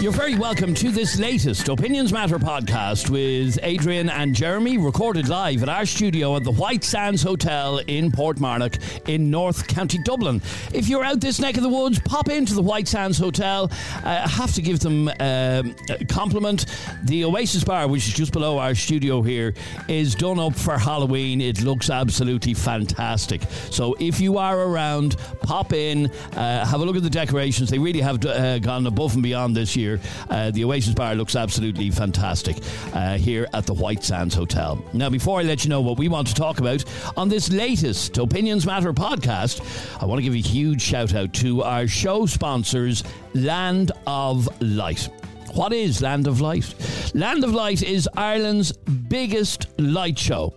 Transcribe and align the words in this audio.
You're 0.00 0.12
very 0.12 0.36
welcome 0.36 0.74
to 0.74 0.92
this 0.92 1.18
latest 1.18 1.68
Opinions 1.68 2.12
Matter 2.12 2.38
podcast 2.38 3.10
with 3.10 3.58
Adrian 3.64 4.08
and 4.08 4.32
Jeremy, 4.32 4.78
recorded 4.78 5.28
live 5.28 5.64
at 5.64 5.68
our 5.68 5.84
studio 5.84 6.36
at 6.36 6.44
the 6.44 6.52
White 6.52 6.84
Sands 6.84 7.20
Hotel 7.20 7.78
in 7.88 8.12
Portmarnock 8.12 9.08
in 9.08 9.28
North 9.28 9.66
County 9.66 9.98
Dublin. 10.04 10.40
If 10.72 10.86
you're 10.86 11.02
out 11.02 11.20
this 11.20 11.40
neck 11.40 11.56
of 11.56 11.64
the 11.64 11.68
woods, 11.68 11.98
pop 11.98 12.28
into 12.28 12.54
the 12.54 12.62
White 12.62 12.86
Sands 12.86 13.18
Hotel. 13.18 13.72
Uh, 14.04 14.22
I 14.24 14.28
have 14.28 14.54
to 14.54 14.62
give 14.62 14.78
them 14.78 15.08
uh, 15.08 15.64
a 15.90 16.04
compliment. 16.08 16.66
The 17.02 17.24
Oasis 17.24 17.64
Bar, 17.64 17.88
which 17.88 18.06
is 18.06 18.14
just 18.14 18.32
below 18.32 18.58
our 18.58 18.76
studio 18.76 19.20
here, 19.20 19.52
is 19.88 20.14
done 20.14 20.38
up 20.38 20.54
for 20.54 20.78
Halloween. 20.78 21.40
It 21.40 21.62
looks 21.62 21.90
absolutely 21.90 22.54
fantastic. 22.54 23.42
So 23.70 23.96
if 23.98 24.20
you 24.20 24.38
are 24.38 24.60
around, 24.60 25.16
pop 25.42 25.72
in, 25.72 26.06
uh, 26.36 26.64
have 26.64 26.80
a 26.80 26.84
look 26.84 26.94
at 26.94 27.02
the 27.02 27.10
decorations. 27.10 27.68
They 27.68 27.80
really 27.80 28.00
have 28.00 28.24
uh, 28.24 28.60
gone 28.60 28.86
above 28.86 29.14
and 29.14 29.24
beyond 29.24 29.56
this 29.56 29.74
year. 29.74 29.87
Uh, 30.28 30.50
the 30.50 30.64
Oasis 30.64 30.94
Bar 30.94 31.14
looks 31.14 31.36
absolutely 31.36 31.90
fantastic 31.90 32.56
uh, 32.92 33.16
here 33.16 33.46
at 33.54 33.66
the 33.66 33.74
White 33.74 34.04
Sands 34.04 34.34
Hotel. 34.34 34.82
Now, 34.92 35.08
before 35.08 35.40
I 35.40 35.42
let 35.42 35.64
you 35.64 35.70
know 35.70 35.80
what 35.80 35.98
we 35.98 36.08
want 36.08 36.26
to 36.28 36.34
talk 36.34 36.58
about 36.58 36.84
on 37.16 37.28
this 37.28 37.50
latest 37.50 38.18
Opinions 38.18 38.66
Matter 38.66 38.92
podcast, 38.92 39.60
I 40.02 40.04
want 40.04 40.18
to 40.18 40.22
give 40.22 40.34
a 40.34 40.36
huge 40.36 40.82
shout 40.82 41.14
out 41.14 41.32
to 41.34 41.62
our 41.62 41.86
show 41.86 42.26
sponsors, 42.26 43.04
Land 43.34 43.92
of 44.06 44.48
Light. 44.60 45.08
What 45.54 45.72
is 45.72 46.02
Land 46.02 46.26
of 46.26 46.40
Light? 46.40 46.74
Land 47.14 47.44
of 47.44 47.54
Light 47.54 47.82
is 47.82 48.08
Ireland's 48.16 48.72
biggest 48.72 49.68
light 49.78 50.18
show 50.18 50.52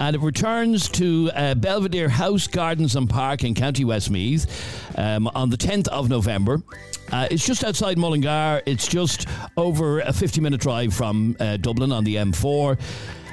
and 0.00 0.16
it 0.16 0.22
returns 0.22 0.88
to 0.90 1.30
uh, 1.34 1.54
Belvedere 1.54 2.08
House 2.08 2.46
Gardens 2.46 2.96
and 2.96 3.08
Park 3.08 3.44
in 3.44 3.54
County 3.54 3.84
Westmeath 3.84 4.98
um, 4.98 5.28
on 5.34 5.50
the 5.50 5.56
10th 5.56 5.88
of 5.88 6.08
November. 6.08 6.62
Uh, 7.12 7.28
it's 7.30 7.46
just 7.46 7.64
outside 7.64 7.98
Mullingar. 7.98 8.62
It's 8.66 8.88
just 8.88 9.28
over 9.56 10.00
a 10.00 10.12
50 10.12 10.40
minute 10.40 10.60
drive 10.60 10.94
from 10.94 11.36
uh, 11.40 11.56
Dublin 11.58 11.92
on 11.92 12.04
the 12.04 12.16
M4. 12.16 12.78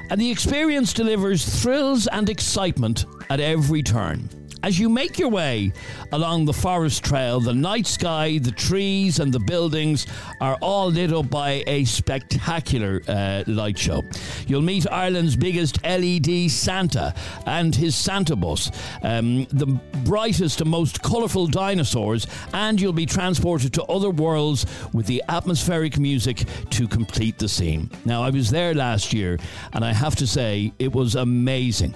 And 0.10 0.20
the 0.20 0.30
experience 0.30 0.92
delivers 0.92 1.46
thrills 1.62 2.08
and 2.08 2.30
excitement 2.30 3.06
at 3.30 3.40
every 3.40 3.82
turn. 3.82 4.30
As 4.64 4.78
you 4.78 4.90
make 4.90 5.18
your 5.18 5.30
way 5.30 5.74
along 6.12 6.46
the 6.46 6.54
forest 6.54 7.04
trail, 7.04 7.40
the 7.40 7.54
night 7.54 7.88
sky, 7.88 8.38
the 8.38 8.52
trees, 8.52 9.20
and 9.20 9.34
the 9.34 9.40
buildings 9.40 10.06
are 10.40 10.56
all 10.62 10.92
lit 10.92 11.12
up 11.12 11.32
by 11.32 11.64
a 11.66 11.84
spectacular 11.86 13.02
uh, 13.08 13.44
light 13.48 13.78
show. 13.78 14.04
You'll 14.46 14.62
meet 14.62 14.86
Ireland's 14.92 15.36
biggest 15.36 15.84
LED 15.84 16.52
Santa 16.52 17.16
and 17.48 17.74
his 17.74 17.96
Santa 17.96 18.36
bus, 18.36 18.70
um, 19.02 19.46
the 19.46 19.66
brightest 20.04 20.62
and 20.62 20.70
most 20.70 21.02
colourful 21.02 21.48
dinosaurs, 21.48 22.28
and 22.54 22.80
you'll 22.80 22.94
be 22.94 23.08
transported 23.08 23.74
to 23.74 23.84
other 23.86 24.12
worlds 24.12 24.68
with 24.94 25.08
the 25.08 25.24
atmospheric 25.28 25.98
music 25.98 26.46
to 26.70 26.88
complete 26.88 27.40
the 27.40 27.50
scene. 27.50 27.90
Now, 28.06 28.22
I 28.22 28.30
was 28.30 28.52
there 28.52 28.76
last 28.76 29.12
year, 29.12 29.40
and 29.74 29.84
I 29.84 29.92
have 29.92 30.16
to 30.18 30.28
say, 30.28 30.72
it 30.78 30.94
was 30.94 31.16
amazing. 31.16 31.96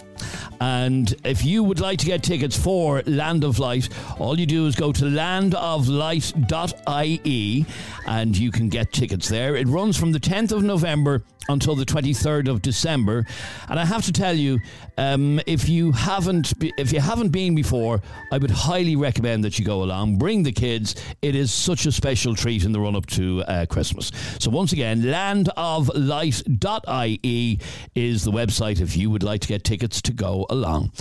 And 0.59 1.15
if 1.23 1.43
you 1.43 1.63
would 1.63 1.79
like 1.79 1.97
to 1.99 2.05
get 2.05 2.21
tickets 2.23 2.57
for 2.57 3.01
Land 3.05 3.43
of 3.43 3.59
Light, 3.59 3.89
all 4.19 4.39
you 4.39 4.45
do 4.45 4.67
is 4.67 4.75
go 4.75 4.91
to 4.91 5.05
landoflight.ie 5.05 7.65
and 8.07 8.37
you 8.37 8.51
can 8.51 8.69
get 8.69 8.93
tickets 8.93 9.27
there. 9.27 9.55
It 9.55 9.67
runs 9.67 9.97
from 9.97 10.11
the 10.11 10.19
10th 10.19 10.51
of 10.51 10.61
November 10.63 11.23
until 11.49 11.75
the 11.75 11.85
23rd 11.85 12.49
of 12.49 12.61
December. 12.61 13.25
And 13.69 13.79
I 13.79 13.85
have 13.85 14.05
to 14.05 14.11
tell 14.11 14.33
you, 14.33 14.59
um, 14.97 15.39
if 15.45 15.69
you 15.69 15.91
haven't 15.91 16.53
if 16.77 16.91
you 16.91 16.99
haven't 16.99 17.29
been 17.29 17.55
before, 17.55 18.01
I 18.31 18.37
would 18.37 18.51
highly 18.51 18.95
recommend 18.95 19.43
that 19.43 19.59
you 19.59 19.65
go 19.65 19.83
along. 19.83 20.17
Bring 20.17 20.43
the 20.43 20.51
kids. 20.51 20.95
It 21.21 21.35
is 21.35 21.51
such 21.51 21.85
a 21.85 21.91
special 21.91 22.35
treat 22.35 22.63
in 22.63 22.71
the 22.71 22.79
run 22.79 22.95
up 22.95 23.05
to 23.07 23.43
uh, 23.43 23.65
Christmas. 23.67 24.11
So 24.39 24.49
once 24.49 24.73
again, 24.73 25.01
landoflight.ie 25.01 27.59
is 27.95 28.23
the 28.23 28.31
website 28.31 28.81
if 28.81 28.97
you 28.97 29.09
would 29.09 29.23
like 29.23 29.41
to 29.41 29.47
get 29.47 29.63
tickets 29.63 30.01
to 30.03 30.13
go 30.13 30.45
along. 30.49 30.91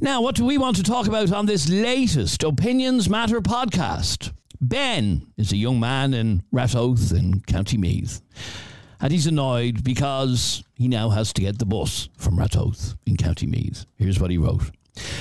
Now, 0.00 0.22
what 0.22 0.34
do 0.34 0.44
we 0.44 0.58
want 0.58 0.76
to 0.76 0.82
talk 0.82 1.06
about 1.06 1.32
on 1.32 1.46
this 1.46 1.68
latest 1.68 2.42
Opinions 2.42 3.08
Matter 3.08 3.40
podcast? 3.40 4.32
Ben 4.60 5.26
is 5.36 5.52
a 5.52 5.56
young 5.56 5.78
man 5.78 6.14
in 6.14 6.42
Ratoath 6.52 7.16
in 7.16 7.42
County 7.42 7.76
Meath. 7.76 8.20
And 9.04 9.12
he's 9.12 9.26
annoyed 9.26 9.84
because 9.84 10.64
he 10.76 10.88
now 10.88 11.10
has 11.10 11.34
to 11.34 11.42
get 11.42 11.58
the 11.58 11.66
bus 11.66 12.08
from 12.16 12.38
Ratoath 12.38 12.96
in 13.04 13.18
County 13.18 13.46
Meath. 13.46 13.84
Here's 13.96 14.18
what 14.18 14.30
he 14.30 14.38
wrote. 14.38 14.70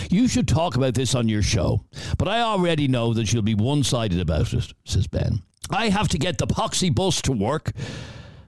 You 0.09 0.29
should 0.29 0.47
talk 0.47 0.77
about 0.77 0.93
this 0.93 1.13
on 1.13 1.27
your 1.27 1.41
show, 1.41 1.83
but 2.17 2.29
I 2.29 2.39
already 2.39 2.87
know 2.87 3.13
that 3.13 3.33
you'll 3.33 3.41
be 3.41 3.55
one 3.55 3.83
sided 3.83 4.21
about 4.21 4.53
it, 4.53 4.71
says 4.85 5.07
Ben. 5.07 5.41
I 5.69 5.89
have 5.89 6.07
to 6.09 6.17
get 6.17 6.37
the 6.37 6.47
poxy 6.47 6.95
bus 6.95 7.21
to 7.23 7.33
work 7.33 7.73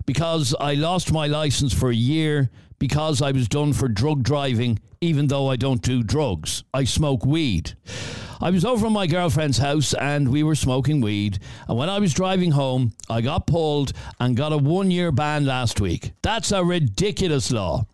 because 0.05 0.55
I 0.57 0.75
lost 0.75 1.11
my 1.11 1.27
license 1.27 1.73
for 1.73 1.89
a 1.89 1.95
year 1.95 2.49
because 2.79 3.21
I 3.21 3.33
was 3.33 3.49
done 3.49 3.73
for 3.73 3.89
drug 3.89 4.23
driving, 4.23 4.79
even 5.01 5.27
though 5.27 5.49
I 5.49 5.57
don't 5.57 5.81
do 5.81 6.01
drugs. 6.01 6.63
I 6.73 6.85
smoke 6.85 7.25
weed. 7.25 7.75
I 8.41 8.49
was 8.51 8.65
over 8.65 8.87
at 8.87 8.91
my 8.91 9.07
girlfriend's 9.07 9.57
house 9.57 9.93
and 9.93 10.29
we 10.29 10.43
were 10.43 10.55
smoking 10.55 11.01
weed. 11.01 11.39
And 11.67 11.77
when 11.77 11.89
I 11.89 11.99
was 11.99 12.13
driving 12.13 12.51
home, 12.51 12.93
I 13.09 13.21
got 13.21 13.47
pulled 13.47 13.93
and 14.19 14.35
got 14.35 14.53
a 14.53 14.57
one 14.57 14.91
year 14.91 15.11
ban 15.11 15.45
last 15.45 15.79
week. 15.79 16.11
That's 16.21 16.51
a 16.51 16.63
ridiculous 16.63 17.51
law. 17.51 17.85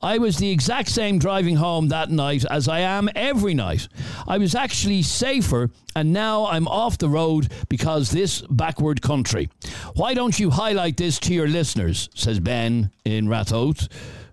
I 0.00 0.18
was 0.18 0.38
the 0.38 0.50
exact 0.50 0.88
same 0.88 1.20
driving 1.20 1.56
home 1.56 1.88
that 1.88 2.10
night 2.10 2.44
as 2.50 2.66
I 2.66 2.80
am 2.80 3.08
every 3.14 3.54
night. 3.54 3.86
I 4.26 4.38
was 4.38 4.56
actually 4.56 5.02
safer, 5.02 5.70
and 5.94 6.12
now 6.12 6.46
I'm 6.46 6.66
off 6.66 6.98
the 6.98 7.08
road 7.08 7.52
because 7.68 8.10
this 8.10 8.42
backward 8.50 9.00
country. 9.00 9.48
Why 9.94 10.14
don't 10.14 10.40
you 10.40 10.50
highlight 10.50 10.96
this 10.96 11.20
to 11.20 11.34
your 11.34 11.46
listeners? 11.46 12.08
says 12.14 12.40
Ben 12.40 12.90
in 13.04 13.28
Ratoath, 13.28 13.88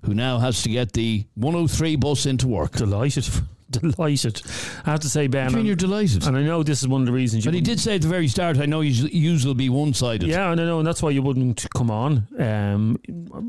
who 0.05 0.15
now 0.15 0.39
has 0.39 0.63
to 0.63 0.69
get 0.69 0.93
the 0.93 1.25
103 1.35 1.97
bus 1.97 2.25
into 2.25 2.47
work. 2.47 2.71
Delighted. 2.71 3.29
Delighted. 3.71 4.41
I 4.85 4.91
have 4.91 4.99
to 5.01 5.09
say, 5.09 5.27
Ben. 5.27 5.47
I 5.47 5.55
mean, 5.55 5.65
you're 5.65 5.75
delighted. 5.75 6.25
And 6.25 6.35
I 6.35 6.41
know 6.41 6.63
this 6.63 6.81
is 6.81 6.87
one 6.87 7.01
of 7.01 7.07
the 7.07 7.13
reasons 7.13 7.45
you. 7.45 7.51
But 7.51 7.55
he 7.55 7.61
did 7.61 7.79
say 7.79 7.95
at 7.95 8.01
the 8.01 8.07
very 8.07 8.27
start, 8.27 8.57
I 8.57 8.65
know 8.65 8.81
you 8.81 9.37
will 9.45 9.53
be 9.53 9.69
one 9.69 9.93
sided. 9.93 10.27
Yeah, 10.27 10.51
and 10.51 10.59
I 10.59 10.65
know, 10.65 10.79
and 10.79 10.87
that's 10.87 11.03
why 11.03 11.11
you 11.11 11.21
wouldn't 11.21 11.67
come 11.75 11.91
on. 11.91 12.27
Um, 12.39 12.99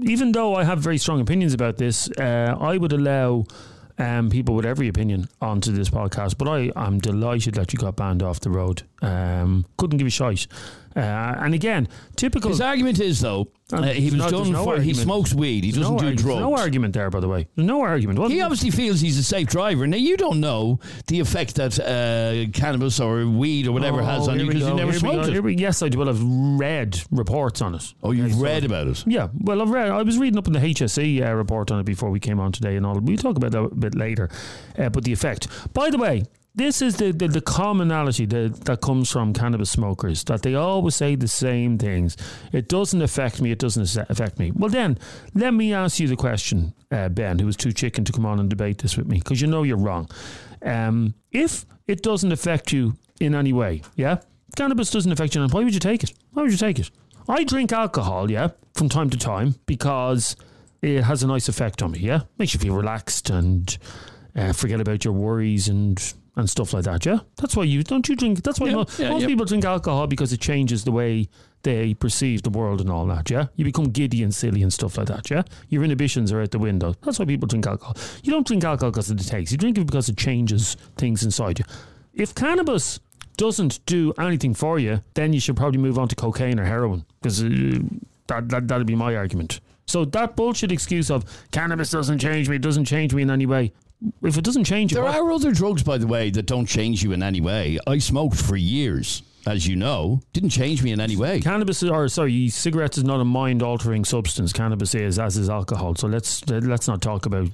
even 0.03 0.32
though 0.32 0.56
I 0.56 0.64
have 0.64 0.81
very 0.81 0.98
strong 0.98 1.20
opinions 1.20 1.54
about 1.54 1.78
this, 1.78 2.10
uh, 2.19 2.54
I 2.60 2.76
would 2.76 2.92
allow 2.92 3.47
um, 3.98 4.31
people 4.31 4.54
with 4.54 4.66
every 4.66 4.88
opinion 4.88 5.28
onto 5.41 5.72
this 5.72 5.88
podcast. 5.91 6.37
But 6.38 6.48
I, 6.48 6.70
I'm 6.76 6.98
delighted 6.98 7.54
that 7.54 7.72
you 7.72 7.78
got 7.78 7.97
banned 7.97 8.22
off 8.22 8.41
the 8.41 8.50
road. 8.50 8.82
Um, 9.02 9.66
couldn't 9.78 9.98
give 9.98 10.06
a 10.06 10.10
shite. 10.10 10.47
Uh, 10.97 11.01
and 11.01 11.55
again, 11.55 11.89
typical. 12.17 12.51
His 12.51 12.61
argument 12.61 13.01
is 13.01 13.21
though 13.21 13.49
uh, 13.73 13.83
he 13.83 14.06
was 14.06 14.15
no, 14.15 14.31
done 14.31 14.51
no 14.51 14.65
for. 14.65 14.71
Argument. 14.71 14.97
He 14.97 15.03
smokes 15.03 15.33
weed. 15.33 15.65
He 15.65 15.71
there's 15.71 15.83
doesn't 15.87 15.97
no 16.05 16.11
do 16.11 16.17
drugs. 16.17 16.41
no 16.41 16.56
argument 16.56 16.95
there, 16.95 17.11
by 17.11 17.21
the 17.21 17.28
way. 17.28 17.47
There's 17.55 17.67
no 17.67 17.81
argument. 17.83 18.19
What 18.19 18.31
he 18.31 18.41
obviously 18.41 18.71
feels 18.71 19.00
he's 19.00 19.19
a 19.19 19.23
safe 19.23 19.47
driver. 19.47 19.87
Now 19.87 19.97
you 19.97 20.17
don't 20.17 20.41
know 20.41 20.81
the 21.06 21.21
effect 21.21 21.55
that 21.56 21.79
uh, 21.79 22.50
cannabis 22.53 22.99
or 23.00 23.27
weed 23.27 23.67
or 23.67 23.73
whatever 23.73 24.00
oh, 24.00 24.05
has 24.05 24.29
on 24.29 24.41
you 24.41 24.47
because 24.47 24.69
you 24.69 24.75
never 24.75 24.93
smoked 24.93 25.29
it. 25.29 25.41
We, 25.41 25.55
yes, 25.55 25.83
I 25.83 25.89
do. 25.89 25.99
Well, 25.99 26.09
I've 26.09 26.23
read 26.23 27.00
reports 27.11 27.62
on 27.62 27.75
it. 27.75 27.95
Oh, 28.03 28.12
you've 28.12 28.41
read 28.41 28.65
about 28.65 28.89
it? 28.89 29.05
Yeah. 29.06 29.29
Well, 29.39 29.62
I've 29.62 29.71
read. 29.71 29.91
I 29.91 30.03
was 30.03 30.19
reading 30.19 30.39
up 30.39 30.47
in 30.47 30.53
the 30.53 30.61
HSE 30.61 31.27
uh, 31.27 31.34
report 31.34 31.71
on 31.71 31.81
it 31.81 31.84
before 31.84 32.11
we 32.11 32.21
came 32.21 32.41
on 32.41 32.53
today, 32.53 32.77
and 32.77 32.84
all. 32.84 32.99
We'll 32.99 33.17
talk 33.17 33.37
about 33.37 33.53
that 33.53 33.62
a 33.62 33.75
bit 33.75 33.95
later. 33.95 34.29
Uh, 34.79 34.89
but 34.89 35.05
the 35.05 35.12
effect. 35.12 35.47
By 35.73 35.91
the 35.91 35.99
way, 35.99 36.25
this 36.55 36.83
is 36.83 36.97
the, 36.97 37.12
the, 37.12 37.28
the 37.28 37.41
commonality 37.41 38.27
that, 38.27 38.65
that 38.65 38.81
comes 38.81 39.11
from 39.11 39.33
cannabis 39.33 39.71
smokers 39.71 40.25
that 40.25 40.43
they 40.43 40.55
always 40.55 40.97
say 40.97 41.15
the 41.15 41.28
same 41.28 41.78
things. 41.78 42.16
It 42.53 42.69
doesn't 42.69 43.00
affect 43.00 43.41
me, 43.41 43.53
it 43.53 43.59
doesn't 43.59 43.97
affect 44.11 44.38
me. 44.38 44.50
Well, 44.55 44.71
then, 44.71 44.99
let 45.34 45.55
me 45.55 45.72
ask 45.72 46.00
you 46.00 46.08
the 46.08 46.17
question, 46.17 46.75
uh, 46.91 47.08
Ben, 47.08 47.38
who 47.38 47.47
was 47.47 47.56
too 47.56 47.73
chicken 47.73 48.05
to 48.05 48.12
come 48.12 48.26
on 48.26 48.41
and 48.41 48.50
debate 48.50 48.79
this 48.79 48.97
with 48.97 49.06
me, 49.06 49.19
because 49.19 49.41
you 49.41 49.47
know 49.47 49.62
you're 49.62 49.76
wrong. 49.76 50.11
Um, 50.62 51.14
if 51.31 51.64
it 51.87 52.02
doesn't 52.02 52.32
affect 52.32 52.73
you 52.73 52.97
in 53.20 53.35
any 53.35 53.52
way, 53.52 53.82
yeah? 53.97 54.19
Cannabis 54.56 54.91
doesn't 54.91 55.12
affect 55.12 55.35
you, 55.35 55.43
and 55.43 55.52
why 55.52 55.62
would 55.62 55.75
you 55.75 55.81
take 55.81 56.02
it? 56.02 56.12
Why 56.32 56.43
would 56.43 56.52
you 56.52 56.58
take 56.58 56.79
it? 56.79 56.91
I 57.29 57.44
drink 57.44 57.73
alcohol, 57.73 58.31
yeah, 58.31 58.49
from 58.75 58.88
time 58.88 59.08
to 59.11 59.17
time 59.17 59.55
because 59.67 60.35
it 60.82 61.02
has 61.02 61.23
a 61.23 61.29
nice 61.29 61.49
effect 61.49 61.82
on 61.82 61.93
me, 61.93 62.00
yeah? 62.00 62.23
Makes 62.38 62.55
you 62.55 62.61
feel 62.61 62.75
relaxed 62.75 63.31
and 63.31 63.79
uh, 64.35 64.52
forget 64.52 64.81
about 64.81 65.05
your 65.05 65.14
worries 65.14 65.69
and 65.69 66.12
and 66.40 66.50
stuff 66.50 66.72
like 66.72 66.84
that. 66.84 67.06
Yeah, 67.06 67.20
that's 67.37 67.56
why 67.56 67.64
you 67.64 67.82
don't 67.82 68.08
you 68.08 68.16
drink. 68.16 68.42
That's 68.42 68.58
why 68.58 68.69
yeah, 68.69 68.75
most, 68.75 68.98
yeah, 68.98 69.10
most 69.10 69.22
yeah. 69.22 69.28
people 69.28 69.46
drink 69.46 69.64
alcohol 69.64 70.06
because 70.06 70.32
it 70.32 70.40
changes 70.40 70.84
the 70.84 70.92
way 70.92 71.28
they 71.62 71.94
perceive 71.94 72.42
the 72.42 72.50
world 72.50 72.81
and 72.81 72.90
all 72.90 73.06
that. 73.06 73.31
Yeah, 73.31 73.46
you 73.56 73.64
become 73.64 73.87
giddy 73.87 74.22
and 74.22 74.34
silly 74.34 74.62
and 74.62 74.72
stuff 74.72 74.98
like 74.98 75.08
that. 75.08 75.31
Yeah, 75.31 75.42
your 75.69 75.84
inhibitions 75.84 76.32
are 76.32 76.40
out 76.42 76.50
the 76.50 76.58
window. 76.58 76.94
That's 77.02 77.19
why 77.19 77.26
people 77.26 77.46
drink 77.46 77.66
alcohol. 77.66 77.96
You 78.22 78.32
don't 78.32 78.46
drink 78.46 78.64
alcohol 78.64 78.90
because 78.90 79.10
of 79.10 79.19
the 79.19 79.25
taste. 79.25 79.52
You 79.52 79.58
drink 79.58 79.78
it 79.78 79.87
because 79.87 80.08
it 80.08 80.16
changes 80.16 80.76
things 80.96 81.22
inside 81.22 81.58
you. 81.58 81.64
If 82.12 82.34
cannabis 82.34 82.98
doesn't 83.37 83.84
do 83.87 84.12
anything 84.19 84.54
for 84.54 84.78
you, 84.78 85.02
then 85.14 85.32
you 85.32 85.40
should 85.40 85.56
probably 85.56 85.78
move 85.78 85.98
on 85.98 86.08
to 86.08 86.16
cocaine 86.16 86.58
or 86.58 86.64
heroin 86.64 87.04
because 87.20 87.42
uh, 87.42 87.78
that, 88.26 88.48
that 88.48 88.69
that'd 88.69 88.87
be 88.87 88.94
my 88.94 89.16
argument. 89.16 89.60
So 89.87 90.04
that 90.04 90.37
bullshit 90.37 90.70
excuse 90.70 91.10
of 91.10 91.25
cannabis 91.50 91.90
doesn't 91.90 92.19
change 92.19 92.48
me, 92.48 92.56
it 92.56 92.62
doesn't 92.62 92.84
change 92.84 93.14
me 93.14 93.22
in 93.22 93.31
any 93.31 93.46
way. 93.46 93.72
If 94.23 94.38
it 94.38 94.44
doesn't 94.44 94.64
change 94.64 94.93
you, 94.93 94.97
There 94.97 95.06
are 95.06 95.31
other 95.31 95.52
drugs, 95.52 95.82
by 95.82 95.99
the 95.99 96.06
way, 96.06 96.31
that 96.31 96.47
don't 96.47 96.67
change 96.67 97.02
you 97.02 97.12
in 97.12 97.23
any 97.23 97.41
way. 97.41 97.79
I 97.87 97.99
smoked 97.99 98.37
for 98.37 98.56
years, 98.56 99.23
as 99.47 99.67
you 99.67 99.76
know. 99.76 100.20
Didn't 100.32 100.50
change 100.50 100.82
me 100.82 100.93
in 100.93 101.00
any 101.00 101.17
way. 101.17 101.41
Cannabis, 101.41 101.82
is- 101.82 101.91
or 101.91 102.08
sorry, 102.08 102.49
cigarettes 102.49 102.97
is 102.99 103.05
not 103.05 103.20
a 103.20 103.25
mind-altering 103.25 104.05
substance. 104.05 104.52
Cannabis 104.52 104.94
is, 104.94 105.19
as 105.19 105.37
is 105.37 105.50
alcohol. 105.50 105.94
So 105.97 106.06
let's 106.08 106.49
let's 106.49 106.88
not 106.88 107.02
talk 107.02 107.26
about 107.26 107.49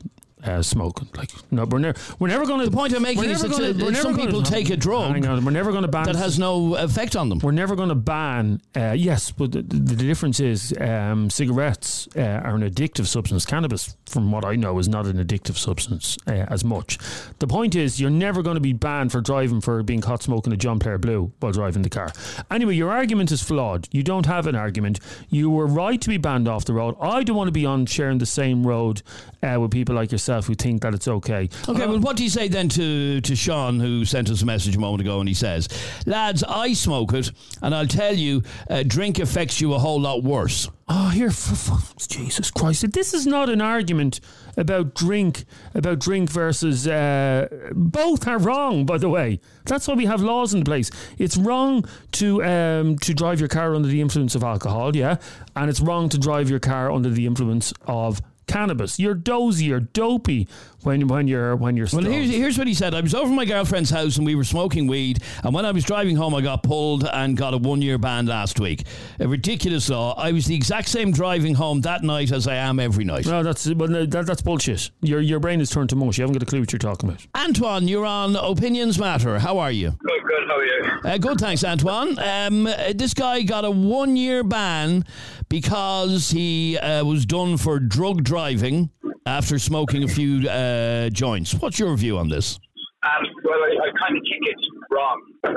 uh, 0.47 0.63
smoking. 0.63 1.09
Like, 1.17 1.31
no, 1.51 1.65
we're 1.65 1.79
never 1.79 1.99
we're 2.19 2.29
never 2.29 2.47
going 2.47 2.61
to. 2.61 2.67
The 2.71 2.77
point 2.77 2.95
I'm 2.95 3.03
making 3.03 3.25
is 3.25 3.43
that, 3.43 3.51
gonna- 3.51 3.71
uh, 3.71 3.73
we're 3.73 3.91
never 3.91 3.95
some 4.03 4.13
gonna- 4.13 4.27
people 4.27 4.43
take 4.43 4.71
a 4.71 4.77
drug 4.77 5.25
on, 5.27 5.45
we're 5.45 5.51
never 5.51 5.71
going 5.71 5.83
to 5.83 5.89
ban 5.89 6.05
that 6.07 6.17
has 6.17 6.39
no 6.39 6.75
effect 6.77 7.17
on 7.17 7.29
them. 7.29 7.39
We're 7.41 7.53
never 7.53 7.75
going 7.77 7.89
to 7.91 7.95
ban. 7.95 8.61
Uh, 8.75 8.95
yes, 8.97 9.31
but 9.31 9.53
the, 9.53 9.63
the 9.63 9.97
difference 9.97 10.41
is 10.41 10.75
um, 10.81 11.31
cigarettes 11.31 12.09
uh, 12.17 12.21
are 12.21 12.55
an 12.55 12.63
addictive 12.69 13.07
substance. 13.07 13.45
Cannabis, 13.47 13.97
from 14.07 14.31
what 14.33 14.45
I 14.45 14.57
know, 14.57 14.79
is 14.79 14.89
not 14.89 15.07
an 15.07 15.17
addictive 15.25 15.57
substance 15.57 16.17
uh, 16.27 16.33
as 16.49 16.65
much. 16.65 16.99
The 17.39 17.47
point 17.47 17.75
is, 17.75 18.01
you're 18.01 18.11
never 18.11 18.43
going 18.43 18.57
to 18.57 18.61
be 18.61 18.73
banned 18.73 19.13
for 19.13 19.21
driving 19.21 19.61
for 19.61 19.83
being 19.83 20.01
caught 20.01 20.23
smoking 20.23 20.53
a 20.53 20.57
John 20.57 20.79
Player 20.79 20.99
Blue 20.99 21.33
while 21.41 21.53
driving 21.53 21.83
the 21.83 21.91
car. 21.91 22.13
Anyway, 22.51 22.75
your 22.75 22.91
argument 22.91 23.33
is 23.33 23.43
flawed. 23.43 23.89
You 23.93 24.03
don't 24.03 24.27
have 24.27 24.47
an 24.47 24.55
argument. 24.55 25.01
You 25.29 25.51
were 25.51 25.67
right 25.67 26.01
to 26.01 26.09
be 26.09 26.19
banned 26.19 26.49
off 26.49 26.65
the 26.65 26.73
road. 26.75 26.97
I 27.01 27.23
don't 27.23 27.37
want 27.37 27.49
to 27.49 27.53
be 27.53 27.65
on 27.67 27.87
sharing 27.87 28.19
the 28.19 28.27
same 28.27 28.67
road 28.67 29.03
uh, 29.43 29.59
with 29.61 29.71
people 29.71 29.95
like 29.95 30.13
yourself 30.13 30.36
who 30.45 30.55
think 30.55 30.83
that 30.83 30.93
it's 30.93 31.09
okay. 31.09 31.49
Okay, 31.69 31.87
well, 31.87 32.01
what 32.01 32.17
do 32.17 32.25
you 32.25 32.31
say 32.31 32.49
then 32.49 32.69
to, 32.71 33.21
to 33.23 33.35
Sean, 33.35 33.81
who 33.81 34.05
sent 34.05 34.29
us 34.29 34.43
a 34.43 34.47
message 34.47 34.77
a 34.77 34.79
moment 34.79 35.01
ago, 35.01 35.21
and 35.21 35.29
he 35.29 35.35
says, 35.35 35.69
Lads, 36.05 36.45
I 36.45 36.75
smoke 36.75 37.15
it, 37.15 37.31
and 37.63 37.75
I'll 37.75 37.87
tell 37.87 38.15
you, 38.15 38.43
uh, 38.69 38.83
drink 38.87 39.19
affects 39.19 39.61
you 39.61 39.73
a 39.73 39.79
whole 39.79 40.01
lot 40.01 40.23
worse. 40.23 40.69
Oh, 40.89 41.09
here, 41.09 41.31
for, 41.31 41.57
for, 41.57 42.09
Jesus 42.09 42.53
Christ! 42.53 42.93
This 42.93 43.13
is 43.13 43.27
not 43.27 43.49
an 43.49 43.61
argument 43.61 44.21
about 44.57 44.95
drink, 44.95 45.45
about 45.75 45.99
drink 45.99 46.31
versus. 46.31 46.87
Uh, 46.87 47.49
both 47.73 48.29
are 48.29 48.39
wrong, 48.39 48.87
by 48.87 48.97
the 48.97 49.09
way. 49.09 49.41
That's 49.65 49.89
why 49.89 49.95
we 49.95 50.07
have 50.07 50.21
laws 50.21 50.55
in 50.55 50.63
place. 50.63 50.93
It's 51.19 51.37
wrong 51.37 51.85
to 52.13 52.45
um, 52.45 52.99
to 52.99 53.15
drive 53.15 53.41
your 53.41 53.49
car 53.49 53.75
under 53.75 53.89
the 53.89 54.01
influence 54.01 54.37
of 54.37 54.45
alcohol, 54.45 54.95
yeah, 54.95 55.17
and 55.57 55.69
it's 55.69 55.81
wrong 55.81 56.09
to 56.11 56.19
drive 56.19 56.49
your 56.49 56.61
car 56.61 56.93
under 56.93 57.11
the 57.11 57.27
influence 57.27 57.73
of 57.89 58.23
cannabis. 58.47 58.99
You're 58.99 59.15
dozy, 59.15 59.67
you're 59.67 59.81
dopey 59.81 60.49
when 60.83 61.09
when 61.09 61.29
you're 61.29 61.57
when 61.57 61.77
you're. 61.77 61.89
Well, 61.93 62.03
here's, 62.03 62.31
here's 62.31 62.59
what 62.59 62.67
he 62.67 62.75
said. 62.75 62.95
I 62.95 63.01
was 63.01 63.15
over 63.15 63.31
at 63.31 63.37
my 63.37 63.45
girlfriend's 63.45 63.91
house 63.91 64.17
and 64.17 64.27
we 64.27 64.35
were 64.35 64.45
smoking 64.45 64.87
weed. 64.87 65.23
And 65.43 65.53
when 65.55 65.65
I 65.65 65.73
was 65.73 65.85
driving 65.85 66.17
home, 66.17 66.35
I 66.35 66.41
got 66.41 66.63
pulled 66.63 67.05
and 67.05 67.37
got 67.37 67.55
a 67.55 67.59
one 67.59 67.83
year 67.83 67.99
ban 67.99 68.27
last 68.27 68.61
week. 68.61 68.85
A 69.21 69.29
ridiculous 69.29 69.89
law. 69.89 70.15
I 70.17 70.33
was 70.33 70.47
the 70.47 70.55
exact 70.55 70.89
same 70.89 71.13
driving 71.13 71.55
home 71.55 71.81
that 71.83 72.03
night 72.03 72.33
as 72.33 72.47
I 72.47 72.55
am 72.55 72.79
every 72.79 73.05
night. 73.05 73.27
no, 73.27 73.43
that's 73.43 73.67
well, 73.75 73.89
no, 73.89 74.07
that, 74.07 74.27
that's 74.27 74.43
bullshit. 74.43 74.91
Your 75.03 75.21
your 75.21 75.41
brain 75.41 75.61
is 75.61 75.71
turned 75.71 75.91
to 75.91 75.97
mush. 75.97 76.19
You 76.19 76.23
haven't 76.23 76.35
got 76.35 76.43
a 76.43 76.47
clue 76.47 76.61
what 76.61 76.73
you're 76.73 76.79
talking 76.79 77.09
about. 77.09 77.27
Antoine, 77.37 77.89
you're 77.89 78.07
on 78.07 78.37
Opinions 78.37 78.99
Matter. 78.99 79.39
How 79.39 79.59
are 79.59 79.73
you? 79.73 79.91
Good, 79.91 80.23
good. 80.37 80.49
How 80.49 80.57
are 80.57 80.65
you? 80.65 81.01
Uh, 81.05 81.19
good, 81.19 81.41
thanks, 81.41 81.65
Antoine. 81.65 82.19
Um, 82.19 82.67
uh, 82.67 82.93
this 82.95 83.15
guy 83.15 83.43
got 83.43 83.65
a 83.65 83.71
one 83.71 84.17
year 84.17 84.43
ban 84.43 85.05
because 85.49 86.31
he 86.31 86.79
uh, 86.79 87.05
was 87.05 87.27
done 87.27 87.57
for 87.57 87.79
drug 87.79 88.25
driving 88.25 88.91
after 89.25 89.59
smoking 89.59 90.05
a 90.05 90.09
few 90.09 90.49
uh, 90.49 91.11
joints. 91.11 91.55
What's 91.55 91.79
your 91.79 91.97
view 91.97 92.19
on 92.19 92.29
this? 92.29 92.59
Um, 93.03 93.23
well, 93.45 93.59
I, 93.63 93.87
I 93.87 93.91
kind 94.03 94.17
of 94.17 94.23
think 94.25 94.43
it's 94.43 94.69
wrong. 94.91 95.23
100%. 95.45 95.57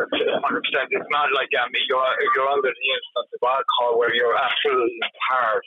It's 0.91 1.09
not 1.09 1.29
like 1.33 1.49
um, 1.61 1.69
you're, 1.87 1.97
you're 2.35 2.47
under 2.47 2.69
the 2.69 2.87
influence 2.93 3.31
of 3.33 3.41
alcohol 3.41 3.97
where 3.97 4.13
you're 4.13 4.37
absolutely 4.37 4.99
hard. 5.29 5.63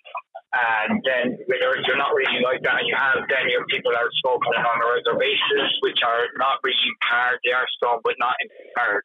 And 0.52 1.00
then 1.00 1.40
you're, 1.49 1.81
you're 1.88 1.96
not 1.96 2.12
really 2.12 2.44
like 2.44 2.60
that, 2.60 2.84
and 2.84 2.87
you 2.87 2.93
have 2.93 3.25
then 3.32 3.49
your 3.49 3.64
people 3.72 3.93
are 3.96 4.08
smoking 4.20 4.52
on 4.52 4.76
a 4.84 4.87
regular 4.93 5.16
basis, 5.16 5.69
which 5.81 6.04
are 6.04 6.28
not 6.37 6.60
really 6.60 6.76
impaired. 6.84 7.40
They 7.40 7.56
are 7.56 7.64
strong, 7.76 8.04
but 8.04 8.20
not 8.20 8.37
impaired. 8.44 9.04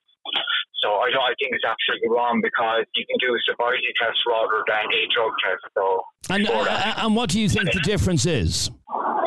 So 0.83 0.99
I 0.99 1.09
don't. 1.09 1.23
I 1.23 1.33
think 1.39 1.55
it's 1.55 1.63
absolutely 1.63 2.11
wrong 2.11 2.43
because 2.43 2.83
you 2.95 3.05
can 3.07 3.17
do 3.23 3.33
a 3.33 3.39
sobriety 3.47 3.95
test 3.95 4.19
rather 4.27 4.59
than 4.67 4.85
a 4.91 5.01
drug 5.15 5.31
test. 5.39 5.63
So 5.73 6.03
And, 6.29 6.47
uh, 6.47 7.07
and 7.07 7.15
what 7.15 7.31
do 7.31 7.39
you 7.39 7.49
think 7.49 7.71
the 7.71 7.79
difference 7.79 8.25
is? 8.25 8.69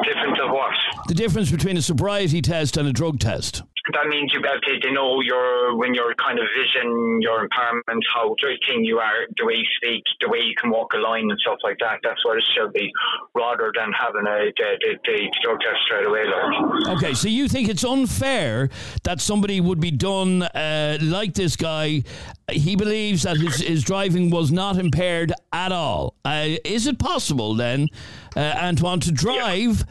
difference 0.05 0.39
of 0.43 0.51
what? 0.51 0.73
The 1.09 1.15
difference 1.15 1.51
between 1.51 1.77
a 1.77 1.83
sobriety 1.83 2.43
test 2.43 2.77
and 2.77 2.89
a 2.89 2.93
drug 2.93 3.19
test? 3.19 3.63
That 3.93 4.07
means 4.09 4.33
you 4.33 4.41
have 4.45 4.61
to, 4.61 4.93
know 4.93 5.21
your 5.21 5.77
when 5.77 5.95
your 5.95 6.15
kind 6.15 6.39
of 6.39 6.47
vision, 6.59 7.21
your 7.21 7.45
impairment, 7.45 8.05
how 8.13 8.35
thing 8.69 8.85
you 8.85 8.99
are, 8.99 9.27
the 9.37 9.47
way 9.47 9.55
you 9.55 9.65
speak, 9.77 10.03
the 10.21 10.29
way 10.29 10.39
you 10.39 10.55
can 10.61 10.71
walk 10.71 10.93
a 10.95 10.99
line 10.99 11.31
and 11.31 11.39
stuff 11.41 11.59
like 11.63 11.77
that. 11.81 12.01
That's 12.03 12.25
what 12.25 12.39
it 12.39 12.45
should 12.55 12.73
be, 12.73 12.91
rather 13.35 13.71
than 13.77 13.93
having 13.93 14.27
a 14.27 14.51
the, 14.57 14.79
the, 14.81 14.99
the 15.05 15.31
drug 15.45 15.61
test 15.61 15.79
straight 15.87 16.07
away. 16.07 16.25
Like. 16.25 16.97
Okay, 16.97 17.15
so 17.15 17.29
you 17.29 17.49
think 17.49 17.69
it's 17.69 17.85
unfair 17.85 18.71
that 19.05 19.21
somebody 19.21 19.61
would 19.61 19.81
be 19.81 19.91
done 19.91 20.43
uh, 20.43 20.99
like 21.01 21.35
this 21.35 21.57
guy? 21.57 22.03
He 22.51 22.75
believes 22.75 23.23
that 23.23 23.37
his, 23.37 23.61
his 23.61 23.85
driving 23.85 24.31
was 24.31 24.51
not 24.51 24.77
impaired 24.77 25.33
at 25.53 25.71
all. 25.71 26.15
Uh, 26.25 26.57
is 26.65 26.87
it 26.87 26.99
possible 26.99 27.55
then, 27.55 27.89
uh, 28.37 28.41
Antoine, 28.41 29.01
to 29.01 29.13
drive 29.13 29.85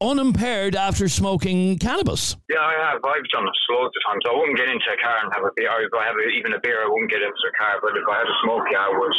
unimpaired 0.00 0.74
after 0.74 1.08
smoking 1.08 1.78
cannabis? 1.78 2.36
Yeah, 2.48 2.58
I 2.60 2.74
have. 2.90 3.04
I've 3.04 3.28
done 3.32 3.44
it 3.46 3.56
loads 3.70 3.92
of 3.96 4.02
times. 4.10 4.22
I 4.28 4.34
wouldn't 4.36 4.56
get 4.56 4.68
into 4.68 4.84
a 4.92 4.98
car 5.02 5.16
and 5.22 5.32
have 5.34 5.44
a 5.44 5.50
beer. 5.56 5.70
If 5.82 5.92
I 5.94 6.04
have 6.06 6.16
a, 6.16 6.28
even 6.30 6.52
a 6.54 6.60
beer, 6.60 6.82
I 6.82 6.88
wouldn't 6.88 7.10
get 7.10 7.22
into 7.22 7.44
a 7.48 7.54
car. 7.58 7.78
But 7.82 7.92
if 7.96 8.04
I 8.08 8.16
had 8.18 8.26
a 8.26 8.36
smoke, 8.44 8.64
yeah, 8.72 8.86
I 8.86 8.90
would. 8.96 9.14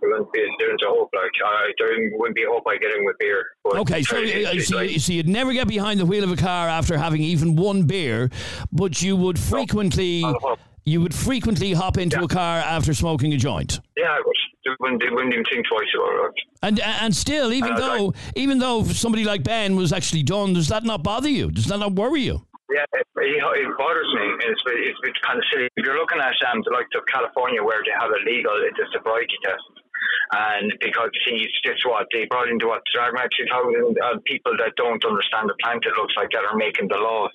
There 0.00 0.10
wouldn't 0.10 0.32
be, 0.32 0.46
there's 0.58 0.80
a 0.82 0.88
hope. 0.90 1.10
Like, 1.14 1.30
I, 1.44 1.70
wouldn't 2.12 2.34
be 2.36 2.44
hope 2.48 2.64
I 2.66 2.76
get 2.78 2.90
in 2.96 3.04
with 3.04 3.16
beer. 3.18 3.44
Okay, 3.66 4.02
so, 4.02 4.16
uh, 4.22 4.60
so, 4.60 4.76
like- 4.76 5.00
so 5.00 5.12
you'd 5.12 5.28
never 5.28 5.52
get 5.52 5.68
behind 5.68 6.00
the 6.00 6.06
wheel 6.06 6.24
of 6.24 6.32
a 6.32 6.36
car 6.36 6.68
after 6.68 6.96
having 6.96 7.22
even 7.22 7.54
one 7.56 7.82
beer, 7.84 8.30
but 8.72 9.02
you 9.02 9.16
would 9.16 9.38
frequently 9.38 10.24
you 10.84 11.00
would 11.02 11.14
frequently 11.14 11.72
hop 11.74 11.98
into 11.98 12.22
a 12.24 12.28
car 12.28 12.58
after 12.58 12.94
smoking 12.94 13.32
a 13.34 13.36
joint. 13.36 13.80
yeah, 13.96 14.06
I 14.06 14.20
would. 14.24 14.36
They 14.64 14.72
wouldn't, 14.78 15.00
they 15.02 15.08
wouldn't 15.08 15.32
even 15.32 15.44
think 15.50 15.66
twice 15.66 15.88
about 15.96 16.28
it. 16.28 16.34
And 16.62 16.80
and 16.80 17.16
still, 17.16 17.52
even 17.52 17.72
Uh, 17.72 17.80
though 17.80 18.14
even 18.36 18.58
though 18.58 18.84
somebody 18.84 19.24
like 19.24 19.42
Ben 19.42 19.76
was 19.76 19.92
actually 19.92 20.22
done, 20.22 20.52
does 20.52 20.68
that 20.68 20.84
not 20.84 21.02
bother 21.02 21.30
you? 21.30 21.50
Does 21.50 21.66
that 21.66 21.78
not 21.78 21.92
worry 21.92 22.22
you? 22.22 22.44
Yeah, 22.70 22.86
it, 22.94 23.02
it, 23.18 23.78
bothers 23.78 24.14
me. 24.14 24.26
It's, 24.46 24.62
it's, 24.64 25.00
it's 25.02 25.18
kind 25.26 25.38
of 25.38 25.44
silly. 25.50 25.66
If 25.74 25.82
you're 25.84 25.98
looking 25.98 26.20
at 26.22 26.38
um, 26.46 26.62
the 26.62 26.70
likes 26.70 26.94
of 26.94 27.02
California, 27.10 27.58
where 27.64 27.82
they 27.82 27.90
have 27.98 28.14
a 28.14 28.20
legal, 28.22 28.54
it's 28.62 28.78
a 28.78 28.86
sobriety 28.94 29.34
test. 29.42 29.66
And 30.32 30.70
because 30.78 31.10
see, 31.26 31.42
it's 31.42 31.60
just 31.66 31.82
what 31.82 32.06
they 32.12 32.26
brought 32.30 32.48
into 32.48 32.68
what 32.68 32.82
drag 32.94 33.14
match 33.14 33.34
2000 33.42 33.98
uh, 33.98 34.22
people 34.24 34.54
that 34.62 34.76
don't 34.76 35.02
understand 35.02 35.50
the 35.50 35.58
plant, 35.58 35.82
it 35.82 35.98
looks 35.98 36.14
like 36.16 36.30
that 36.30 36.46
are 36.46 36.54
making 36.54 36.86
the 36.86 36.98
laws. 37.02 37.34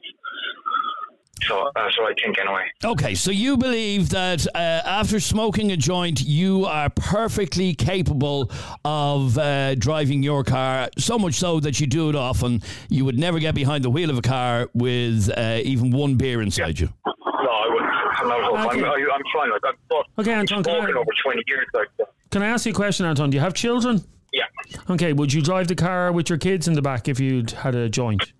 So 1.44 1.70
that's 1.76 1.98
what 2.00 2.12
I 2.12 2.14
think 2.24 2.40
anyway. 2.40 2.64
Okay, 2.84 3.14
so 3.14 3.30
you 3.30 3.58
believe 3.58 4.10
that 4.10 4.48
uh, 4.56 4.58
after 4.58 5.20
smoking 5.20 5.72
a 5.72 5.78
joint, 5.78 6.22
you 6.22 6.66
are 6.66 6.90
perfectly 6.90 7.74
capable 7.76 8.50
of 8.86 9.38
uh, 9.38 9.76
driving 9.76 10.24
your 10.24 10.44
car, 10.44 10.90
so 10.98 11.20
much 11.20 11.36
so 11.36 11.60
that 11.60 11.80
you 11.80 11.88
do 11.88 12.10
it 12.10 12.16
often. 12.16 12.62
You 12.90 13.06
would 13.06 13.20
never 13.20 13.40
get 13.40 13.54
behind 13.54 13.84
the 13.84 13.90
wheel 13.90 14.10
of 14.10 14.18
a 14.18 14.22
car 14.22 14.70
with 14.74 15.30
uh, 15.38 15.60
even 15.64 15.92
one 15.92 16.16
beer 16.16 16.42
inside 16.42 16.80
you. 16.80 16.90
No, 17.06 17.12
I 17.52 17.68
wouldn't. 17.70 17.92
I'm 18.22 18.28
not. 18.30 18.68
Okay. 18.70 18.80
I'm, 18.80 18.86
I, 18.86 19.14
I'm 19.14 19.22
fine. 19.34 19.52
Like 19.52 19.62
I've 19.68 19.76
fought- 19.90 20.06
Okay, 20.20 20.34
Anton, 20.34 20.64
can 20.64 20.74
I- 20.74 20.78
spoken 20.80 20.98
over 20.98 21.12
20 21.24 21.42
years. 21.48 21.66
Like 21.74 21.88
Can 22.32 22.42
I 22.44 22.48
ask 22.48 22.66
you 22.66 22.72
a 22.72 22.76
question, 22.76 23.06
Anton? 23.06 23.30
Do 23.30 23.36
you 23.36 23.42
have 23.42 23.54
children? 23.54 24.04
yeah, 24.34 24.44
Okay, 24.90 25.14
would 25.14 25.32
you 25.32 25.42
drive 25.42 25.68
the 25.68 25.76
car 25.76 26.12
with 26.12 26.30
your 26.30 26.38
kids 26.40 26.68
in 26.68 26.74
the 26.74 26.82
back 26.82 27.08
if 27.08 27.20
you'd 27.20 27.52
had 27.52 27.76
a 27.76 27.88
joint? 27.90 28.32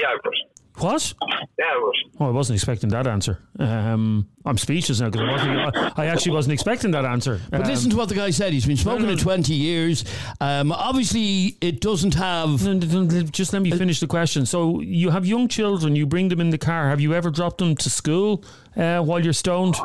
yeah, 0.00 0.08
I 0.08 0.14
would. 0.14 0.34
What? 0.82 1.14
Yeah, 1.58 1.64
I 1.64 1.80
would. 1.82 1.94
Oh, 2.20 2.26
I 2.26 2.30
wasn't 2.30 2.56
expecting 2.56 2.90
that 2.90 3.06
answer. 3.06 3.38
Um, 3.58 4.28
I'm 4.44 4.58
speechless 4.58 5.00
now 5.00 5.10
because 5.10 5.28
I, 5.28 5.32
wasn't- 5.32 5.98
I 5.98 6.06
actually 6.06 6.32
wasn't 6.32 6.52
expecting 6.54 6.90
that 6.92 7.04
answer. 7.04 7.40
But 7.50 7.62
Um, 7.62 7.66
listen 7.68 7.90
to 7.90 7.96
what 7.96 8.08
the 8.08 8.14
guy 8.14 8.30
said. 8.30 8.52
He's 8.52 8.66
been 8.66 8.76
smoking 8.76 9.06
no, 9.06 9.12
for 9.12 9.16
no. 9.16 9.22
20 9.22 9.54
years. 9.54 10.04
Um, 10.40 10.72
obviously, 10.72 11.56
it 11.60 11.80
doesn't 11.80 12.14
have. 12.14 12.64
no, 12.64 12.72
no, 12.74 13.02
no, 13.04 13.22
Just 13.22 13.52
let 13.52 13.62
me 13.62 13.70
finish 13.70 14.00
the 14.00 14.06
question. 14.06 14.44
So 14.46 14.80
you 14.80 15.10
have 15.10 15.24
young 15.26 15.48
children. 15.48 15.94
You 15.96 16.06
bring 16.06 16.28
them 16.28 16.40
in 16.40 16.50
the 16.50 16.58
car. 16.58 16.88
Have 16.88 17.00
you 17.00 17.14
ever 17.14 17.30
dropped 17.30 17.58
them 17.58 17.74
to 17.76 17.90
school 17.90 18.44
uh, 18.76 19.00
while 19.00 19.20
you're 19.22 19.32
stoned? 19.32 19.76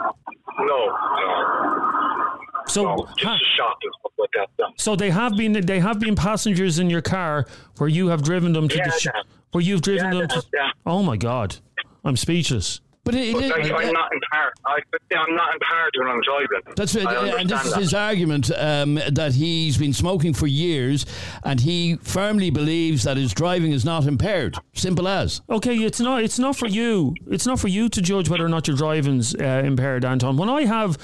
No, 0.59 0.65
no, 0.65 0.93
So, 2.67 2.83
no. 2.83 3.07
Just 3.17 3.23
ha- 3.25 3.35
a 3.35 3.57
shot 3.57 3.77
and 3.83 3.93
stuff 3.99 4.11
like 4.17 4.29
that. 4.33 4.47
Yeah. 4.59 4.65
so 4.77 4.95
they 4.95 5.09
have 5.11 5.37
been 5.37 5.53
they 5.53 5.79
have 5.79 5.99
been 5.99 6.15
passengers 6.15 6.79
in 6.79 6.89
your 6.89 7.01
car 7.01 7.45
where 7.77 7.87
you 7.89 8.07
have 8.09 8.23
driven 8.23 8.53
them 8.53 8.67
to 8.67 8.77
Yeah, 8.77 8.85
the 8.85 8.99
sh- 8.99 9.07
yeah. 9.47 9.53
where 9.53 9.63
you've 9.63 9.81
driven 9.81 10.11
Yeah, 10.13 10.19
them 10.19 10.27
to. 10.29 10.43
yeah. 10.53 10.69
Oh 10.85 11.03
my 11.03 11.17
God, 11.17 11.55
I'm 12.03 12.17
speechless. 12.17 12.81
But 13.03 13.15
it, 13.15 13.33
But 13.33 13.43
it- 13.45 13.49
like, 13.71 13.85
I'm 13.85 13.93
not 13.93 14.11
impaired. 14.11 14.51
I, 14.65 14.79
I'm 15.17 15.33
not 15.33 15.53
impaired 15.53 15.91
when 15.97 16.07
I'm 16.09 16.21
driving. 16.23 16.73
That's 16.75 16.93
I 16.97 17.03
right, 17.05 17.39
and 17.39 17.49
this 17.49 17.63
is 17.63 17.71
that. 17.71 17.79
his 17.79 17.93
argument 17.93 18.51
um, 18.51 18.95
that 19.09 19.33
he's 19.33 19.77
been 19.77 19.93
smoking 19.93 20.33
for 20.33 20.45
years, 20.45 21.05
and 21.45 21.61
he 21.61 21.95
firmly 22.01 22.49
believes 22.49 23.03
that 23.03 23.15
his 23.15 23.33
driving 23.33 23.71
is 23.71 23.85
not 23.85 24.05
impaired. 24.05 24.57
Simple 24.73 25.07
as. 25.07 25.39
Okay, 25.49 25.77
it's 25.77 26.01
not. 26.01 26.21
It's 26.21 26.37
not 26.37 26.57
for 26.57 26.67
you. 26.67 27.15
It's 27.31 27.47
not 27.47 27.61
for 27.61 27.69
you 27.69 27.87
to 27.87 28.01
judge 28.01 28.27
whether 28.27 28.45
or 28.45 28.49
not 28.49 28.67
your 28.67 28.75
driving's 28.75 29.33
uh, 29.35 29.61
impaired, 29.63 30.03
Anton. 30.03 30.35
When 30.35 30.49
I 30.49 30.65
have 30.65 30.97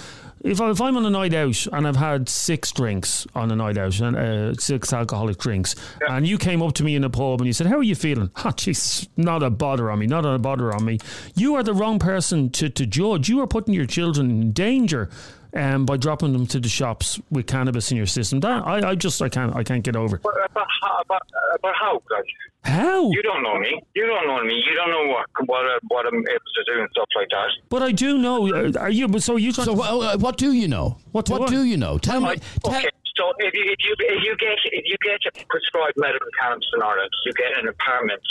if, 0.43 0.59
I, 0.59 0.69
if 0.69 0.81
I'm 0.81 0.97
on 0.97 1.05
a 1.05 1.09
night 1.09 1.33
out 1.33 1.65
and 1.67 1.87
I've 1.87 1.95
had 1.95 2.27
six 2.27 2.71
drinks 2.71 3.25
on 3.33 3.49
a 3.51 3.55
night 3.55 3.77
out 3.77 3.99
and 3.99 4.15
uh, 4.15 4.53
six 4.55 4.91
alcoholic 4.93 5.37
drinks, 5.37 5.75
and 6.07 6.27
you 6.27 6.37
came 6.37 6.61
up 6.61 6.73
to 6.73 6.83
me 6.83 6.95
in 6.95 7.03
a 7.03 7.09
pub 7.09 7.39
and 7.39 7.47
you 7.47 7.53
said, 7.53 7.67
"How 7.67 7.77
are 7.77 7.83
you 7.83 7.95
feeling?" 7.95 8.29
Ah, 8.45 8.51
jeez, 8.51 9.07
not 9.15 9.41
a 9.41 9.49
bother 9.49 9.89
on 9.89 9.99
me, 9.99 10.05
not 10.05 10.25
a 10.25 10.37
bother 10.37 10.73
on 10.73 10.83
me. 10.83 10.99
You 11.33 11.55
are 11.55 11.63
the 11.63 11.73
wrong 11.73 11.97
person 11.97 12.49
to, 12.51 12.69
to 12.69 12.85
judge. 12.85 13.29
You 13.29 13.39
are 13.39 13.47
putting 13.47 13.73
your 13.73 13.85
children 13.85 14.29
in 14.29 14.51
danger 14.51 15.09
um, 15.55 15.85
by 15.85 15.97
dropping 15.97 16.33
them 16.33 16.47
to 16.47 16.59
the 16.59 16.69
shops 16.69 17.19
with 17.29 17.47
cannabis 17.47 17.91
in 17.91 17.97
your 17.97 18.05
system. 18.05 18.39
That 18.41 18.65
I, 18.65 18.89
I 18.91 18.95
just 18.95 19.21
I 19.21 19.29
can't 19.29 19.55
I 19.55 19.63
can't 19.63 19.83
get 19.83 19.95
over. 19.95 20.17
But 20.17 20.33
about 20.49 20.67
how, 20.81 21.01
about, 21.01 21.21
about 21.55 21.75
how, 21.79 22.01
guys? 22.09 22.23
How? 22.63 23.09
You 23.11 23.21
don't 23.21 23.43
know 23.43 23.59
me. 23.59 23.81
You 23.93 24.05
don't 24.07 24.25
know 24.25 24.43
me. 24.43 24.55
You 24.55 24.73
don't 24.75 24.89
know 24.89 25.07
what 25.13 25.25
what 25.47 25.65
uh, 25.65 25.79
what 25.89 26.05
I'm 26.05 26.15
able 26.15 26.23
to 26.23 26.63
do 26.73 26.79
and 26.81 26.89
stuff 26.91 27.07
like 27.15 27.27
that. 27.29 27.49
But 27.69 27.83
I 27.83 27.91
do 27.91 28.17
know. 28.17 28.47
uh, 28.53 28.71
Are 28.79 28.89
you? 28.89 29.07
but 29.07 29.21
So 29.21 29.35
you? 29.35 29.51
trying 29.51 29.65
So 29.65 29.75
to- 29.75 29.81
uh, 29.81 30.17
what 30.17 30.37
do 30.37 30.53
you 30.53 30.67
know? 30.67 30.97
What 31.11 31.29
what 31.29 31.39
do 31.49 31.55
I- 31.55 31.57
do 31.57 31.63
you 31.65 31.77
know? 31.77 31.97
Tell 31.97 32.21
me. 32.21 32.27
I, 32.29 32.35
tell- 32.35 32.73
okay, 32.75 32.87
so 33.17 33.31
if 33.39 33.53
you, 33.53 33.63
if 33.67 33.77
you 33.85 33.95
if 33.99 34.23
you 34.23 34.35
get 34.37 34.57
if 34.71 34.83
you 34.85 34.95
get 35.03 35.47
prescribed 35.49 35.93
medical 35.97 36.27
cannabis 36.39 36.65
in 36.73 36.81
Ireland, 36.81 37.09
you 37.25 37.33
get 37.33 37.57
an 37.59 37.67
impairment. 37.67 38.21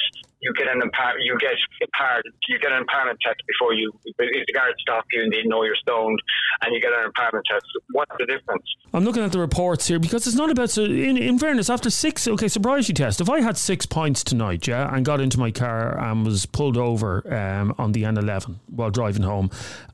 You 0.42 0.52
get 0.54 0.66
an 0.66 0.82
impairment. 0.82 1.24
You 1.24 1.38
get 1.38 1.54
impaired. 1.80 2.24
You 2.48 2.58
get 2.58 2.72
an 2.72 2.78
impairment 2.78 3.18
test 3.24 3.40
before 3.46 3.74
you. 3.74 3.92
If 4.04 4.16
the 4.18 4.52
guards 4.52 4.76
stop 4.80 5.04
you 5.12 5.22
and 5.22 5.32
they 5.32 5.42
know 5.44 5.62
you're 5.62 5.76
stoned, 5.76 6.20
and 6.62 6.74
you 6.74 6.80
get 6.80 6.92
an 6.92 7.04
impairment 7.04 7.46
test. 7.48 7.64
What's 7.92 8.10
the 8.18 8.26
difference? 8.26 8.64
I'm 8.92 9.04
looking 9.04 9.22
at 9.22 9.32
the 9.32 9.38
reports 9.38 9.86
here 9.86 9.98
because 9.98 10.26
it's 10.26 10.36
not 10.36 10.50
about. 10.50 10.70
So 10.70 10.84
in, 10.84 11.16
in 11.16 11.38
fairness, 11.38 11.70
after 11.70 11.90
six, 11.90 12.26
okay, 12.26 12.48
sobriety 12.48 12.92
test. 12.92 13.20
If 13.20 13.30
I 13.30 13.40
had 13.40 13.56
six 13.56 13.86
pints 13.86 14.24
tonight, 14.24 14.66
yeah, 14.66 14.92
and 14.94 15.04
got 15.04 15.20
into 15.20 15.38
my 15.38 15.50
car 15.50 15.96
and 15.98 16.26
was 16.26 16.44
pulled 16.46 16.76
over 16.76 17.22
um, 17.32 17.74
on 17.78 17.92
the 17.92 18.02
N11 18.02 18.56
while 18.66 18.90
driving 18.90 19.22
home, 19.22 19.50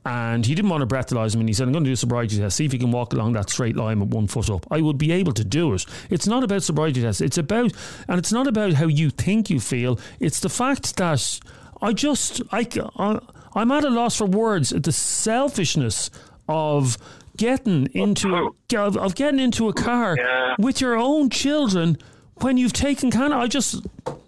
and 0.06 0.46
he 0.46 0.54
didn't 0.54 0.70
want 0.70 0.88
to 0.88 0.94
breathalyze 0.94 1.34
me, 1.34 1.40
and 1.40 1.48
he 1.48 1.52
said, 1.52 1.66
"I'm 1.66 1.72
going 1.72 1.84
to 1.84 1.90
do 1.90 1.94
a 1.94 1.96
sobriety 1.96 2.38
test. 2.38 2.56
See 2.56 2.64
if 2.64 2.72
you 2.72 2.78
can 2.78 2.90
walk 2.90 3.12
along 3.12 3.34
that 3.34 3.50
straight 3.50 3.76
line 3.76 4.00
with 4.00 4.14
one 4.14 4.26
foot 4.26 4.48
up." 4.48 4.66
I 4.70 4.80
would 4.80 4.96
be 4.96 5.12
able 5.12 5.32
to 5.34 5.44
do 5.44 5.74
it. 5.74 5.84
It's 6.08 6.26
not 6.26 6.42
about 6.42 6.62
sobriety 6.62 7.02
test. 7.02 7.20
It's 7.20 7.38
about, 7.38 7.72
and 8.08 8.18
it's 8.18 8.32
not 8.32 8.46
about 8.46 8.72
how 8.72 8.86
you 8.86 9.10
think 9.10 9.50
you 9.50 9.60
feel. 9.60 9.98
It's 10.20 10.37
the 10.40 10.48
fact 10.48 10.96
that 10.96 11.40
I 11.82 11.92
just, 11.92 12.42
I, 12.52 12.66
I 12.96 13.18
I'm 13.54 13.70
at 13.72 13.84
a 13.84 13.90
loss 13.90 14.16
for 14.18 14.26
words 14.26 14.72
at 14.72 14.82
the 14.84 14.92
selfishness 14.92 16.10
of 16.48 16.96
getting 17.36 17.86
into 17.94 18.34
a, 18.34 18.76
of, 18.78 18.96
of 18.96 19.14
getting 19.14 19.40
into 19.40 19.68
a 19.68 19.72
car 19.72 20.16
Yeah. 20.18 20.54
with 20.58 20.80
your 20.80 20.96
own 20.96 21.30
children 21.30 21.96
when 22.40 22.56
you've 22.56 22.72
taken 22.72 23.10
can 23.10 23.32
I 23.32 23.46
just 23.46 23.84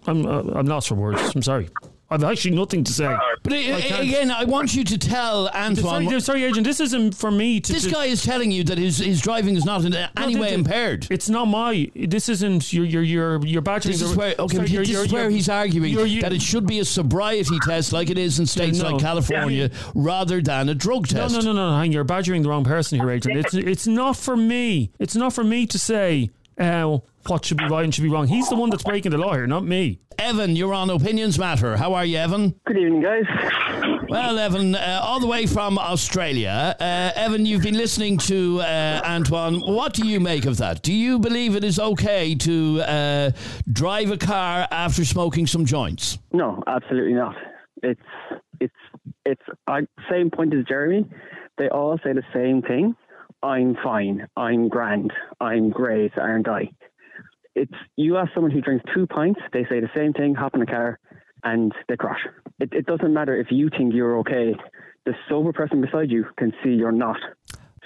I'm 0.07 0.25
uh, 0.25 0.41
I'm 0.53 0.65
lost 0.65 0.87
for 0.89 0.95
words. 0.95 1.21
I'm 1.35 1.41
sorry. 1.41 1.69
I've 2.11 2.23
actually 2.25 2.55
nothing 2.55 2.83
to 2.83 2.91
say. 2.91 3.07
but 3.41 3.53
can't- 3.53 4.03
again, 4.03 4.31
I 4.31 4.43
want 4.43 4.75
you 4.75 4.83
to 4.83 4.97
tell 4.97 5.47
Antoine. 5.49 6.05
Sorry, 6.05 6.19
sorry, 6.21 6.43
agent. 6.43 6.67
This 6.67 6.81
isn't 6.81 7.15
for 7.15 7.31
me 7.31 7.61
to. 7.61 7.71
this 7.71 7.85
to- 7.85 7.89
guy 7.91 8.05
is 8.05 8.21
telling 8.21 8.51
you 8.51 8.65
that 8.65 8.77
his, 8.77 8.97
his 8.97 9.21
driving 9.21 9.55
is 9.55 9.63
not 9.63 9.85
in 9.85 9.95
any 10.17 10.35
No, 10.35 10.41
way 10.41 10.49
th- 10.49 10.59
impaired. 10.59 11.07
It's 11.09 11.29
not 11.29 11.45
my. 11.45 11.89
This 11.95 12.27
isn't 12.27 12.73
your 12.73 12.83
your 12.85 13.01
your 13.01 13.45
your 13.45 13.61
badgering. 13.61 13.93
This 13.93 14.01
is 14.01 14.15
where 14.15 14.35
okay, 14.37 14.55
sorry, 14.57 14.67
but 14.67 14.69
your- 14.69 14.83
this 14.83 14.91
your- 14.91 15.05
is 15.05 15.13
where 15.13 15.29
he's 15.29 15.47
arguing 15.49 15.93
your- 15.93 16.05
your- 16.05 16.21
that 16.23 16.33
it 16.33 16.41
should 16.41 16.67
be 16.67 16.79
a 16.79 16.85
sobriety 16.85 17.57
test 17.65 17.93
like 17.93 18.09
it 18.09 18.17
is 18.17 18.39
in 18.39 18.45
states 18.45 18.79
no. 18.79 18.89
like 18.91 19.01
California 19.01 19.71
rather 19.95 20.41
than 20.41 20.67
a 20.67 20.75
drug 20.75 21.09
No, 21.13 21.21
test. 21.21 21.33
No, 21.35 21.39
no, 21.39 21.53
no, 21.53 21.69
no, 21.71 21.77
hang. 21.77 21.93
You're 21.93 22.03
badgering 22.03 22.41
the 22.43 22.49
wrong 22.49 22.65
person 22.65 22.99
here, 22.99 23.09
Adrian. 23.09 23.39
It's 23.39 23.53
it's 23.53 23.87
not 23.87 24.17
for 24.17 24.35
me. 24.35 24.91
It's 24.99 25.15
not 25.15 25.31
for 25.33 25.43
me 25.45 25.65
to 25.67 25.79
say 25.79 26.29
uh, 26.59 26.97
what 27.27 27.45
should 27.45 27.57
be 27.57 27.67
right 27.67 27.83
and 27.83 27.93
should 27.93 28.03
be 28.03 28.09
wrong. 28.09 28.27
He's 28.27 28.49
the 28.49 28.55
one 28.55 28.69
that's 28.69 28.83
breaking 28.83 29.11
the 29.11 29.17
law 29.17 29.33
here, 29.33 29.47
not 29.47 29.63
me. 29.63 29.99
Evan, 30.19 30.55
you're 30.55 30.73
on 30.73 30.89
Opinions 30.89 31.39
Matter. 31.39 31.77
How 31.77 31.93
are 31.93 32.05
you, 32.05 32.17
Evan? 32.17 32.53
Good 32.65 32.77
evening, 32.77 33.01
guys. 33.01 33.23
Well, 34.07 34.37
Evan, 34.37 34.75
uh, 34.75 34.99
all 35.01 35.19
the 35.19 35.27
way 35.27 35.45
from 35.45 35.77
Australia. 35.77 36.75
Uh, 36.79 37.11
Evan, 37.15 37.45
you've 37.45 37.63
been 37.63 37.77
listening 37.77 38.17
to 38.19 38.59
uh, 38.61 39.01
Antoine. 39.05 39.61
What 39.61 39.93
do 39.93 40.05
you 40.05 40.19
make 40.19 40.45
of 40.45 40.57
that? 40.57 40.83
Do 40.83 40.93
you 40.93 41.17
believe 41.17 41.55
it 41.55 41.63
is 41.63 41.79
okay 41.79 42.35
to 42.35 42.81
uh, 42.81 43.31
drive 43.71 44.11
a 44.11 44.17
car 44.17 44.67
after 44.69 45.05
smoking 45.05 45.47
some 45.47 45.65
joints? 45.65 46.19
No, 46.33 46.61
absolutely 46.67 47.13
not. 47.13 47.35
It's 47.81 48.01
it's 48.59 48.73
it's 49.25 49.41
I, 49.65 49.81
same 50.09 50.29
point 50.29 50.53
as 50.53 50.65
Jeremy. 50.65 51.05
They 51.57 51.69
all 51.69 51.97
say 52.03 52.13
the 52.13 52.23
same 52.33 52.61
thing. 52.61 52.95
I'm 53.43 53.75
fine. 53.83 54.27
I'm 54.37 54.67
grand. 54.67 55.11
I'm 55.39 55.71
great, 55.71 56.11
aren't 56.17 56.47
I? 56.47 56.69
It's 57.55 57.73
you 57.97 58.17
ask 58.17 58.33
someone 58.33 58.51
who 58.51 58.61
drinks 58.61 58.85
two 58.93 59.07
pints, 59.07 59.39
they 59.53 59.63
say 59.69 59.79
the 59.79 59.89
same 59.95 60.13
thing. 60.13 60.35
Hop 60.35 60.55
in 60.55 60.61
a 60.61 60.65
car, 60.65 60.99
and 61.43 61.71
they 61.89 61.97
crash. 61.97 62.19
It, 62.59 62.69
it 62.73 62.85
doesn't 62.85 63.13
matter 63.13 63.35
if 63.39 63.47
you 63.51 63.69
think 63.77 63.93
you're 63.93 64.17
okay. 64.19 64.55
The 65.05 65.13
sober 65.27 65.51
person 65.51 65.81
beside 65.81 66.11
you 66.11 66.25
can 66.37 66.53
see 66.63 66.69
you're 66.71 66.91
not. 66.91 67.17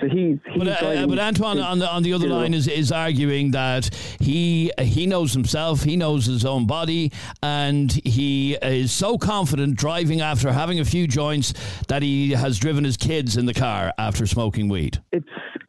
So 0.01 0.10
he, 0.10 0.38
he's 0.51 0.57
But, 0.62 0.84
uh, 0.84 1.07
but 1.07 1.17
Antoine 1.19 1.55
his- 1.55 1.65
on 1.65 1.79
the 1.79 1.89
on 1.89 2.03
the 2.03 2.12
other 2.12 2.27
line 2.27 2.53
is, 2.53 2.67
is 2.67 2.91
arguing 2.91 3.51
that 3.51 3.89
he 4.19 4.69
he 4.77 5.05
knows 5.07 5.31
himself, 5.34 5.84
he 5.84 5.95
knows 5.95 6.25
his 6.25 6.43
own 6.45 6.67
body, 6.67 7.13
and 7.41 7.89
he 8.03 8.55
is 8.62 8.91
so 8.91 9.17
confident 9.17 9.77
driving 9.77 10.19
after 10.19 10.51
having 10.51 10.81
a 10.81 10.86
few 10.86 11.07
joints 11.07 11.53
that 11.88 12.01
he 12.03 12.31
has 12.31 12.60
driven 12.60 12.84
his 12.84 12.98
kids 12.98 13.38
in 13.38 13.45
the 13.45 13.53
car 13.53 13.93
after 13.98 14.27
smoking 14.27 14.67
weed. 14.67 15.01
it's 15.13 15.25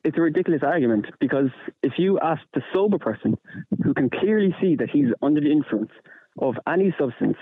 it's 0.06 0.16
a 0.16 0.20
ridiculous 0.20 0.62
argument 0.62 1.06
because 1.18 1.50
if 1.82 1.94
you 1.98 2.20
ask 2.20 2.40
the 2.54 2.62
sober 2.72 2.96
person 2.96 3.36
who 3.82 3.92
can 3.92 4.08
clearly 4.08 4.54
see 4.60 4.76
that 4.76 4.88
he's 4.88 5.08
under 5.20 5.40
the 5.40 5.50
influence 5.50 5.90
of 6.38 6.54
any 6.68 6.94
substance, 6.96 7.36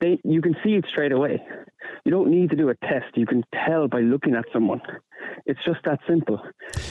they 0.00 0.20
you 0.22 0.40
can 0.40 0.54
see 0.62 0.74
it 0.74 0.84
straight 0.88 1.10
away. 1.10 1.42
You 2.04 2.12
don't 2.12 2.30
need 2.30 2.50
to 2.50 2.56
do 2.56 2.68
a 2.68 2.76
test. 2.76 3.16
You 3.16 3.26
can 3.26 3.42
tell 3.66 3.88
by 3.88 4.00
looking 4.00 4.36
at 4.36 4.44
someone. 4.52 4.80
It's 5.44 5.58
just 5.64 5.80
that 5.86 5.98
simple. 6.06 6.40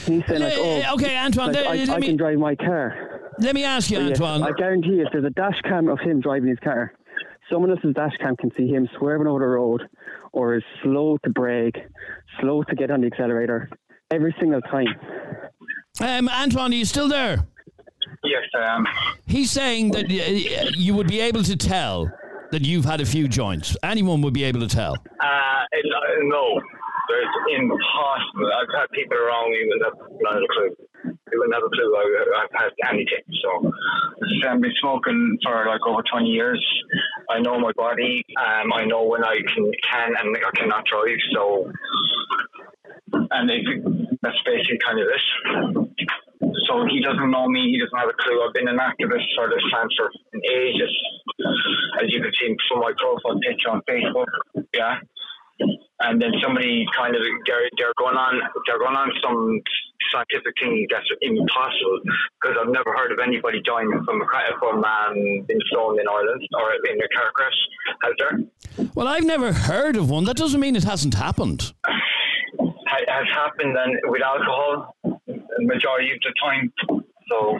He's 0.04 0.26
saying 0.26 0.42
like, 0.42 0.52
"Oh, 0.56 0.94
okay, 0.94 1.16
Antoine, 1.16 1.52
like, 1.52 1.64
let- 1.64 1.88
I, 1.90 1.98
me- 1.98 2.06
can 2.06 2.16
drive 2.16 2.38
my 2.38 2.54
car." 2.54 3.32
Let 3.40 3.54
me 3.54 3.64
ask 3.64 3.90
you, 3.90 3.98
But 3.98 4.08
yes, 4.08 4.20
Antoine. 4.20 4.42
I 4.42 4.52
guarantee 4.52 4.96
you, 4.96 5.06
if 5.06 5.12
there's 5.12 5.24
a 5.24 5.30
dash 5.30 5.60
cam 5.62 5.88
of 5.88 6.00
him 6.00 6.20
driving 6.20 6.48
his 6.50 6.58
car, 6.58 6.92
someone 7.50 7.70
else's 7.70 7.94
dash 7.94 8.16
cam 8.18 8.36
can 8.36 8.50
see 8.56 8.66
him 8.68 8.88
swerving 8.98 9.26
over 9.26 9.38
the 9.40 9.46
road, 9.46 9.88
or 10.32 10.56
is 10.56 10.64
slow 10.82 11.16
to 11.24 11.30
brake, 11.30 11.78
slow 12.40 12.62
to 12.64 12.74
get 12.74 12.90
on 12.90 13.00
the 13.00 13.06
accelerator, 13.06 13.70
every 14.10 14.34
single 14.38 14.60
time. 14.62 14.88
Um, 16.00 16.28
Antoine, 16.28 16.72
are 16.72 16.76
you 16.76 16.84
still 16.84 17.08
there? 17.08 17.46
Yes, 18.24 18.42
I 18.54 18.76
am. 18.76 18.86
He's 19.26 19.50
saying 19.50 19.90
that 19.92 20.06
uh, 20.06 20.70
you 20.76 20.94
would 20.94 21.08
be 21.08 21.20
able 21.20 21.42
to 21.44 21.56
tell 21.56 22.10
that 22.50 22.64
you've 22.64 22.84
had 22.84 23.00
a 23.00 23.06
few 23.06 23.28
joints. 23.28 23.76
Anyone 23.82 24.22
would 24.22 24.34
be 24.34 24.44
able 24.44 24.60
to 24.60 24.68
tell. 24.68 24.94
Uh, 25.20 25.64
no, 26.22 26.60
it's 27.10 27.58
impossible. 27.58 28.50
I've 28.60 28.80
had 28.80 28.86
people 28.92 29.16
around 29.16 29.50
me 29.50 29.58
who 29.64 29.84
have 29.84 29.94
not 30.20 30.36
a 30.36 30.46
clue. 30.52 30.76
They 31.04 31.36
wouldn't 31.36 31.54
have 31.54 31.62
a 31.62 31.68
clue 31.68 31.96
I, 31.96 32.42
I've 32.42 32.62
had 32.62 32.92
anything. 32.92 33.22
So 33.42 33.70
I've 34.48 34.60
been 34.60 34.72
smoking 34.80 35.38
for 35.44 35.66
like 35.66 35.80
over 35.86 36.02
20 36.10 36.26
years. 36.26 36.64
I 37.30 37.40
know 37.40 37.58
my 37.58 37.72
body. 37.76 38.24
Um, 38.36 38.72
I 38.72 38.84
know 38.84 39.04
when 39.04 39.24
I 39.24 39.36
can, 39.54 39.70
can 39.90 40.12
and 40.18 40.36
I 40.36 40.58
cannot 40.58 40.84
drive. 40.86 41.18
So, 41.34 41.70
and 43.30 43.50
it, 43.50 43.62
that's 44.22 44.40
basically 44.44 44.78
kind 44.84 45.00
of 45.00 45.06
it. 45.08 45.24
So 46.66 46.84
he 46.88 47.00
doesn't 47.00 47.30
know 47.30 47.48
me. 47.48 47.72
He 47.72 47.78
doesn't 47.80 47.98
have 47.98 48.08
a 48.08 48.16
clue. 48.22 48.42
I've 48.44 48.54
been 48.54 48.68
an 48.68 48.78
activist 48.78 49.26
for 49.36 49.48
this 49.48 49.64
time 49.72 49.88
for 49.96 50.10
ages, 50.52 50.92
as 52.00 52.06
you 52.08 52.20
can 52.20 52.32
see 52.38 52.54
from 52.68 52.80
my 52.80 52.92
profile 52.98 53.40
picture 53.40 53.70
on 53.70 53.82
Facebook. 53.88 54.26
Yeah 54.74 54.98
and 56.00 56.22
then 56.22 56.32
somebody 56.42 56.86
kind 56.96 57.14
of 57.14 57.22
they're, 57.46 57.68
they're 57.76 57.92
going 57.98 58.16
on 58.16 58.40
they're 58.66 58.78
going 58.78 58.96
on 58.96 59.10
some 59.22 59.60
scientific 60.12 60.54
thing 60.60 60.86
that's 60.90 61.04
impossible 61.20 62.00
because 62.40 62.56
I've 62.60 62.70
never 62.70 62.94
heard 62.96 63.12
of 63.12 63.18
anybody 63.18 63.60
dying 63.62 63.90
from 64.04 64.22
a 64.22 64.26
from 64.58 64.84
um, 64.84 65.14
being 65.46 65.60
stoned 65.70 65.98
in 66.00 66.06
Ireland 66.08 66.42
or 66.54 66.72
in 66.90 66.98
a 67.00 67.08
car 67.08 67.30
crash. 67.34 67.52
Has 68.02 68.12
there? 68.18 68.88
Well, 68.94 69.08
I've 69.08 69.24
never 69.24 69.52
heard 69.52 69.96
of 69.96 70.08
one. 70.08 70.24
That 70.24 70.36
doesn't 70.36 70.60
mean 70.60 70.76
it 70.76 70.84
hasn't 70.84 71.14
happened. 71.14 71.72
Ha- 72.88 73.04
has 73.08 73.26
happened 73.34 73.76
then 73.76 73.96
with 74.04 74.22
alcohol 74.22 74.96
the 75.04 75.38
majority 75.60 76.10
of 76.12 76.18
the 76.22 76.32
time. 76.42 76.72
So 77.28 77.58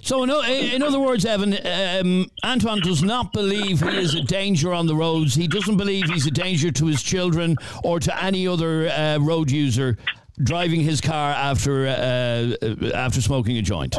So, 0.00 0.22
in, 0.22 0.30
o- 0.30 0.42
in 0.42 0.82
other 0.82 1.00
words, 1.00 1.24
Evan, 1.26 1.52
um, 1.54 2.26
Antoine 2.44 2.80
does 2.80 3.02
not 3.02 3.32
believe 3.32 3.80
he 3.80 3.96
is 3.98 4.14
a 4.14 4.22
danger 4.22 4.72
on 4.72 4.86
the 4.86 4.94
roads. 4.94 5.34
He 5.34 5.48
doesn't 5.48 5.76
believe 5.76 6.04
he's 6.08 6.26
a 6.26 6.30
danger 6.30 6.70
to 6.70 6.86
his 6.86 7.02
children 7.02 7.56
or 7.84 7.98
to 8.00 8.22
any 8.24 8.46
other 8.48 8.88
uh, 8.88 9.18
road 9.20 9.50
user 9.50 9.98
driving 10.42 10.80
his 10.80 11.00
car 11.00 11.30
after 11.32 11.86
uh, 11.86 12.92
after 12.94 13.20
smoking 13.20 13.56
a 13.58 13.62
joint. 13.62 13.96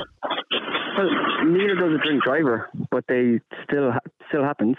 Well, 0.98 1.10
neither 1.46 1.76
does 1.76 1.94
a 2.00 2.04
drink 2.04 2.24
driver, 2.24 2.70
but 2.90 3.04
they 3.08 3.40
still 3.66 3.92
ha- 3.92 4.00
still 4.30 4.44
happens. 4.44 4.78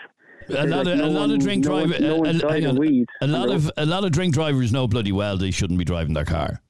A 0.50 0.66
lot, 0.66 0.86
like 0.86 0.86
of, 0.94 0.98
no 0.98 1.04
a 1.04 1.06
lot 1.06 1.20
one- 1.20 1.30
of 1.32 1.38
drink 1.40 1.64
no 1.64 1.70
drivers. 1.70 2.00
no 2.00 2.16
one's 2.16 2.40
died 2.42 2.64
of 2.64 2.78
weed 2.78 3.06
a 3.20 3.26
lot 3.26 3.50
of 3.50 3.70
a 3.76 3.84
lot 3.86 4.04
of 4.04 4.12
drink 4.12 4.34
drivers 4.34 4.72
know 4.72 4.86
bloody 4.88 5.12
well 5.12 5.36
they 5.36 5.50
shouldn't 5.50 5.78
be 5.78 5.84
driving 5.84 6.14
their 6.14 6.24
car. 6.24 6.60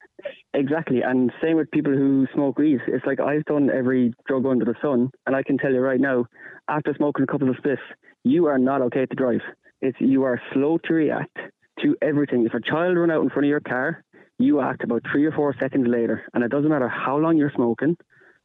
Exactly, 0.54 1.02
and 1.02 1.30
same 1.42 1.56
with 1.56 1.70
people 1.70 1.92
who 1.92 2.26
smoke 2.35 2.58
weed. 2.58 2.80
It's 2.88 3.04
like 3.06 3.20
I've 3.20 3.44
done 3.44 3.70
every 3.70 4.12
drug 4.26 4.47
under 4.47 4.64
the 4.64 4.75
sun, 4.82 5.11
and 5.26 5.37
I 5.37 5.42
can 5.42 5.58
tell 5.58 5.70
you 5.73 5.80
right 5.80 6.00
now, 6.00 6.25
after 6.68 6.92
smoking 6.97 7.23
a 7.23 7.26
couple 7.26 7.49
of 7.50 7.56
spliffs, 7.56 7.76
you 8.25 8.47
are 8.47 8.58
not 8.58 8.80
okay 8.82 9.04
to 9.06 9.14
drive. 9.14 9.42
It's 9.82 9.97
you 10.00 10.23
are 10.25 10.40
slow 10.54 10.78
to 10.85 10.94
react 10.94 11.37
to 11.82 11.97
everything. 12.02 12.47
If 12.47 12.54
a 12.54 12.61
child 12.62 12.97
run 12.97 13.11
out 13.11 13.23
in 13.23 13.28
front 13.30 13.44
of 13.44 13.50
your 13.50 13.61
car, 13.61 14.02
You 14.40 14.61
act 14.61 14.85
about 14.85 15.02
three 15.11 15.25
or 15.26 15.32
four 15.32 15.52
seconds 15.61 15.87
later, 15.88 16.23
and 16.32 16.44
it 16.44 16.50
doesn't 16.52 16.70
matter 16.70 16.88
how 16.88 17.16
long 17.18 17.37
you're 17.37 17.50
smoking, 17.56 17.97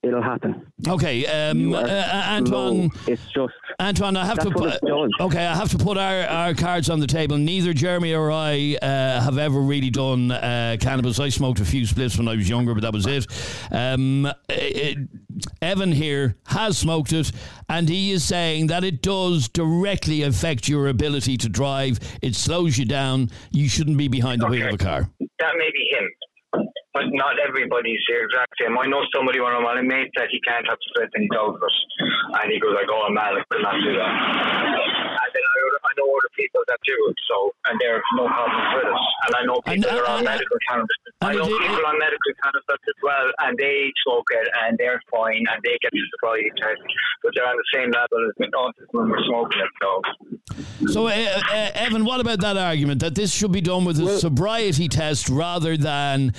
it'll 0.03 0.21
happen. 0.21 0.67
Okay, 0.87 1.25
um, 1.25 1.73
uh, 1.73 1.79
uh, 1.79 2.23
Antoine. 2.27 2.91
slow. 2.91 3.13
It's 3.13 3.25
just 3.33 3.53
Antoine, 3.79 4.17
I 4.17 4.25
have 4.25 4.39
to 4.39 4.51
put. 4.51 4.79
Okay, 5.19 5.45
I 5.45 5.55
have 5.55 5.69
to 5.71 5.77
put 5.77 5.97
our, 5.97 6.23
our 6.23 6.53
cards 6.53 6.89
on 6.89 6.99
the 6.99 7.07
table. 7.07 7.37
Neither 7.37 7.73
Jeremy 7.73 8.13
or 8.13 8.31
I 8.31 8.77
uh, 8.81 9.21
have 9.21 9.37
ever 9.37 9.59
really 9.59 9.89
done 9.89 10.31
uh, 10.31 10.77
cannabis. 10.79 11.19
I 11.19 11.29
smoked 11.29 11.59
a 11.59 11.65
few 11.65 11.83
spliffs 11.83 12.17
when 12.17 12.27
I 12.27 12.35
was 12.35 12.47
younger, 12.47 12.73
but 12.73 12.81
that 12.81 12.93
was 12.93 13.07
it. 13.07 13.25
Um, 13.71 14.31
it. 14.49 14.97
Evan 15.61 15.91
here 15.91 16.35
has 16.45 16.77
smoked 16.77 17.11
it, 17.11 17.31
and 17.67 17.89
he 17.89 18.11
is 18.11 18.23
saying 18.23 18.67
that 18.67 18.83
it 18.83 19.01
does 19.01 19.49
directly 19.49 20.21
affect 20.21 20.67
your 20.67 20.87
ability 20.89 21.37
to 21.37 21.49
drive. 21.49 21.99
It 22.21 22.35
slows 22.35 22.77
you 22.77 22.85
down. 22.85 23.31
You 23.51 23.67
shouldn't 23.67 23.97
be 23.97 24.07
behind 24.07 24.41
the 24.41 24.47
wheel 24.47 24.67
of 24.67 24.75
a 24.75 24.77
car. 24.77 25.09
that 25.39 25.53
may 25.57 25.71
be 25.71 25.89
him. 25.97 26.09
But 26.93 27.09
not 27.09 27.41
everybody's 27.41 27.99
the 28.07 28.21
exact 28.21 28.53
same. 28.61 28.77
I 28.77 28.85
know 28.85 29.01
somebody, 29.09 29.41
one 29.41 29.55
of 29.57 29.63
my 29.65 29.81
mates, 29.81 30.13
said 30.13 30.29
he 30.29 30.39
can't 30.45 30.61
have 30.69 30.77
split 30.93 31.09
and 31.17 31.25
he's 31.25 31.33
out 31.33 31.57
of 31.57 31.61
it. 31.61 31.75
And 32.37 32.47
he 32.53 32.59
goes, 32.61 32.77
like, 32.77 32.85
oh, 32.89 33.09
man, 33.09 33.33
I 33.33 33.41
could 33.49 33.61
not 33.65 33.73
do 33.81 33.91
that. 33.97 34.13
And 34.13 35.29
then 35.33 35.41
I, 35.41 35.57
I 35.89 35.91
know 35.97 36.05
other 36.13 36.29
people 36.37 36.61
that 36.69 36.77
do 36.85 36.93
it, 37.09 37.17
so, 37.25 37.49
and 37.65 37.81
there's 37.81 38.05
no 38.13 38.29
problems 38.29 38.69
with 38.77 38.93
it. 38.93 39.01
And 39.25 39.31
I 39.33 39.41
know 39.49 39.57
And- 39.65 39.81
people 39.81 39.89
that 39.89 40.05
are 40.05 40.09
on 40.09 40.21
and- 40.21 40.29
medical 40.37 40.57
cannabis. 40.69 40.97
I 41.21 41.33
and 41.33 41.37
know 41.41 41.49
it- 41.49 41.61
people 41.65 41.85
on 41.85 41.97
medical 41.97 42.33
cannabis 42.45 42.81
as 42.85 42.99
well, 43.01 43.27
and 43.41 43.57
they 43.57 43.89
smoke 44.05 44.29
it, 44.37 44.47
and 44.61 44.77
they're 44.77 45.01
fine, 45.09 45.41
and 45.49 45.57
they 45.65 45.77
get 45.81 45.89
the 45.91 46.01
sobriety 46.13 46.51
test, 46.61 46.81
but 47.25 47.33
they're 47.33 47.47
on 47.49 47.57
the 47.57 47.69
same 47.73 47.89
level 47.89 48.21
as 48.29 48.37
autism 48.37 48.93
when 48.93 49.09
we're 49.09 49.25
smoking 49.25 49.61
it, 49.65 49.71
so. 49.81 49.89
So, 50.93 51.07
uh, 51.07 51.11
uh, 51.11 51.69
Evan, 51.73 52.03
what 52.05 52.19
about 52.19 52.39
that 52.41 52.57
argument 52.57 53.01
that 53.01 53.15
this 53.15 53.33
should 53.33 53.51
be 53.51 53.61
done 53.61 53.85
with 53.85 53.99
a 53.99 54.19
sobriety 54.19 54.87
test 54.89 55.29
rather 55.29 55.77
than 55.77 56.33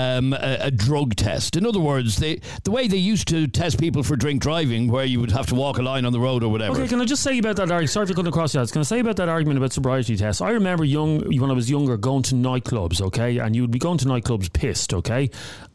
um, 0.00 0.32
a, 0.32 0.58
a 0.60 0.70
drug 0.70 1.16
test? 1.16 1.56
In 1.56 1.66
other 1.66 1.80
words, 1.80 2.16
they, 2.16 2.40
the 2.64 2.70
way 2.70 2.88
they 2.88 2.96
used 2.96 3.28
to 3.28 3.46
test 3.46 3.78
people 3.78 4.02
for 4.02 4.16
drink 4.16 4.42
driving, 4.42 4.88
where 4.88 5.04
you 5.04 5.20
would 5.20 5.32
have 5.32 5.46
to 5.46 5.54
walk 5.54 5.78
a 5.78 5.82
line 5.82 6.04
on 6.04 6.12
the 6.12 6.20
road 6.20 6.42
or 6.42 6.50
whatever. 6.50 6.78
Okay, 6.78 6.88
can 6.88 7.00
I 7.00 7.04
just 7.04 7.22
say 7.22 7.38
about 7.38 7.56
that 7.56 7.70
argument? 7.70 7.90
Sorry 7.90 8.06
for 8.06 8.14
cutting 8.14 8.28
across 8.28 8.54
you. 8.54 8.64
Can 8.66 8.80
I 8.80 8.84
say 8.84 9.00
about 9.00 9.16
that 9.16 9.28
argument 9.28 9.58
about 9.58 9.72
sobriety 9.72 10.16
tests? 10.16 10.40
I 10.40 10.50
remember 10.50 10.84
young 10.84 11.20
when 11.40 11.50
I 11.50 11.54
was 11.54 11.70
younger 11.70 11.96
going 11.96 12.22
to 12.24 12.34
nightclubs, 12.34 13.00
okay, 13.00 13.38
and 13.38 13.54
you 13.54 13.62
would 13.62 13.70
be 13.70 13.78
going 13.78 13.98
to 13.98 14.06
nightclubs 14.06 14.52
pissed, 14.52 14.94
okay, 14.94 15.30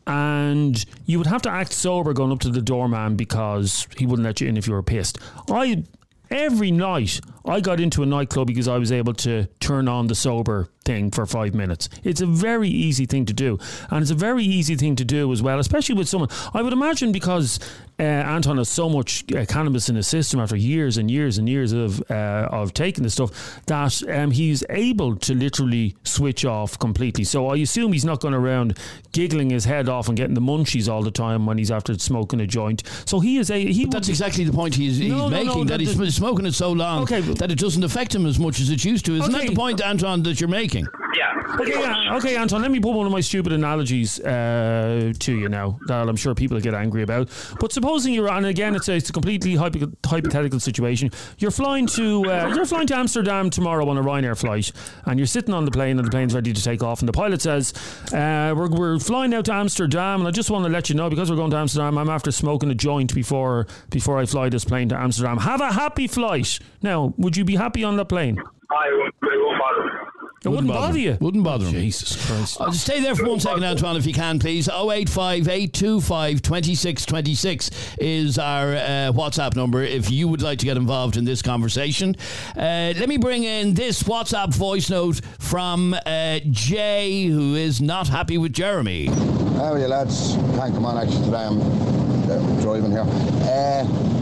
and 0.08 0.86
you 1.06 1.18
would 1.18 1.28
have 1.28 1.42
to 1.44 1.50
act 1.50 1.74
sober 1.74 2.14
going 2.14 2.32
up 2.32 2.40
to 2.42 2.50
the 2.50 2.62
doorman 2.62 3.16
because 3.16 3.88
he 3.98 4.06
wouldn't 4.06 4.26
let 4.26 4.42
you 4.42 4.48
in 4.48 4.58
if 4.58 4.68
you 4.68 4.74
were 4.74 4.84
pissed. 4.84 5.18
I 5.50 5.84
every 6.32 6.72
night 6.72 7.20
I 7.48 7.60
got 7.62 7.80
into 7.80 8.04
a 8.04 8.06
nightclub 8.06 8.48
because 8.48 8.68
I 8.68 8.78
was 8.78 8.92
able 8.92 9.14
to 9.16 9.46
turn 9.60 9.88
on 9.88 10.08
the 10.08 10.16
sober 10.16 10.70
thing 10.84 11.12
for 11.12 11.26
five 11.26 11.54
minutes. 11.56 11.90
It's 12.04 12.22
a 12.22 12.26
very 12.26 12.70
easy 12.70 13.06
thing 13.06 13.26
to 13.26 13.34
do, 13.34 13.58
and 13.90 14.02
it's 14.02 14.12
a 14.12 14.16
very 14.16 14.44
easy 14.44 14.76
thing 14.76 14.96
to 14.98 15.06
do 15.06 15.32
as 15.32 15.42
well, 15.42 15.60
especially 15.60 15.96
with 15.96 16.08
someone. 16.08 16.30
I 16.54 16.62
would 16.62 16.74
imagine 16.74 17.12
because 17.12 17.60
uh, 18.00 18.04
Anton 18.04 18.58
has 18.58 18.70
so 18.70 18.90
much 18.90 19.24
uh, 19.34 19.46
cannabis 19.46 19.90
in 19.90 19.96
his 19.96 20.08
system 20.08 20.40
after 20.40 20.56
years 20.56 20.98
and 20.98 21.10
years 21.10 21.38
and 21.38 21.48
years 21.50 21.72
of 21.72 22.02
uh, 22.12 22.50
of 22.52 22.74
taking 22.74 23.04
the 23.04 23.10
stuff 23.10 23.62
that 23.68 24.02
um, 24.10 24.32
he's 24.32 24.64
able 24.70 25.16
to 25.18 25.34
literally 25.34 25.96
switch 26.04 26.46
off 26.46 26.78
completely. 26.80 27.24
So 27.24 27.48
I 27.50 27.58
assume 27.58 27.94
he's 27.94 28.06
not 28.06 28.22
going 28.22 28.34
around 28.34 28.78
giggling 29.12 29.50
his 29.50 29.66
head 29.66 29.88
off 29.90 30.08
and 30.08 30.18
getting 30.18 30.34
the 30.36 30.42
munchies 30.42 30.92
all 30.92 31.02
the 31.04 31.12
time 31.12 31.46
when 31.46 31.58
he's 31.58 31.72
after 31.72 31.98
smoking 31.98 32.42
a 32.42 32.48
joint. 32.48 32.84
So 33.06 33.20
he 33.20 33.38
is 33.38 33.50
a 33.50 33.60
he. 33.66 33.86
That's 33.86 34.10
exactly 34.10 34.44
the 34.44 34.52
point 34.54 34.76
he's, 34.76 34.98
he's 34.98 35.10
No, 35.10 35.30
no, 35.30 35.30
no, 35.30 35.44
making. 35.46 35.66
that 35.68 35.74
that 35.76 35.80
he's 35.80 35.98
the- 35.98 36.12
smoking 36.12 36.46
it 36.46 36.54
so 36.54 36.72
long 36.72 37.04
Okay, 37.04 37.22
that 37.40 37.52
it 37.52 37.60
doesn't 37.60 37.84
affect 37.84 38.14
him 38.14 38.26
as 38.26 38.40
much 38.40 38.60
as 38.60 38.70
it 38.70 38.84
used 38.84 39.06
to. 39.06 39.16
Isn't 39.16 39.32
that 39.32 39.48
the 39.48 39.56
point, 39.56 39.82
Anton, 39.82 40.24
that 40.24 40.40
you're 40.40 40.50
making? 40.50 40.88
Yeah. 41.18 41.32
Okay, 41.60 41.80
yeah, 41.80 42.16
okay, 42.18 42.36
Anton. 42.36 42.62
Let 42.62 42.72
me 42.72 42.80
put 42.80 42.94
one 42.94 43.06
of 43.06 43.12
my 43.12 43.22
stupid 43.22 43.54
analogies 43.54 44.20
uh, 44.20 45.14
to 45.20 45.38
you 45.38 45.48
now 45.48 45.80
that 45.88 46.10
I'm 46.10 46.16
sure 46.18 46.36
people 46.36 46.60
get 46.60 46.74
angry 46.74 47.04
about. 47.04 47.30
But 47.60 47.72
supposing 47.72 48.14
you're, 48.14 48.30
and 48.30 48.46
again, 48.46 48.76
it's 48.76 48.90
a, 48.90 48.94
it's 48.94 49.10
a 49.10 49.14
completely 49.14 49.56
hypo- 49.56 49.92
hypothetical 50.06 50.60
situation. 50.60 51.12
You're 51.38 51.52
flying 51.52 51.88
to 51.88 52.26
uh, 52.26 52.54
you're 52.56 52.66
flying 52.66 52.88
to 52.88 52.96
Amsterdam 52.96 53.50
tomorrow 53.50 53.88
on 53.88 53.98
a 53.98 54.04
Ryanair 54.04 54.38
flight, 54.38 54.72
and 55.06 55.18
you're 55.20 55.28
sitting 55.28 55.54
on 55.54 55.64
the 55.64 55.72
plane, 55.72 55.98
and 55.98 56.06
the 56.06 56.12
plane's 56.12 56.34
ready 56.34 56.52
to 56.52 56.62
take 56.62 56.84
off, 56.84 57.00
and 57.00 57.08
the 57.08 57.14
pilot 57.14 57.42
says, 57.42 57.74
uh, 58.12 58.54
we're, 58.56 58.68
"We're 58.70 59.00
flying 59.00 59.34
out 59.34 59.46
to 59.46 59.54
Amsterdam, 59.54 60.22
and 60.22 60.28
I 60.28 60.32
just 60.32 60.50
want 60.50 60.66
to 60.66 60.72
let 60.72 60.90
you 60.90 60.96
know 60.96 61.10
because 61.10 61.30
we're 61.30 61.38
going 61.38 61.52
to 61.52 61.58
Amsterdam. 61.58 61.98
I'm 61.98 62.10
after 62.10 62.32
smoking 62.32 62.70
a 62.72 62.76
joint 62.76 63.14
before 63.16 63.68
before 63.90 64.18
I 64.18 64.26
fly 64.26 64.50
this 64.50 64.66
plane 64.66 64.90
to 64.90 64.98
Amsterdam. 65.00 65.38
Have 65.38 65.62
a 65.62 65.72
happy 65.72 66.08
flight." 66.08 66.60
Now, 66.82 67.14
would 67.26 67.36
you 67.36 67.44
be 67.44 67.56
happy 67.56 67.84
on 67.84 67.98
the 67.98 68.06
plane? 68.06 68.38
I 68.70 68.92
wouldn't 68.92 69.16
I 69.24 69.38
won't 69.38 69.60
bother. 69.60 70.12
It 70.44 70.50
wouldn't, 70.50 70.68
bother 70.68 71.00
you. 71.00 71.18
Wouldn't 71.20 71.44
bother 71.44 71.66
him. 71.66 71.72
Jesus 71.72 72.24
Christ. 72.24 72.62
Uh, 72.62 72.72
stay 72.72 73.00
there 73.02 73.16
for 73.16 73.28
one 73.28 73.40
second, 73.40 73.64
Antoine, 73.64 73.98
if 73.98 74.06
you 74.06 74.14
can, 74.14 74.38
please. 74.38 74.70
085 74.70 75.48
825 75.48 76.44
2626 76.44 77.96
is 77.98 78.38
our 78.38 78.76
uh, 78.76 79.12
WhatsApp 79.12 79.56
number 79.56 79.82
if 79.82 80.12
you 80.12 80.28
would 80.28 80.44
like 80.44 80.60
to 80.60 80.66
get 80.66 80.78
involved 80.78 81.18
in 81.18 81.26
this 81.26 81.42
conversation. 81.42 82.16
Uh, 82.56 82.94
let 82.96 83.10
me 83.10 83.18
bring 83.18 83.44
in 83.44 83.74
this 83.74 84.04
WhatsApp 84.04 84.54
voice 84.54 84.92
note 84.92 85.20
from 85.40 85.96
uh, 86.06 86.40
Jay, 86.52 87.26
who 87.26 87.56
is 87.56 87.82
not 87.82 88.08
happy 88.08 88.38
with 88.38 88.54
Jeremy. 88.54 89.08
How 89.08 89.74
are 89.74 89.80
you 89.80 89.88
lads? 89.88 90.36
Can't 90.36 90.76
come 90.76 90.86
on 90.86 91.00
actually 91.00 91.26
today. 91.26 91.38
I'm 91.38 91.60
uh, 91.60 92.62
driving 92.62 92.92
here. 92.92 94.15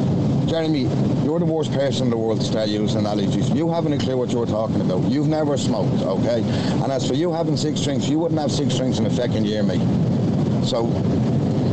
Jeremy, 0.47 0.81
you're 1.23 1.39
the 1.39 1.45
worst 1.45 1.71
person 1.71 2.03
in 2.03 2.09
the 2.09 2.17
world 2.17 2.39
to 2.39 2.45
start 2.45 2.69
using 2.69 2.99
analogies. 2.99 3.49
You 3.49 3.69
haven't 3.71 3.93
a 3.93 3.97
clue 3.97 4.17
what 4.17 4.29
you're 4.31 4.45
talking 4.45 4.81
about. 4.81 5.03
You've 5.09 5.27
never 5.27 5.57
smoked, 5.57 6.01
okay? 6.03 6.41
And 6.83 6.91
as 6.91 7.07
for 7.07 7.13
you 7.13 7.31
having 7.31 7.57
six 7.57 7.81
drinks, 7.81 8.07
you 8.07 8.19
wouldn't 8.19 8.39
have 8.39 8.51
six 8.51 8.75
drinks 8.77 8.99
in 8.99 9.05
a 9.05 9.09
second 9.09 9.45
year, 9.45 9.63
mate. 9.63 9.81
So 10.65 10.83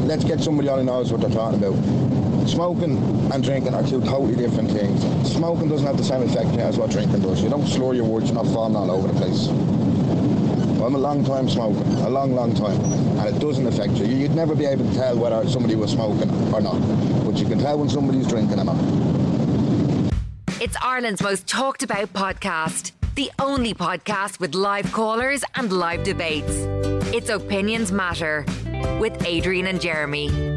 let's 0.07 0.25
get 0.25 0.41
somebody 0.41 0.69
on 0.69 0.79
who 0.79 0.85
knows 0.85 1.13
what 1.13 1.21
they're 1.21 1.31
talking 1.31 1.63
about. 1.63 2.49
Smoking 2.49 2.97
and 3.33 3.45
drinking 3.45 3.75
are 3.75 3.83
two 3.83 4.01
totally 4.01 4.37
different 4.37 4.71
things. 4.71 5.03
Smoking 5.31 5.69
doesn't 5.69 5.87
have 5.87 5.97
the 5.97 6.05
same 6.05 6.23
effect 6.23 6.57
as 6.59 6.79
what 6.79 6.91
drinking 6.91 7.21
does. 7.21 7.43
You 7.43 7.51
don't 7.51 7.67
slur 7.67 7.95
your 7.95 8.05
words, 8.05 8.27
you're 8.27 8.43
not 8.43 8.53
falling 8.53 8.77
all 8.77 8.91
over 8.91 9.09
the 9.09 9.15
place. 9.15 9.49
I'm 10.91 10.97
a 10.97 10.99
long 10.99 11.25
time 11.25 11.49
smoker, 11.49 11.79
a 12.05 12.11
long, 12.11 12.35
long 12.35 12.53
time, 12.53 12.81
and 12.81 13.29
it 13.29 13.39
doesn't 13.39 13.65
affect 13.65 13.93
you. 13.93 14.07
You'd 14.07 14.35
never 14.35 14.57
be 14.57 14.65
able 14.67 14.91
to 14.91 14.95
tell 14.97 15.17
whether 15.17 15.49
somebody 15.49 15.77
was 15.77 15.93
smoking 15.93 16.29
or 16.53 16.61
not, 16.61 16.81
but 17.25 17.37
you 17.37 17.47
can 17.47 17.61
tell 17.61 17.79
when 17.79 17.89
somebody's 17.89 18.27
drinking 18.27 18.59
or 18.59 18.65
not. 18.65 20.13
It's 20.61 20.77
Ireland's 20.83 21.23
most 21.23 21.47
talked 21.47 21.85
about 21.85 22.13
podcast. 22.13 22.91
The 23.15 23.31
only 23.39 23.73
podcast 23.73 24.41
with 24.41 24.57
live 24.57 24.91
callers 24.91 25.45
and 25.55 25.73
live 25.73 26.03
debates. 26.03 26.57
It's 27.15 27.31
Opinions 27.31 27.93
Matter 27.93 28.45
with 28.99 29.25
Adrian 29.25 29.69
and 29.69 29.81
Jeremy. 29.81 30.50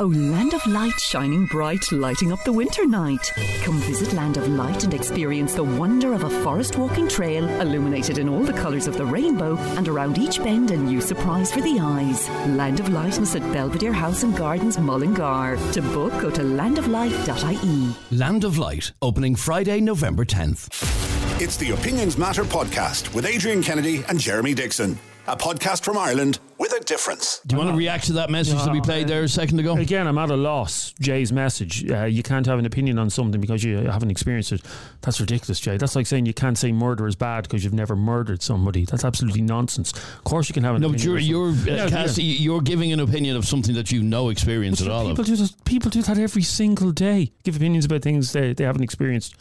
Oh, 0.00 0.06
Land 0.06 0.54
of 0.54 0.64
Light 0.68 1.00
shining 1.00 1.46
bright, 1.46 1.90
lighting 1.90 2.32
up 2.32 2.44
the 2.44 2.52
winter 2.52 2.86
night. 2.86 3.32
Come 3.62 3.80
visit 3.80 4.12
Land 4.12 4.36
of 4.36 4.46
Light 4.46 4.84
and 4.84 4.94
experience 4.94 5.54
the 5.54 5.64
wonder 5.64 6.12
of 6.12 6.22
a 6.22 6.30
forest 6.44 6.76
walking 6.76 7.08
trail 7.08 7.48
illuminated 7.60 8.18
in 8.18 8.28
all 8.28 8.44
the 8.44 8.52
colours 8.52 8.86
of 8.86 8.96
the 8.96 9.04
rainbow 9.04 9.56
and 9.76 9.88
around 9.88 10.16
each 10.16 10.38
bend 10.38 10.70
a 10.70 10.76
new 10.76 11.00
surprise 11.00 11.52
for 11.52 11.62
the 11.62 11.80
eyes. 11.80 12.28
Land 12.50 12.78
of 12.78 12.88
Light 12.90 13.18
is 13.18 13.34
at 13.34 13.42
Belvedere 13.52 13.92
House 13.92 14.22
and 14.22 14.36
Gardens, 14.36 14.78
Mullingar. 14.78 15.58
To 15.72 15.82
book, 15.82 16.12
go 16.20 16.30
to 16.30 16.42
landoflight.ie. 16.42 18.16
Land 18.16 18.44
of 18.44 18.56
Light, 18.56 18.92
opening 19.02 19.34
Friday, 19.34 19.80
November 19.80 20.24
10th. 20.24 21.42
It's 21.42 21.56
the 21.56 21.72
Opinions 21.72 22.16
Matter 22.16 22.44
podcast 22.44 23.12
with 23.14 23.26
Adrian 23.26 23.64
Kennedy 23.64 24.04
and 24.08 24.20
Jeremy 24.20 24.54
Dixon. 24.54 24.96
A 25.26 25.36
podcast 25.36 25.82
from 25.82 25.98
Ireland 25.98 26.38
with 26.58 26.72
a 26.72 26.80
difference. 26.80 27.40
Do 27.46 27.54
you 27.54 27.58
want 27.58 27.70
to 27.70 27.76
react 27.76 28.04
to 28.06 28.14
that 28.14 28.30
message 28.30 28.56
that 28.64 28.72
we 28.72 28.80
played 28.80 29.06
there 29.08 29.22
a 29.22 29.28
second 29.28 29.60
ago? 29.60 29.76
Again, 29.76 30.06
I'm 30.08 30.18
at 30.18 30.30
a 30.30 30.36
loss. 30.36 30.92
Jay's 31.00 31.32
message. 31.32 31.88
Uh, 31.88 32.04
you 32.04 32.22
can't 32.22 32.44
have 32.46 32.58
an 32.58 32.66
opinion 32.66 32.98
on 32.98 33.10
something 33.10 33.40
because 33.40 33.62
you 33.62 33.76
haven't 33.78 34.10
experienced 34.10 34.50
it. 34.52 34.62
That's 35.02 35.20
ridiculous, 35.20 35.60
Jay. 35.60 35.76
That's 35.76 35.94
like 35.94 36.06
saying 36.06 36.26
you 36.26 36.34
can't 36.34 36.58
say 36.58 36.72
murder 36.72 37.06
is 37.06 37.14
bad 37.16 37.44
because 37.44 37.62
you've 37.64 37.74
never 37.74 37.94
murdered 37.94 38.42
somebody. 38.42 38.84
That's 38.84 39.04
absolutely 39.04 39.42
nonsense. 39.42 39.92
Of 39.92 40.24
course, 40.24 40.48
you 40.48 40.52
can 40.52 40.64
have 40.64 40.74
an 40.74 40.82
No, 40.82 40.88
but 40.88 41.00
opinion. 41.00 41.24
you're 41.24 41.52
you're 41.52 41.74
uh, 41.74 41.76
Yeah, 41.84 41.88
Cassie, 41.88 42.22
yeah. 42.24 42.40
you're 42.40 42.60
giving 42.62 42.92
an 42.92 43.00
opinion 43.00 43.36
of 43.36 43.44
something 43.46 43.74
that 43.76 43.92
you've 43.92 44.02
no 44.04 44.28
experience 44.30 44.82
at 44.82 44.88
all 44.88 45.02
People 45.06 45.20
of. 45.20 45.26
do 45.26 45.36
that. 45.36 45.64
People 45.64 45.90
do 45.90 46.02
that 46.02 46.18
every 46.18 46.42
single 46.42 46.90
day. 46.90 47.30
Give 47.44 47.54
opinions 47.56 47.84
about 47.84 48.02
things 48.02 48.32
they, 48.32 48.52
they 48.52 48.64
haven't 48.64 48.82
experienced. 48.82 49.34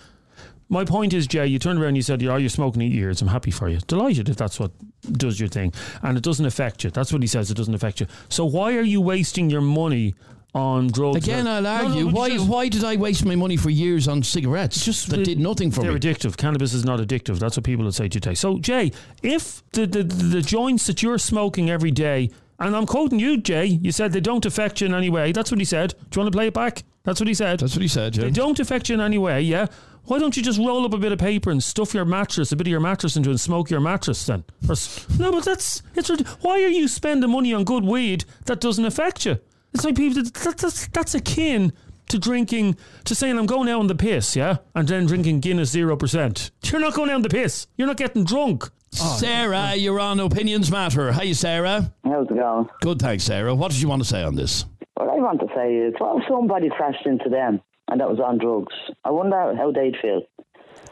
My 0.69 0.83
point 0.83 1.13
is, 1.13 1.27
Jay, 1.27 1.47
you 1.47 1.59
turned 1.59 1.79
around 1.79 1.89
and 1.89 1.97
you 1.97 2.03
said, 2.03 2.21
"Oh, 2.23 2.35
you're 2.35 2.49
smoking 2.49 2.81
eight 2.81 2.91
years. 2.91 3.21
I'm 3.21 3.29
happy 3.29 3.51
for 3.51 3.69
you. 3.69 3.79
Delighted 3.87 4.27
if 4.29 4.35
that's 4.35 4.59
what 4.59 4.71
does 5.13 5.39
your 5.39 5.49
thing, 5.49 5.73
and 6.03 6.17
it 6.17 6.23
doesn't 6.23 6.45
affect 6.45 6.83
you. 6.83 6.89
That's 6.89 7.13
what 7.13 7.21
he 7.21 7.27
says. 7.27 7.49
It 7.49 7.55
doesn't 7.57 7.73
affect 7.73 7.99
you. 8.01 8.07
So 8.29 8.43
why 8.45 8.75
are 8.75 8.81
you 8.81 8.99
wasting 8.99 9.49
your 9.49 9.61
money 9.61 10.15
on 10.53 10.87
drugs? 10.87 11.17
Again, 11.17 11.45
that- 11.45 11.65
I'll 11.65 11.83
No, 11.83 11.87
no, 11.89 11.95
argue. 11.99 12.07
why 12.09 12.29
just- 12.31 12.47
why 12.47 12.67
did 12.67 12.83
I 12.83 12.95
waste 12.97 13.25
my 13.25 13.35
money 13.35 13.55
for 13.57 13.69
years 13.69 14.07
on 14.07 14.23
cigarettes 14.23 14.83
just 14.83 15.09
that 15.09 15.23
did 15.23 15.39
nothing 15.39 15.71
for 15.71 15.81
me? 15.81 15.87
they're 15.87 15.93
me? 15.93 15.99
addictive. 15.99 16.35
Cannabis 16.35 16.73
is 16.73 16.83
not 16.83 16.99
addictive. 16.99 17.39
That's 17.39 17.55
what 17.57 17.63
people 17.63 17.85
would 17.85 17.93
say 17.95 18.09
today. 18.09 18.33
So, 18.33 18.57
Jay, 18.59 18.91
if 19.23 19.63
the, 19.71 19.85
the 19.87 20.03
the 20.03 20.41
joints 20.41 20.85
that 20.87 21.01
you're 21.01 21.17
smoking 21.19 21.69
every 21.69 21.91
day 21.91 22.29
And 22.59 22.75
I'm 22.75 22.87
quoting 22.87 23.19
you, 23.19 23.37
Jay. 23.37 23.65
You 23.67 23.91
said 23.91 24.13
they 24.13 24.19
don't 24.19 24.43
affect 24.43 24.81
you 24.81 24.87
in 24.87 24.95
any 24.95 25.11
way. 25.11 25.31
That's 25.31 25.51
what 25.51 25.59
he 25.59 25.63
said. 25.65 25.93
Do 26.09 26.17
you 26.17 26.21
want 26.23 26.33
to 26.33 26.35
play 26.35 26.47
it 26.47 26.55
back? 26.55 26.83
That's 27.03 27.19
what 27.19 27.27
he 27.27 27.35
said. 27.35 27.59
That's 27.59 27.75
what 27.75 27.83
he 27.83 27.87
said. 27.87 28.17
Yeah. 28.17 28.23
They 28.23 28.31
don't 28.31 28.59
affect 28.59 28.89
you 28.89 28.95
in 28.95 29.01
any 29.01 29.19
way, 29.19 29.43
yeah? 29.43 29.67
Why 30.07 30.19
don't 30.19 30.37
you 30.37 30.41
just 30.41 30.57
roll 30.57 30.85
up 30.85 30.93
a 30.93 30.97
bit 30.97 31.11
of 31.11 31.19
paper 31.19 31.51
and 31.51 31.61
stuff 31.61 31.93
your 31.93 32.05
mattress, 32.05 32.53
a 32.53 32.55
bit 32.55 32.67
of 32.67 32.71
your 32.71 32.79
mattress 32.79 33.17
into 33.17 33.29
and 33.29 33.39
smoke 33.39 33.69
your 33.69 33.81
mattress 33.81 34.25
then? 34.25 34.45
Or 34.69 34.75
no, 35.19 35.33
but 35.33 35.43
that's 35.43 35.83
it's. 35.95 36.09
Why 36.41 36.63
are 36.63 36.69
you 36.69 36.87
spending 36.87 37.29
money 37.29 37.53
on 37.53 37.65
good 37.65 37.83
weed 37.83 38.23
that 38.45 38.61
doesn't 38.61 38.85
affect 38.85 39.25
you? 39.25 39.37
It's 39.73 39.83
like 39.83 39.95
people. 39.95 40.23
That, 40.23 40.33
that, 40.33 40.57
that's 40.57 40.87
that's 40.87 41.13
akin 41.13 41.73
to 42.07 42.17
drinking 42.17 42.77
to 43.03 43.15
saying 43.15 43.37
I'm 43.37 43.45
going 43.45 43.67
out 43.67 43.81
on 43.81 43.87
the 43.87 43.95
piss, 43.95 44.33
yeah, 44.33 44.57
and 44.75 44.87
then 44.87 45.07
drinking 45.07 45.41
Guinness 45.41 45.71
zero 45.71 45.97
percent. 45.97 46.51
You're 46.63 46.79
not 46.79 46.93
going 46.93 47.09
out 47.09 47.15
on 47.15 47.21
the 47.21 47.29
piss. 47.29 47.67
You're 47.75 47.87
not 47.87 47.97
getting 47.97 48.23
drunk. 48.23 48.63
Oh, 49.01 49.17
Sarah, 49.19 49.75
you're 49.75 49.99
on 49.99 50.21
Opinions 50.21 50.71
Matter. 50.71 51.11
Hi, 51.11 51.33
Sarah. 51.33 51.91
How's 52.05 52.27
it 52.29 52.35
going? 52.35 52.69
Good, 52.79 52.99
thanks, 52.99 53.25
Sarah. 53.25 53.53
What 53.53 53.71
did 53.71 53.81
you 53.81 53.89
want 53.89 54.01
to 54.01 54.07
say 54.07 54.23
on 54.23 54.35
this? 54.35 54.63
What 54.93 55.09
I 55.09 55.15
want 55.15 55.41
to 55.41 55.47
say 55.53 55.75
is, 55.75 55.93
what 55.97 56.15
if 56.17 56.23
somebody 56.29 56.69
crashed 56.69 57.05
into 57.05 57.29
them 57.29 57.61
and 57.89 57.99
that 58.01 58.09
was 58.09 58.19
on 58.19 58.37
drugs? 58.37 58.73
I 59.03 59.11
wonder 59.11 59.55
how 59.55 59.71
they'd 59.71 59.95
feel. 60.01 60.21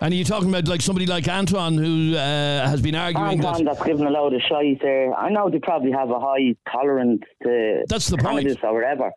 And 0.02 0.14
are 0.14 0.18
you 0.18 0.26
talking 0.26 0.50
about 0.50 0.68
like 0.68 0.82
somebody 0.82 1.06
like 1.06 1.28
Antoine 1.28 1.78
who 1.78 2.16
uh, 2.16 2.68
has 2.68 2.82
been 2.82 2.96
arguing 2.96 3.40
Anton 3.40 3.64
that? 3.64 3.76
that's 3.76 3.86
given 3.88 4.06
a 4.06 4.10
load 4.10 4.34
of 4.34 4.42
shite 4.42 4.82
there. 4.82 5.14
I 5.14 5.30
know 5.30 5.50
they 5.50 5.60
probably 5.60 5.92
have 5.92 6.10
a 6.10 6.20
high 6.20 6.56
tolerance 6.72 7.22
to 7.44 7.84
That's 7.88 8.08
the 8.08 8.18
point. 8.18 8.58
or 8.64 8.74
whatever. 8.74 9.12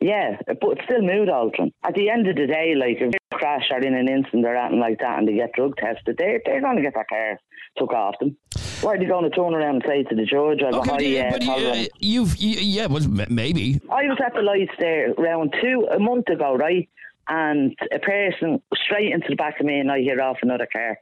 Yeah, 0.00 0.36
but 0.46 0.58
it's 0.72 0.84
still 0.84 1.02
mood 1.02 1.28
altering. 1.28 1.72
At 1.82 1.94
the 1.94 2.10
end 2.10 2.26
of 2.28 2.36
the 2.36 2.46
day, 2.46 2.74
like 2.74 2.96
if 3.00 3.12
they 3.12 3.18
crash 3.36 3.64
or 3.70 3.78
in 3.80 3.94
an 3.94 4.08
incident 4.08 4.44
or 4.44 4.54
anything 4.56 4.80
like 4.80 4.98
that 5.00 5.18
and 5.18 5.26
they 5.28 5.34
get 5.34 5.52
drug 5.54 5.76
tested, 5.76 6.16
they're, 6.18 6.40
they're 6.44 6.60
going 6.60 6.76
to 6.76 6.82
get 6.82 6.94
their 6.94 7.06
car 7.08 7.38
took 7.78 7.92
off 7.92 8.14
them. 8.20 8.36
Why 8.82 8.94
are 8.94 8.98
they 8.98 9.06
going 9.06 9.24
to 9.28 9.34
turn 9.34 9.54
around 9.54 9.76
and 9.76 9.84
say 9.86 10.02
to 10.04 10.14
the 10.14 10.24
judge, 10.24 10.60
I 10.62 10.66
have 10.66 10.74
Okay, 10.76 10.90
high 10.90 11.00
you- 11.00 11.20
uh, 11.20 11.30
but 11.30 11.42
you, 11.42 11.46
tolerance? 11.48 11.88
you've 11.98 12.36
you, 12.36 12.50
yeah, 12.60 12.86
well, 12.86 13.02
maybe. 13.30 13.80
I 13.90 14.02
was 14.04 14.18
at 14.24 14.34
the 14.34 14.42
lights 14.42 14.72
there 14.78 15.12
around 15.12 15.54
two 15.60 15.86
a 15.90 15.98
month 15.98 16.28
ago, 16.28 16.54
right? 16.54 16.88
And 17.28 17.76
a 17.92 17.98
person 17.98 18.62
straight 18.74 19.12
into 19.12 19.28
the 19.30 19.36
back 19.36 19.60
of 19.60 19.66
me, 19.66 19.78
and 19.78 19.90
I 19.90 20.00
hear 20.00 20.20
off 20.20 20.38
another 20.42 20.68
car. 20.70 20.98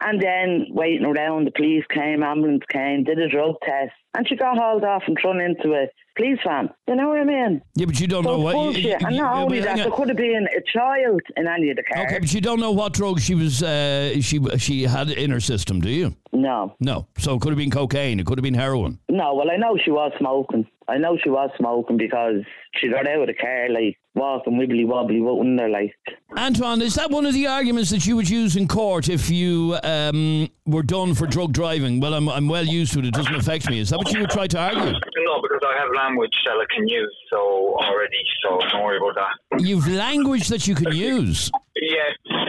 And 0.00 0.20
then 0.20 0.66
waiting 0.70 1.06
around, 1.06 1.46
the 1.46 1.52
police 1.52 1.84
came, 1.92 2.22
ambulance 2.22 2.64
came, 2.70 3.04
did 3.04 3.18
a 3.18 3.28
drug 3.28 3.56
test, 3.62 3.92
and 4.14 4.26
she 4.26 4.36
got 4.36 4.56
hauled 4.56 4.84
off 4.84 5.02
and 5.06 5.16
thrown 5.20 5.40
into 5.40 5.74
a 5.74 5.86
police 6.16 6.38
van. 6.46 6.68
You 6.88 6.96
know 6.96 7.08
what 7.08 7.18
I 7.20 7.24
mean? 7.24 7.62
Yeah, 7.74 7.86
but 7.86 7.98
you 8.00 8.06
don't 8.06 8.24
So 8.24 8.32
know 8.36 8.38
what. 8.38 8.54
bullshit. 8.54 8.82
you- 8.82 8.88
you- 8.90 8.96
and 9.06 9.16
not 9.16 9.36
you- 9.36 9.42
only 9.44 9.60
that, 9.60 9.68
hang 9.68 9.76
there 9.78 9.90
could 9.90 10.08
have 10.08 10.16
been 10.16 10.46
a 10.56 10.60
child 10.78 11.20
in 11.36 11.46
any 11.46 11.70
of 11.70 11.76
the 11.76 11.82
cars. 11.82 12.06
Okay, 12.06 12.18
but 12.20 12.32
you 12.34 12.40
don't 12.40 12.60
know 12.60 12.72
what 12.72 12.92
drug 12.92 13.20
she 13.20 13.34
was 13.34 13.62
uh, 13.62 14.14
she 14.20 14.40
she 14.58 14.82
had 14.82 15.10
in 15.10 15.30
her 15.30 15.40
system, 15.40 15.80
do 15.80 15.90
you? 15.90 16.14
No, 16.34 16.74
No. 16.80 17.06
So 17.18 17.34
it 17.34 17.40
could 17.42 17.50
have 17.50 17.58
been 17.58 17.70
cocaine. 17.70 18.18
It 18.18 18.24
could 18.26 18.38
have 18.38 18.42
been 18.42 18.54
heroin. 18.54 18.98
no. 19.10 19.34
Well, 19.34 19.50
I 19.50 19.56
know 19.56 19.76
she 19.84 19.90
was 19.90 20.12
smoking. 20.18 20.66
I 20.88 20.98
know 20.98 21.16
she 21.22 21.28
was 21.30 21.50
smoking 21.58 21.96
because 21.96 22.42
she 22.74 22.88
got 22.88 23.06
out 23.06 23.20
of 23.20 23.26
the 23.28 23.34
car 23.34 23.68
like 23.68 23.96
walking 24.14 24.54
wibbly 24.58 24.84
wobbly, 24.86 25.20
wasn't 25.20 25.58
there? 25.58 25.68
Like, 25.68 25.94
Antoine, 26.36 26.82
is 26.82 26.94
that 26.96 27.10
one 27.10 27.24
of 27.26 27.34
the 27.34 27.46
arguments 27.46 27.90
that 27.90 28.04
you 28.06 28.16
would 28.16 28.28
use 28.28 28.56
in 28.56 28.66
court 28.66 29.08
if 29.08 29.30
you 29.30 29.76
um, 29.84 30.48
were 30.66 30.82
done 30.82 31.14
for 31.14 31.26
drug 31.26 31.52
driving? 31.52 32.00
Well, 32.00 32.14
I'm 32.14 32.28
I'm 32.28 32.48
well 32.48 32.64
used 32.64 32.94
to 32.94 32.98
it. 33.00 33.04
It 33.06 33.14
doesn't 33.14 33.34
affect 33.34 33.68
me. 33.70 33.78
Is 33.78 33.90
that 33.90 33.98
what 33.98 34.10
you 34.12 34.20
would 34.20 34.30
try 34.30 34.46
to 34.48 34.58
argue? 34.58 34.80
No, 34.92 35.40
because 35.42 35.60
I 35.64 35.78
have 35.78 35.88
language 36.02 36.36
that 36.44 36.52
I 36.52 36.66
can 36.74 36.86
use 36.88 37.14
so 37.30 37.74
already, 37.78 38.22
so 38.42 38.58
don't 38.70 38.84
worry 38.84 38.98
about 38.98 39.14
that. 39.14 39.60
You've 39.60 39.88
language 39.88 40.48
that 40.48 40.66
you 40.66 40.74
can 40.74 40.92
use. 40.92 41.50
Yeah, 41.76 41.98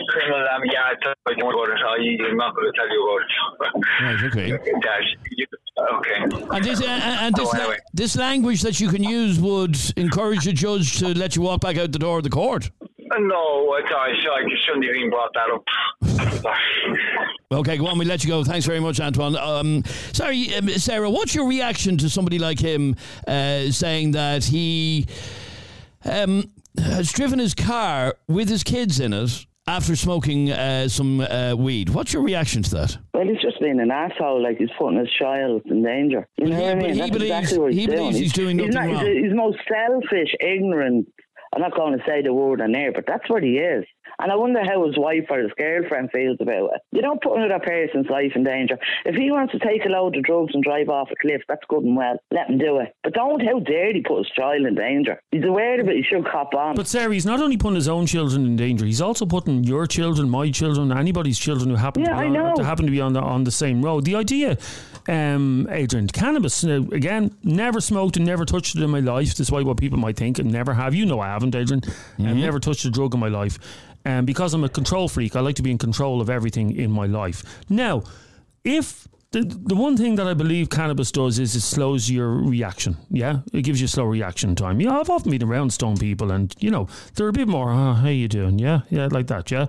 criminal. 0.10 0.46
Um, 0.54 0.62
yeah, 0.72 0.92
I 0.92 0.94
don't 1.04 1.44
worry 1.44 1.54
about 1.54 2.00
it. 2.00 2.22
I'm 2.30 2.38
not 2.38 2.56
going 2.56 2.72
to 2.72 2.78
tell 2.78 2.90
you 2.90 3.02
about 3.08 3.22
it. 3.22 3.86
Right. 4.04 4.24
Okay. 4.26 4.52
That, 4.52 5.02
you, 5.32 5.46
okay. 5.98 6.46
And 6.56 6.64
this 6.64 6.82
uh, 6.82 6.86
and 6.86 7.36
this, 7.36 7.54
la- 7.54 7.60
anyway. 7.60 7.78
this 7.94 8.16
language 8.16 8.62
that 8.62 8.80
you 8.80 8.90
can 8.90 9.04
use 9.04 9.40
would 9.40 9.78
encourage 9.98 10.48
a 10.48 10.54
judge 10.54 11.00
to 11.00 11.08
let 11.18 11.36
you 11.36 11.42
walk 11.42 11.62
back 11.62 11.78
out 11.78 11.92
the 11.92 12.00
door 12.00 12.18
of 12.18 12.24
the 12.24 12.30
court. 12.30 12.70
No, 13.20 13.74
I, 13.74 13.82
I, 13.94 14.10
I 14.10 14.44
shouldn't 14.66 14.86
have 14.86 14.96
even 14.96 15.10
brought 15.10 15.32
that 15.34 15.50
up. 15.54 15.64
Okay, 17.52 17.78
go 17.78 17.86
on. 17.86 18.00
We 18.00 18.06
let 18.06 18.24
you 18.24 18.30
go. 18.32 18.44
Thanks 18.44 18.66
very 18.66 18.80
much, 18.80 19.00
Antoine. 19.00 19.36
Um, 19.38 19.84
sorry, 20.12 20.54
um, 20.56 20.68
Sarah. 20.70 21.08
What's 21.08 21.36
your 21.36 21.48
reaction 21.48 21.98
to 22.00 22.10
somebody 22.10 22.40
like 22.40 22.60
him 22.60 22.96
uh, 23.28 23.70
saying 23.70 24.12
that 24.12 24.44
he 24.44 25.06
um, 26.04 26.46
has 26.84 27.12
driven 27.12 27.38
his 27.38 27.54
car 27.54 28.16
with 28.28 28.50
his 28.50 28.64
kids 28.64 29.00
in 29.00 29.14
it 29.14 29.46
after 29.68 29.96
smoking 29.96 30.50
uh, 30.52 30.88
some 30.88 31.22
uh, 31.22 31.54
weed? 31.56 31.90
What's 31.90 32.12
your 32.12 32.24
reaction 32.24 32.64
to 32.64 32.72
that? 32.72 32.98
well, 33.14 33.28
he's 33.28 33.40
just 33.42 33.62
being 33.62 33.80
an 33.80 33.92
asshole. 33.92 34.42
Like 34.42 34.58
he's 34.58 34.72
putting 34.80 34.98
his 34.98 35.12
child 35.12 35.62
in 35.66 35.84
danger. 35.84 36.28
You 36.38 36.48
know 36.48 36.56
he- 36.56 36.62
what 36.64 36.72
I 36.72 36.76
mean? 36.76 36.94
he 36.96 37.00
That's 37.02 37.12
believes- 37.12 37.32
exactly 37.38 37.60
what 37.60 37.72
he's 37.74 37.80
he 37.82 37.86
doing. 37.86 37.98
believes 38.00 38.18
he's 38.18 38.34
doing 38.34 38.58
he's 38.60 38.74
nothing 38.74 38.94
not, 38.94 39.04
wrong. 39.04 39.14
He's, 39.14 39.26
he's 39.26 39.34
most 39.36 39.58
selfish, 39.72 40.34
ignorant. 40.40 41.08
I'm 41.54 41.62
not 41.62 41.76
going 41.76 41.98
to 41.98 42.04
say 42.06 42.22
the 42.22 42.34
word 42.34 42.62
on 42.62 42.76
air, 42.76 42.92
but 42.92 43.06
that's 43.08 43.30
what 43.30 43.44
he 43.44 43.58
is. 43.58 43.86
And 44.24 44.32
I 44.32 44.36
wonder 44.36 44.64
how 44.64 44.88
his 44.88 44.98
wife 44.98 45.26
or 45.30 45.40
his 45.40 45.52
girlfriend 45.58 46.10
feels 46.12 46.38
about 46.40 46.70
it. 46.76 46.82
You 46.94 47.02
don't 47.02 47.22
put 47.22 47.38
another 47.38 47.60
person's 47.60 48.08
life 48.10 48.32
in 48.36 48.46
danger. 48.46 48.78
If 49.04 49.16
he 49.16 49.30
wants 49.32 49.52
to 49.52 49.60
take 49.60 49.84
a 49.86 49.90
load 49.90 50.16
of 50.16 50.24
drugs 50.24 50.52
and 50.54 50.64
drive 50.64 50.88
off 50.88 51.10
a 51.12 51.16
cliff, 51.22 51.42
that's 51.50 51.66
good 51.68 51.84
and 51.84 51.98
well. 51.98 52.18
Let 52.32 52.50
him 52.50 52.58
do 52.58 52.78
it. 52.80 52.96
But 53.04 53.14
don't, 53.16 53.42
how 53.46 53.60
dare 53.60 53.94
he 53.94 54.02
put 54.02 54.20
his 54.20 54.30
child 54.30 54.66
in 54.66 54.76
danger? 54.76 55.20
He's 55.32 55.44
aware 55.44 55.82
of 55.82 55.90
it. 55.90 55.98
He 55.98 56.04
should 56.04 56.26
cop 56.26 56.54
on. 56.56 56.76
But 56.76 56.88
Sarah, 56.88 57.14
he's 57.14 57.26
not 57.26 57.42
only 57.42 57.58
putting 57.58 57.76
his 57.76 57.90
own 57.90 58.06
children 58.06 58.46
in 58.46 58.56
danger; 58.56 58.86
he's 58.86 59.02
also 59.02 59.26
putting 59.26 59.66
your 59.66 59.86
children, 59.88 60.30
my 60.30 60.50
children, 60.52 60.92
anybody's 60.94 61.38
children 61.38 61.70
who 61.70 61.76
happen 61.76 62.04
Yeah, 62.04 62.12
to 62.12 62.16
be 62.16 62.22
I 62.22 62.26
on, 62.28 62.34
know. 62.34 62.56
to 62.56 62.64
happen 62.64 62.86
to 62.86 62.92
be 62.92 63.02
on 63.02 63.12
the 63.12 63.20
on 63.22 63.44
the 63.44 63.52
same 63.52 63.84
road. 63.84 64.06
The 64.06 64.16
idea, 64.16 64.58
um, 65.10 65.68
Adrian, 65.70 66.08
cannabis. 66.08 66.64
Now, 66.64 66.78
again, 66.94 67.36
never 67.44 67.82
smoked 67.82 68.16
and 68.16 68.26
never 68.26 68.46
touched 68.46 68.78
it 68.78 68.82
in 68.82 68.90
my 68.90 69.02
life, 69.02 69.36
despite 69.36 69.66
what 69.66 69.76
people 69.76 70.00
might 70.00 70.16
think, 70.16 70.40
and 70.40 70.50
never 70.50 70.74
have. 70.74 70.96
You 70.96 71.06
know, 71.06 71.20
I 71.20 71.28
haven't, 71.28 71.56
Adrian. 71.56 71.82
I've 72.20 72.38
never 72.38 72.60
touched 72.62 72.86
a 72.86 72.90
drug 72.90 73.14
in 73.14 73.20
my 73.20 73.28
life, 73.28 73.60
and 74.06 74.28
because 74.28 74.54
I'm 74.54 74.64
a 74.64 74.70
control 74.70 75.08
freak, 75.08 75.36
I 75.36 75.40
like 75.40 75.56
to 75.56 75.64
be 75.64 75.72
in 75.72 75.78
control 75.78 76.22
of 76.22 76.30
everything 76.30 76.76
in 76.76 76.92
my 76.92 77.06
life. 77.06 77.44
Now, 77.70 78.04
if 78.64 79.08
the, 79.32 79.42
the 79.42 79.76
one 79.76 79.98
thing 79.98 80.16
that 80.16 80.28
I 80.28 80.36
believe 80.36 80.70
cannabis 80.70 81.12
does 81.12 81.40
is 81.40 81.56
it 81.56 81.62
slows 81.62 82.10
your 82.10 82.30
reaction. 82.30 82.98
Yeah, 83.10 83.40
it 83.52 83.64
gives 83.64 83.82
you 83.82 83.88
slow 83.88 84.06
reaction 84.06 84.56
time. 84.56 84.80
Yeah, 84.80 85.00
I've 85.00 85.10
often 85.10 85.32
been 85.32 85.44
around 85.44 85.74
stone 85.74 85.98
people, 85.98 86.32
and 86.32 86.54
you 86.60 86.70
know 86.70 86.88
they're 87.16 87.30
a 87.30 87.34
bit 87.34 87.48
more. 87.48 87.72
Oh, 87.72 87.94
how 87.94 88.10
you 88.10 88.28
doing? 88.28 88.60
Yeah, 88.60 88.82
yeah, 88.90 89.08
like 89.12 89.28
that. 89.28 89.50
Yeah. 89.50 89.68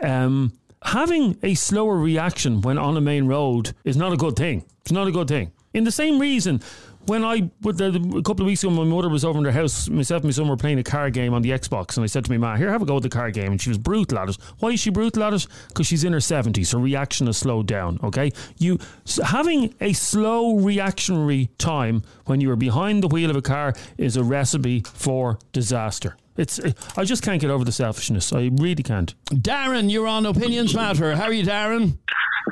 Um, 0.00 0.52
having 0.84 1.36
a 1.42 1.54
slower 1.54 1.96
reaction 1.96 2.60
when 2.60 2.78
on 2.78 2.96
a 2.96 3.00
main 3.00 3.26
road 3.26 3.72
is 3.84 3.96
not 3.96 4.12
a 4.12 4.16
good 4.16 4.36
thing. 4.36 4.64
It's 4.82 4.92
not 4.92 5.08
a 5.08 5.12
good 5.12 5.28
thing. 5.28 5.52
In 5.74 5.84
the 5.84 5.92
same 5.92 6.18
reason, 6.18 6.62
when 7.10 7.24
I 7.24 7.50
a 7.66 8.22
couple 8.22 8.42
of 8.42 8.46
weeks 8.46 8.62
ago, 8.62 8.70
my 8.70 8.84
mother 8.84 9.08
was 9.08 9.24
over 9.24 9.36
in 9.36 9.42
their 9.42 9.52
house. 9.52 9.88
Myself 9.88 10.22
and 10.22 10.28
my 10.28 10.30
son 10.30 10.48
were 10.48 10.56
playing 10.56 10.78
a 10.78 10.84
card 10.84 11.12
game 11.12 11.34
on 11.34 11.42
the 11.42 11.50
Xbox, 11.50 11.96
and 11.96 12.04
I 12.04 12.06
said 12.06 12.24
to 12.24 12.30
my 12.30 12.38
ma, 12.38 12.56
"Here, 12.56 12.70
have 12.70 12.82
a 12.82 12.84
go 12.84 12.98
at 12.98 13.02
the 13.02 13.08
card 13.08 13.34
game." 13.34 13.50
And 13.50 13.60
she 13.60 13.68
was 13.68 13.78
brutal 13.78 14.16
at 14.20 14.28
it. 14.28 14.38
Why 14.60 14.70
is 14.70 14.80
she 14.80 14.90
brutal 14.90 15.24
at 15.24 15.34
it? 15.34 15.44
Because 15.68 15.88
she's 15.88 16.04
in 16.04 16.12
her 16.12 16.20
seventies. 16.20 16.70
Her 16.70 16.78
reaction 16.78 17.26
has 17.26 17.36
slowed 17.36 17.66
down. 17.66 17.98
Okay, 18.04 18.30
you 18.58 18.78
having 19.24 19.74
a 19.80 19.92
slow 19.92 20.58
reactionary 20.58 21.50
time 21.58 22.04
when 22.26 22.40
you 22.40 22.48
are 22.52 22.56
behind 22.56 23.02
the 23.02 23.08
wheel 23.08 23.28
of 23.28 23.34
a 23.34 23.42
car 23.42 23.74
is 23.98 24.16
a 24.16 24.22
recipe 24.22 24.84
for 24.94 25.40
disaster. 25.50 26.16
It's 26.36 26.60
eh, 26.60 26.72
I 26.96 27.02
just 27.02 27.24
can't 27.24 27.40
get 27.40 27.50
over 27.50 27.64
the 27.64 27.72
selfishness. 27.72 28.32
I 28.32 28.50
really 28.52 28.84
can't. 28.84 29.12
Darren, 29.26 29.90
you're 29.90 30.06
on 30.06 30.26
Opinions 30.26 30.76
Matter. 30.76 31.16
How 31.16 31.24
are 31.24 31.32
you, 31.32 31.44
Darren? 31.44 31.98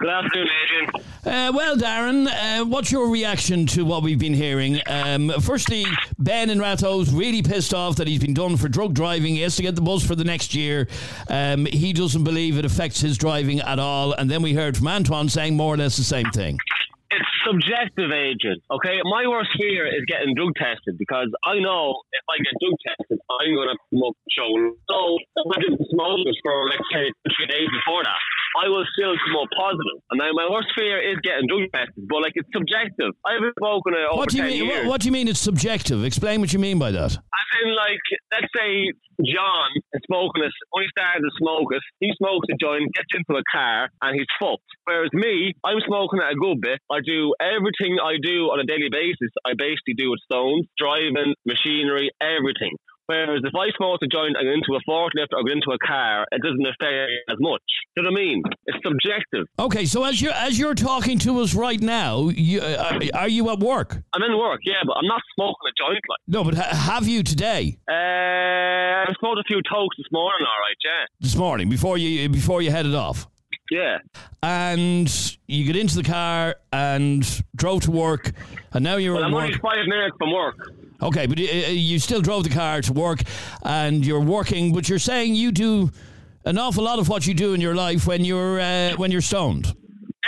Good 0.00 0.11
afternoon, 0.11 0.48
Adrian. 0.64 0.90
Uh, 1.26 1.52
well, 1.52 1.76
Darren, 1.76 2.28
uh, 2.28 2.64
what's 2.64 2.92
your 2.92 3.11
reaction 3.11 3.66
to 3.66 3.84
what 3.84 4.04
we've 4.04 4.18
been 4.18 4.34
hearing? 4.34 4.80
Um, 4.87 5.32
firstly, 5.40 5.84
Ben 6.18 6.50
and 6.50 6.61
Ratoath's 6.61 7.12
really 7.12 7.42
pissed 7.42 7.74
off 7.74 7.96
that 7.96 8.06
he's 8.06 8.20
been 8.20 8.34
done 8.34 8.56
for 8.56 8.68
drug 8.68 8.94
driving. 8.94 9.34
He 9.34 9.40
has 9.40 9.56
to 9.56 9.62
get 9.62 9.74
the 9.74 9.80
bus 9.80 10.06
for 10.06 10.14
the 10.14 10.22
next 10.24 10.54
year. 10.54 10.87
Um, 11.28 11.66
he 11.66 11.92
doesn't 11.92 12.22
believe 12.22 12.58
it 12.58 12.64
affects 12.64 13.00
his 13.00 13.18
driving 13.18 13.58
at 13.61 13.80
all. 13.80 14.12
And 14.12 14.30
then 14.30 14.40
we 14.40 14.54
heard 14.54 14.76
from 14.76 14.87
Antoine 14.87 15.28
saying 15.28 15.56
more 15.56 15.74
or 15.74 15.76
less 15.76 15.96
the 15.96 16.04
same 16.04 16.30
thing. 16.30 16.58
It's 17.11 17.28
subjective, 17.44 18.12
Adrian. 18.12 18.61
Okay, 18.70 19.00
my 19.02 19.26
worst 19.26 19.50
fear 19.58 19.87
is 19.88 20.04
getting 20.06 20.34
drug 20.37 20.52
tested 20.54 20.96
because 20.98 21.32
I 21.44 21.58
know 21.58 22.02
if 22.12 22.24
I 22.30 22.37
get 22.38 22.54
drug 22.61 22.76
tested, 22.87 23.18
I'm 23.32 23.54
going 23.56 23.68
to 23.72 23.78
come 23.90 24.02
up. 24.06 24.14
So 24.37 24.44
I 25.50 25.58
didn't 25.58 25.82
smoke 25.90 26.20
this 26.24 26.37
for 26.44 26.68
let's 26.68 26.87
say 26.92 27.11
three 27.34 27.46
days 27.48 27.66
before 27.72 28.04
that, 28.04 28.20
I 28.56 28.68
will 28.68 28.84
still 28.96 29.12
come 29.26 29.37
up 29.37 29.48
positive. 29.52 29.98
And 30.11 30.18
now 30.18 30.30
my 30.32 30.48
worst 30.48 30.68
fear 30.76 30.96
is 31.02 31.18
getting 31.22 31.46
drug 31.48 31.68
tested, 31.74 32.04
but 32.08 32.22
like 32.22 32.32
it's 32.34 32.48
subjective. 32.52 33.12
I've 33.26 33.40
been 33.40 33.52
smoking 33.58 33.94
it 33.94 34.04
uh, 34.06 34.12
over 34.14 34.18
What 34.24 34.28
do 34.30 34.37
you 34.38 34.42
ten 34.44 34.52
mean? 34.52 34.64
years. 34.64 34.84
What, 34.87 34.88
what 34.88 35.00
do 35.02 35.06
you 35.08 35.12
mean 35.12 35.28
it's 35.28 35.40
subjective? 35.40 36.04
Explain 36.04 36.40
what 36.40 36.52
you 36.52 36.58
mean 36.58 36.78
by 36.78 36.90
that. 36.92 37.12
As 37.12 37.48
in, 37.62 37.68
like, 37.74 38.04
let's 38.32 38.50
say 38.56 38.92
John 39.24 39.68
is 39.92 40.02
smoking 40.06 40.44
it, 40.44 40.52
only 40.74 40.88
started 40.96 41.20
to 41.26 41.30
smoke 41.38 41.68
it. 41.74 41.82
He 42.00 42.11
smokes 42.16 42.46
a 42.52 42.56
joint, 42.61 42.87
gets 42.94 43.11
into 43.14 43.38
a 43.38 43.42
car, 43.50 43.90
and 44.02 44.14
he's 44.14 44.28
fucked. 44.40 44.62
Whereas 44.84 45.11
me, 45.12 45.52
I'm 45.64 45.80
smoking 45.87 46.20
it 46.22 46.32
a 46.32 46.37
good 46.38 46.61
bit. 46.61 46.78
I 46.90 47.00
do 47.04 47.34
everything 47.40 47.98
I 48.02 48.16
do 48.22 48.48
on 48.54 48.61
a 48.61 48.64
daily 48.64 48.88
basis. 48.90 49.30
I 49.44 49.52
basically 49.58 49.94
do 49.98 50.11
with 50.11 50.20
stones, 50.24 50.66
driving, 50.78 51.34
machinery, 51.44 52.11
everything. 52.20 52.76
Whereas 53.08 53.40
if 53.42 53.54
I 53.56 53.70
smoke 53.76 54.00
a 54.02 54.06
joint 54.06 54.36
and 54.38 54.46
into 54.48 54.76
a 54.76 54.80
forklift 54.88 55.32
or 55.32 55.48
into 55.50 55.70
a 55.72 55.78
car, 55.84 56.26
it 56.30 56.42
doesn't 56.42 56.60
affect 56.60 57.10
as 57.30 57.36
much. 57.40 57.62
Do 57.96 58.02
you 58.02 58.02
know 58.02 58.10
what 58.12 58.20
I 58.20 58.22
mean? 58.22 58.42
It's 58.66 58.78
subjective. 58.84 59.46
Okay, 59.58 59.86
so 59.86 60.04
as 60.04 60.20
you're 60.20 60.32
as 60.32 60.58
you're 60.58 60.74
talking 60.74 61.18
to 61.20 61.40
us 61.40 61.54
right 61.54 61.80
now, 61.80 62.28
you, 62.28 62.60
uh, 62.60 63.00
are 63.14 63.28
you 63.28 63.48
at 63.50 63.60
work? 63.60 63.96
I'm 64.12 64.22
in 64.22 64.36
work, 64.38 64.60
yeah, 64.64 64.82
but 64.86 64.94
I'm 64.98 65.06
not 65.06 65.22
smoking 65.34 65.66
a 65.72 65.74
joint. 65.82 66.02
Like, 66.10 66.18
No, 66.28 66.44
but 66.44 66.54
ha- 66.54 66.76
have 66.92 67.08
you 67.08 67.22
today, 67.22 67.78
uh, 67.90 67.92
I 69.08 69.12
smoked 69.18 69.40
a 69.40 69.44
few 69.46 69.62
tokes 69.62 69.96
this 69.96 70.06
morning. 70.12 70.46
All 70.46 70.60
right, 70.60 70.76
yeah, 70.84 71.06
this 71.20 71.34
morning, 71.34 71.70
before 71.70 71.96
you 71.96 72.28
before 72.28 72.60
you 72.62 72.70
headed 72.70 72.94
off? 72.94 73.26
Yeah. 73.70 73.98
and 74.42 75.37
you 75.46 75.64
get 75.64 75.76
into 75.76 75.96
the 75.96 76.02
car 76.02 76.57
and 76.72 77.42
drove 77.57 77.83
to 77.83 77.90
work, 77.90 78.33
and 78.72 78.85
now 78.85 78.96
you're 78.96 79.14
Well, 79.14 79.24
I'm 79.24 79.33
work. 79.33 79.44
only 79.44 79.59
five 79.59 79.87
minutes 79.87 80.16
from 80.18 80.33
work. 80.33 80.57
Okay, 81.00 81.26
but 81.26 81.38
uh, 81.38 81.42
you 81.42 81.98
still 81.98 82.20
drove 82.20 82.44
the 82.44 82.50
car 82.50 82.81
to 82.83 82.92
work, 82.92 83.20
and 83.62 84.04
you're 84.04 84.20
working. 84.20 84.72
But 84.74 84.88
you're 84.88 84.98
saying 84.98 85.35
you 85.37 85.52
do 85.52 85.90
an 86.44 86.59
awful 86.59 86.83
lot 86.85 86.98
of 86.98 87.09
what 87.09 87.26
you 87.26 87.35
do 87.35 87.54
in 87.54 87.61
your 87.61 87.74
life 87.74 88.07
when 88.07 88.24
you're 88.24 88.59
uh, 88.61 88.94
when 88.96 89.11
you're 89.12 89.20
stoned. 89.20 89.74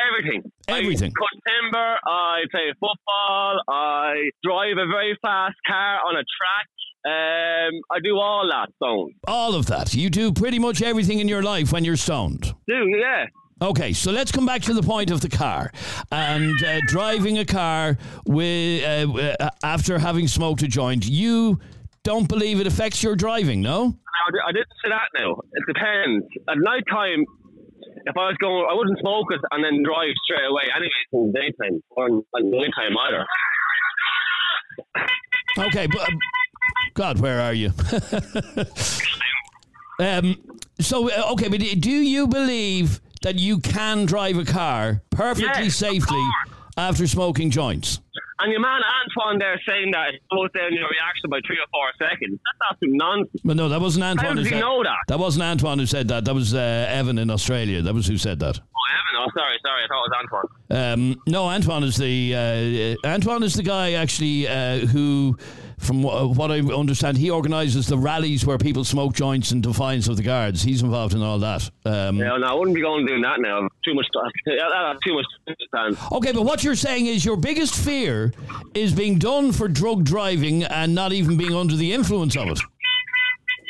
Everything. 0.08 0.42
Everything. 0.68 1.10
I 1.10 1.20
cut 1.20 1.52
timber. 1.52 1.98
I 2.06 2.40
play 2.50 2.72
football. 2.78 3.60
I 3.68 4.30
drive 4.44 4.78
a 4.78 4.86
very 4.86 5.18
fast 5.20 5.56
car 5.66 5.98
on 6.06 6.14
a 6.14 6.24
track. 6.38 6.68
Um, 7.06 7.80
I 7.90 7.98
do 8.02 8.16
all 8.16 8.48
that. 8.50 8.68
Stone. 8.76 9.14
All 9.26 9.54
of 9.54 9.66
that. 9.66 9.94
You 9.94 10.10
do 10.10 10.32
pretty 10.32 10.58
much 10.58 10.82
everything 10.82 11.20
in 11.20 11.28
your 11.28 11.42
life 11.42 11.72
when 11.72 11.84
you're 11.84 11.96
stoned. 11.96 12.54
Do 12.68 12.74
yeah. 12.98 13.26
Okay, 13.62 13.92
so 13.92 14.10
let's 14.10 14.32
come 14.32 14.46
back 14.46 14.62
to 14.62 14.72
the 14.72 14.82
point 14.82 15.10
of 15.10 15.20
the 15.20 15.28
car 15.28 15.70
and 16.10 16.54
uh, 16.64 16.80
driving 16.86 17.38
a 17.38 17.44
car 17.44 17.98
with 18.24 18.82
uh, 18.82 19.12
uh, 19.38 19.50
after 19.62 19.98
having 19.98 20.28
smoked 20.28 20.62
a 20.62 20.68
joint. 20.68 21.06
You 21.06 21.60
don't 22.02 22.26
believe 22.26 22.58
it 22.60 22.66
affects 22.66 23.02
your 23.02 23.16
driving, 23.16 23.60
no? 23.60 23.98
I 24.46 24.52
didn't 24.52 24.72
say 24.82 24.88
that 24.88 25.08
now. 25.18 25.40
It 25.52 25.64
depends. 25.66 26.24
At 26.48 26.56
night 26.58 26.84
time, 26.90 27.24
if 28.06 28.16
I 28.16 28.28
was 28.28 28.36
going, 28.40 28.66
I 28.70 28.74
wouldn't 28.74 28.98
smoke 29.00 29.26
it 29.30 29.40
and 29.50 29.64
then 29.64 29.82
drive 29.84 30.14
straight 30.24 30.48
away. 30.48 30.64
Anyway, 30.74 30.90
in 31.12 31.32
the 31.32 31.40
daytime 31.40 31.82
or 31.90 32.08
in 32.08 32.50
daytime 32.50 32.96
either. 32.96 33.26
Okay, 35.66 35.86
but 35.86 36.08
um, 36.08 36.18
God, 37.00 37.18
where 37.18 37.40
are 37.40 37.54
you? 37.54 37.72
um, 39.98 40.36
so 40.78 41.10
uh, 41.10 41.32
okay, 41.32 41.48
but 41.48 41.58
do 41.58 41.90
you 41.90 42.26
believe 42.26 43.00
that 43.22 43.38
you 43.38 43.58
can 43.58 44.04
drive 44.04 44.36
a 44.36 44.44
car 44.44 45.02
perfectly 45.08 45.64
Yes, 45.64 45.76
safely 45.76 46.22
after 46.76 47.06
smoking 47.06 47.50
joints? 47.50 48.00
And 48.40 48.52
your 48.52 48.60
man 48.60 48.82
Antoine 49.02 49.38
there 49.38 49.58
saying 49.66 49.92
that 49.92 50.12
it 50.12 50.20
slows 50.30 50.50
down 50.52 50.74
your 50.74 50.88
reaction 50.90 51.30
by 51.30 51.40
three 51.46 51.56
or 51.56 51.64
four 51.70 51.90
seconds. 51.98 52.38
That's 52.38 52.72
absolute 52.72 52.96
nonsense. 52.96 53.44
Well, 53.44 53.56
no, 53.56 53.70
that 53.70 53.80
wasn't 53.80 54.04
Antoine. 54.04 54.36
How 54.36 54.42
he 54.42 54.48
said, 54.50 54.60
know 54.60 54.82
that? 54.82 54.98
That 55.08 55.18
wasn't 55.18 55.44
Antoine 55.44 55.78
who 55.78 55.86
said 55.86 56.08
that. 56.08 56.26
That 56.26 56.34
was 56.34 56.52
uh, 56.52 56.86
Evan 56.90 57.16
in 57.16 57.30
Australia. 57.30 57.80
That 57.80 57.94
was 57.94 58.06
who 58.06 58.18
said 58.18 58.40
that. 58.40 58.58
Oh, 58.58 58.92
Evan. 58.92 59.22
Oh, 59.22 59.30
sorry, 59.38 59.58
sorry. 59.64 59.84
I 59.84 59.88
thought 59.88 60.04
it 60.04 60.10
was 60.10 60.18
Antoine. 60.70 61.12
Um, 61.14 61.22
no, 61.26 61.46
Antoine 61.46 61.84
is 61.84 61.96
the 61.96 62.96
uh, 63.04 63.08
Antoine 63.08 63.42
is 63.42 63.54
the 63.54 63.62
guy 63.62 63.92
actually 63.92 64.48
uh, 64.48 64.86
who, 64.86 65.36
from 65.80 66.02
what 66.02 66.50
I 66.50 66.60
understand, 66.60 67.16
he 67.16 67.30
organises 67.30 67.86
the 67.86 67.96
rallies 67.96 68.44
where 68.44 68.58
people 68.58 68.84
smoke 68.84 69.14
joints 69.14 69.50
in 69.50 69.62
defiance 69.62 70.08
of 70.08 70.16
the 70.18 70.22
guards. 70.22 70.62
He's 70.62 70.82
involved 70.82 71.14
in 71.14 71.22
all 71.22 71.38
that. 71.38 71.68
Um, 71.84 72.16
Yeah, 72.16 72.36
no, 72.36 72.46
I 72.46 72.52
wouldn't 72.52 72.74
be 72.74 72.82
going 72.82 73.06
doing 73.06 73.22
that 73.22 73.40
now. 73.40 73.66
Too 73.84 73.94
much. 73.94 74.06
Too 75.06 75.14
much. 75.14 75.26
Time. 75.74 75.96
Okay, 76.12 76.32
but 76.32 76.42
what 76.42 76.62
you're 76.62 76.74
saying 76.74 77.06
is 77.06 77.24
your 77.24 77.36
biggest 77.36 77.74
fear 77.74 78.32
is 78.74 78.92
being 78.92 79.18
done 79.18 79.52
for 79.52 79.68
drug 79.68 80.04
driving 80.04 80.64
and 80.64 80.94
not 80.94 81.12
even 81.12 81.36
being 81.36 81.54
under 81.54 81.76
the 81.76 81.92
influence 81.92 82.36
of 82.36 82.48
it. 82.48 82.60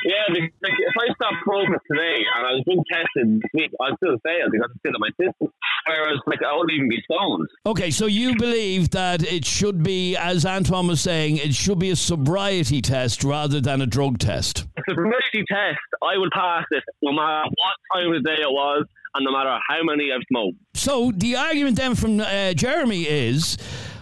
Yeah, 0.04 0.32
because 0.32 0.50
if 0.62 0.94
I 0.98 1.12
stop 1.14 1.34
smoking 1.44 1.76
today 1.90 2.24
and 2.34 2.46
I 2.46 2.52
was 2.52 2.62
being 2.66 2.82
tested 2.90 3.42
this 3.42 3.50
week, 3.52 3.70
I'd 3.82 3.96
still 3.96 4.16
fail 4.24 4.48
because 4.50 4.70
it's 4.70 4.80
still 4.80 4.94
in 4.96 5.00
my 5.00 5.10
system. 5.20 5.52
Whereas, 5.86 6.18
like, 6.26 6.40
I 6.42 6.56
wouldn't 6.56 6.72
even 6.72 6.88
be 6.88 7.02
stoned. 7.10 7.48
Okay, 7.66 7.90
so 7.90 8.06
you 8.06 8.36
believe 8.36 8.90
that 8.90 9.22
it 9.22 9.44
should 9.44 9.82
be, 9.82 10.16
as 10.16 10.44
Antoine 10.44 10.86
was 10.86 11.00
saying, 11.00 11.38
it 11.38 11.54
should 11.54 11.78
be 11.78 11.90
a 11.90 11.96
sobriety 11.96 12.80
test 12.80 13.24
rather 13.24 13.60
than 13.60 13.80
a 13.80 13.86
drug 13.86 14.18
test. 14.18 14.66
It's 14.76 14.86
a 14.88 14.90
sobriety 14.90 15.44
test, 15.48 15.78
I 16.02 16.18
would 16.18 16.30
pass 16.32 16.64
it 16.70 16.84
no 17.02 17.12
matter 17.12 17.42
what 17.44 18.00
time 18.00 18.12
of 18.12 18.24
day 18.24 18.42
it 18.42 18.50
was 18.50 18.86
and 19.14 19.24
no 19.24 19.32
matter 19.32 19.56
how 19.68 19.82
many 19.82 20.10
I've 20.12 20.22
smoked. 20.30 20.58
So 20.74 21.12
the 21.16 21.36
argument 21.36 21.76
then 21.76 21.94
from 21.94 22.20
uh, 22.20 22.52
Jeremy 22.54 23.02
is. 23.02 23.56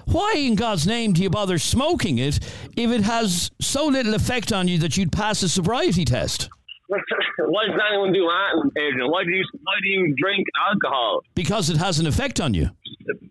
Why 0.07 0.37
in 0.39 0.55
God's 0.55 0.87
name 0.87 1.13
do 1.13 1.23
you 1.23 1.29
bother 1.29 1.59
smoking 1.59 2.17
it 2.17 2.41
if 2.79 2.91
it 2.91 3.03
has 3.03 3.51
so 3.61 3.87
little 3.87 4.15
effect 4.15 4.55
on 4.55 4.67
you 4.67 4.79
that 4.79 4.97
you'd 4.97 5.13
pass 5.13 5.43
a 5.43 5.51
sobriety 5.51 6.07
test? 6.07 6.49
Why 6.89 7.67
does 7.67 7.79
anyone 7.91 8.13
do 8.13 8.23
that, 8.25 8.71
eh, 8.77 8.89
Adrian? 8.89 9.11
Why 9.11 9.23
do 9.25 9.31
you 9.31 9.45
why 9.63 9.75
do 9.83 9.89
you 9.89 10.15
drink 10.17 10.47
alcohol? 10.71 11.21
Because 11.35 11.69
it 11.71 11.77
has 11.77 11.99
an 11.99 12.07
effect 12.07 12.41
on 12.41 12.55
you. 12.55 12.71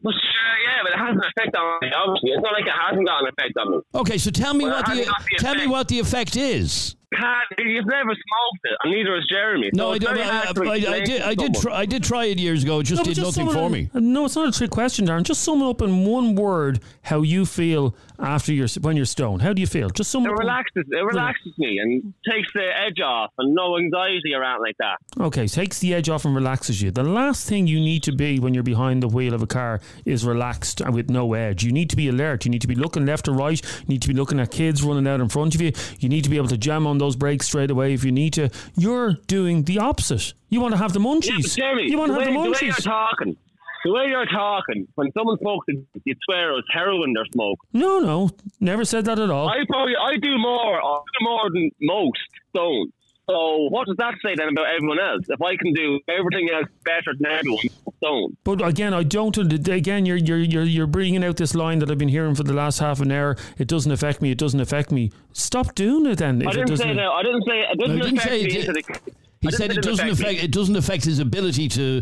Well, 0.07 0.15
sure, 0.15 0.57
yeah, 0.63 0.79
but 0.83 0.91
it 0.93 0.99
has 0.99 1.11
an 1.15 1.19
effect 1.35 1.55
on 1.57 1.79
me. 1.81 1.89
Obviously, 1.95 2.29
it's 2.31 2.41
not 2.43 2.53
like 2.53 2.65
it 2.65 2.71
hasn't 2.71 3.05
got 3.07 3.21
an 3.23 3.27
effect 3.27 3.57
on 3.57 3.71
me. 3.71 3.77
Okay, 3.95 4.17
so 4.17 4.31
tell 4.31 4.53
me 4.53 4.63
Well, 4.65 4.75
what 4.81 4.85
the, 4.85 5.03
the 5.03 5.35
tell 5.39 5.53
me 5.55 5.61
effect. 5.61 5.71
what 5.71 5.87
the 5.89 5.99
effect 5.99 6.35
is. 6.37 6.93
Can't, 7.15 7.47
you've 7.59 7.85
never 7.85 8.09
smoked 8.09 8.63
it, 8.65 8.77
and 8.83 8.93
neither 8.93 9.15
has 9.15 9.23
Jeremy. 9.31 9.69
No, 9.73 9.85
so 9.85 9.91
I, 9.93 9.97
don't, 9.97 10.15
very 10.15 10.85
I, 10.85 10.91
I, 10.91 10.95
I 10.95 10.99
did. 11.05 11.21
I 11.21 11.35
did. 11.35 11.53
Try, 11.55 11.73
I 11.73 11.85
did 11.85 12.03
try 12.03 12.25
it 12.25 12.37
years 12.37 12.63
ago. 12.65 12.79
It 12.79 12.83
just 12.83 12.99
No, 12.99 13.03
did 13.05 13.15
just 13.15 13.37
nothing 13.37 13.53
for 13.53 13.63
up- 13.67 13.71
me. 13.71 13.89
No, 13.93 14.25
it's 14.25 14.35
not 14.35 14.49
a 14.49 14.51
trick 14.51 14.71
question, 14.71 15.07
Darren. 15.07 15.23
Just 15.23 15.41
sum 15.41 15.61
it 15.61 15.69
up 15.69 15.81
in 15.81 16.03
one 16.05 16.35
word 16.35 16.81
how 17.03 17.21
you 17.21 17.45
feel 17.45 17.95
after 18.19 18.51
you're 18.51 18.67
when 18.81 18.97
you're 18.97 19.05
stoned. 19.05 19.41
How 19.41 19.53
do 19.53 19.61
you 19.61 19.67
feel? 19.67 19.89
Just 19.89 20.11
sum 20.11 20.25
It 20.25 20.31
it 20.31 20.33
relaxes, 20.33 20.83
it 20.91 21.05
relaxes 21.05 21.53
me 21.57 21.79
and 21.81 22.13
takes 22.29 22.49
the 22.53 22.65
edge 22.77 22.99
off, 23.01 23.31
and 23.37 23.55
no 23.55 23.77
anxiety 23.77 24.33
around 24.35 24.59
like 24.59 24.75
that. 24.79 24.97
Okay, 25.17 25.47
takes 25.47 25.79
the 25.79 25.93
edge 25.93 26.09
off 26.09 26.25
and 26.25 26.35
relaxes 26.35 26.81
you. 26.81 26.91
The 26.91 27.03
last 27.05 27.47
thing 27.47 27.67
you 27.67 27.79
need 27.79 28.03
to 28.03 28.11
be 28.11 28.37
when 28.41 28.53
you're 28.53 28.63
behind 28.63 29.01
the 29.01 29.07
wheel 29.07 29.33
of 29.33 29.41
a 29.41 29.47
car 29.47 29.79
is 30.05 30.25
relaxed 30.25 30.81
and 30.81 30.93
with 30.93 31.09
no 31.09 31.33
edge. 31.33 31.63
You 31.63 31.71
need 31.71 31.89
to 31.89 31.95
be 31.95 32.07
alert. 32.07 32.45
You 32.45 32.51
need 32.51 32.61
to 32.61 32.67
be 32.67 32.75
looking 32.75 33.05
left 33.05 33.27
or 33.27 33.33
right. 33.33 33.61
You 33.81 33.87
need 33.87 34.01
to 34.01 34.07
be 34.07 34.13
looking 34.13 34.39
at 34.39 34.51
kids 34.51 34.83
running 34.83 35.07
out 35.07 35.19
in 35.21 35.29
front 35.29 35.55
of 35.55 35.61
you. 35.61 35.71
You 35.99 36.09
need 36.09 36.23
to 36.23 36.29
be 36.29 36.37
able 36.37 36.47
to 36.49 36.57
jam 36.57 36.87
on 36.87 36.97
those 36.97 37.15
brakes 37.15 37.47
straight 37.47 37.71
away 37.71 37.93
if 37.93 38.03
you 38.03 38.11
need 38.11 38.33
to. 38.33 38.49
You're 38.75 39.13
doing 39.27 39.63
the 39.63 39.79
opposite. 39.79 40.33
You 40.49 40.61
want 40.61 40.73
to 40.73 40.77
have 40.77 40.93
the 40.93 40.99
Yeah, 40.99 41.05
munchies. 41.05 41.55
Jeremy, 41.55 41.89
you 41.89 41.97
want 41.97 42.09
to 42.09 42.19
have 42.19 42.27
way, 42.27 42.33
the 42.33 42.41
the 42.41 42.49
way 42.49 42.57
you're 42.61 42.73
talking, 42.73 43.37
the 43.83 43.91
way 43.91 44.05
you're 44.07 44.25
talking, 44.25 44.87
when 44.95 45.11
someone 45.11 45.37
smokes, 45.39 45.67
you 46.03 46.15
swear 46.25 46.51
it 46.51 46.53
was 46.53 46.65
heroin 46.71 47.13
they're 47.13 47.25
smoking. 47.33 47.57
No, 47.73 47.99
no, 47.99 48.29
never 48.59 48.85
said 48.85 49.05
that 49.05 49.19
at 49.19 49.29
all. 49.29 49.49
I 49.49 49.63
probably, 49.67 49.93
I 49.95 50.17
do 50.17 50.37
more, 50.37 50.81
I 50.81 50.99
do 51.19 51.25
more 51.25 51.49
than 51.51 51.69
most 51.81 52.19
stones. 52.49 52.91
So 53.29 53.67
what 53.69 53.87
does 53.87 53.97
that 53.97 54.13
say 54.23 54.35
then 54.35 54.49
about 54.49 54.67
everyone 54.73 54.99
else? 54.99 55.25
If 55.27 55.41
I 55.41 55.57
can 55.57 55.73
do 55.73 55.99
everything 56.07 56.49
else 56.53 56.67
better 56.85 57.13
than 57.19 57.29
everyone, 57.29 57.65
stone. 57.97 58.37
But 58.45 58.65
again, 58.65 58.93
I 58.93 59.03
don't. 59.03 59.35
Again, 59.67 60.05
you're 60.05 60.15
you're 60.15 60.39
you're 60.39 60.63
you're 60.63 60.87
bringing 60.87 61.25
out 61.25 61.35
this 61.35 61.53
line 61.53 61.79
that 61.79 61.91
I've 61.91 61.97
been 61.97 62.07
hearing 62.07 62.35
for 62.35 62.43
the 62.43 62.53
last 62.53 62.79
half 62.79 63.01
an 63.01 63.11
hour. 63.11 63.35
It 63.57 63.67
doesn't 63.67 63.91
affect 63.91 64.21
me. 64.21 64.31
It 64.31 64.37
doesn't 64.37 64.61
affect 64.61 64.91
me. 64.91 65.11
Stop 65.33 65.75
doing 65.75 66.05
it 66.05 66.19
then. 66.19 66.45
I 66.47 66.51
didn't 66.51 66.77
say 66.77 66.93
that. 66.93 67.05
I 67.05 67.23
didn't 67.23 67.43
say 67.43 67.59
it 67.59 67.77
No, 67.77 67.87
doesn't 67.87 68.17
he 68.17 68.47
didn't 68.47 68.75
say 68.75 68.83
me. 68.83 69.13
It 69.41 69.45
into 69.45 69.57
did- 69.57 69.59
the, 69.61 69.73
He 69.73 69.77
said 69.77 69.77
it 69.77 69.81
doesn't 69.81 70.05
me. 70.05 70.11
affect. 70.11 70.43
It 70.43 70.51
doesn't 70.51 70.75
affect 70.75 71.05
his 71.05 71.19
ability 71.19 71.67
to 71.69 72.01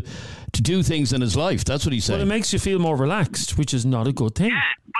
to 0.52 0.62
do 0.62 0.82
things 0.82 1.12
in 1.12 1.20
his 1.20 1.36
life. 1.36 1.64
That's 1.64 1.84
what 1.84 1.92
he 1.92 2.00
said. 2.00 2.14
But 2.14 2.20
it 2.22 2.26
makes 2.26 2.52
you 2.52 2.58
feel 2.58 2.78
more 2.78 2.96
relaxed, 2.96 3.58
which 3.58 3.74
is 3.74 3.84
not 3.84 4.06
a 4.06 4.12
good 4.12 4.34
thing. 4.34 4.52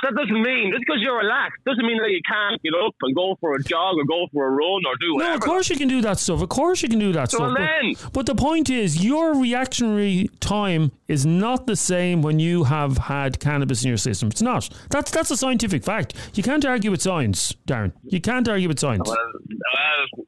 But 0.02 0.10
that 0.14 0.20
doesn't 0.20 0.42
mean 0.42 0.70
just 0.72 0.84
because 0.86 1.00
you're 1.00 1.16
relaxed 1.16 1.64
doesn't 1.64 1.86
mean 1.86 1.96
that 1.96 2.10
you 2.10 2.20
can't 2.30 2.60
get 2.62 2.74
up 2.84 2.94
and 3.00 3.14
go 3.16 3.36
for 3.40 3.54
a 3.54 3.62
jog 3.62 3.96
or 3.96 4.04
go 4.04 4.26
for 4.34 4.46
a 4.46 4.50
run 4.50 4.82
or 4.84 4.94
do 5.00 5.14
whatever. 5.14 5.30
No, 5.30 5.34
of 5.36 5.40
course 5.40 5.70
you 5.70 5.76
can 5.76 5.88
do 5.88 6.02
that 6.02 6.18
stuff. 6.18 6.42
Of 6.42 6.50
course 6.50 6.82
you 6.82 6.90
can 6.90 6.98
do 6.98 7.12
that 7.12 7.30
So 7.30 7.38
stuff. 7.38 7.54
But- 7.56 7.60
then- 7.64 7.94
But, 8.12 8.26
the 8.26 8.34
point 8.34 8.68
is, 8.68 9.02
your 9.02 9.34
reactionary 9.40 10.28
time 10.40 10.92
is 11.08 11.24
not 11.24 11.66
the 11.66 11.76
same 11.76 12.20
when 12.20 12.38
you 12.38 12.64
have 12.64 12.98
had 12.98 13.40
cannabis 13.40 13.82
in 13.84 13.88
your 13.88 13.96
system. 13.96 14.28
It's 14.28 14.42
not. 14.42 14.68
That's 14.90 15.10
that's 15.10 15.30
a 15.30 15.36
scientific 15.36 15.82
fact. 15.84 16.12
You 16.34 16.42
can't 16.42 16.64
argue 16.66 16.90
with 16.90 17.00
science, 17.00 17.54
Darren. 17.66 17.92
You 18.04 18.20
can't 18.20 18.46
argue 18.48 18.68
with 18.68 18.78
science. 18.78 19.08
Well, 19.08 19.16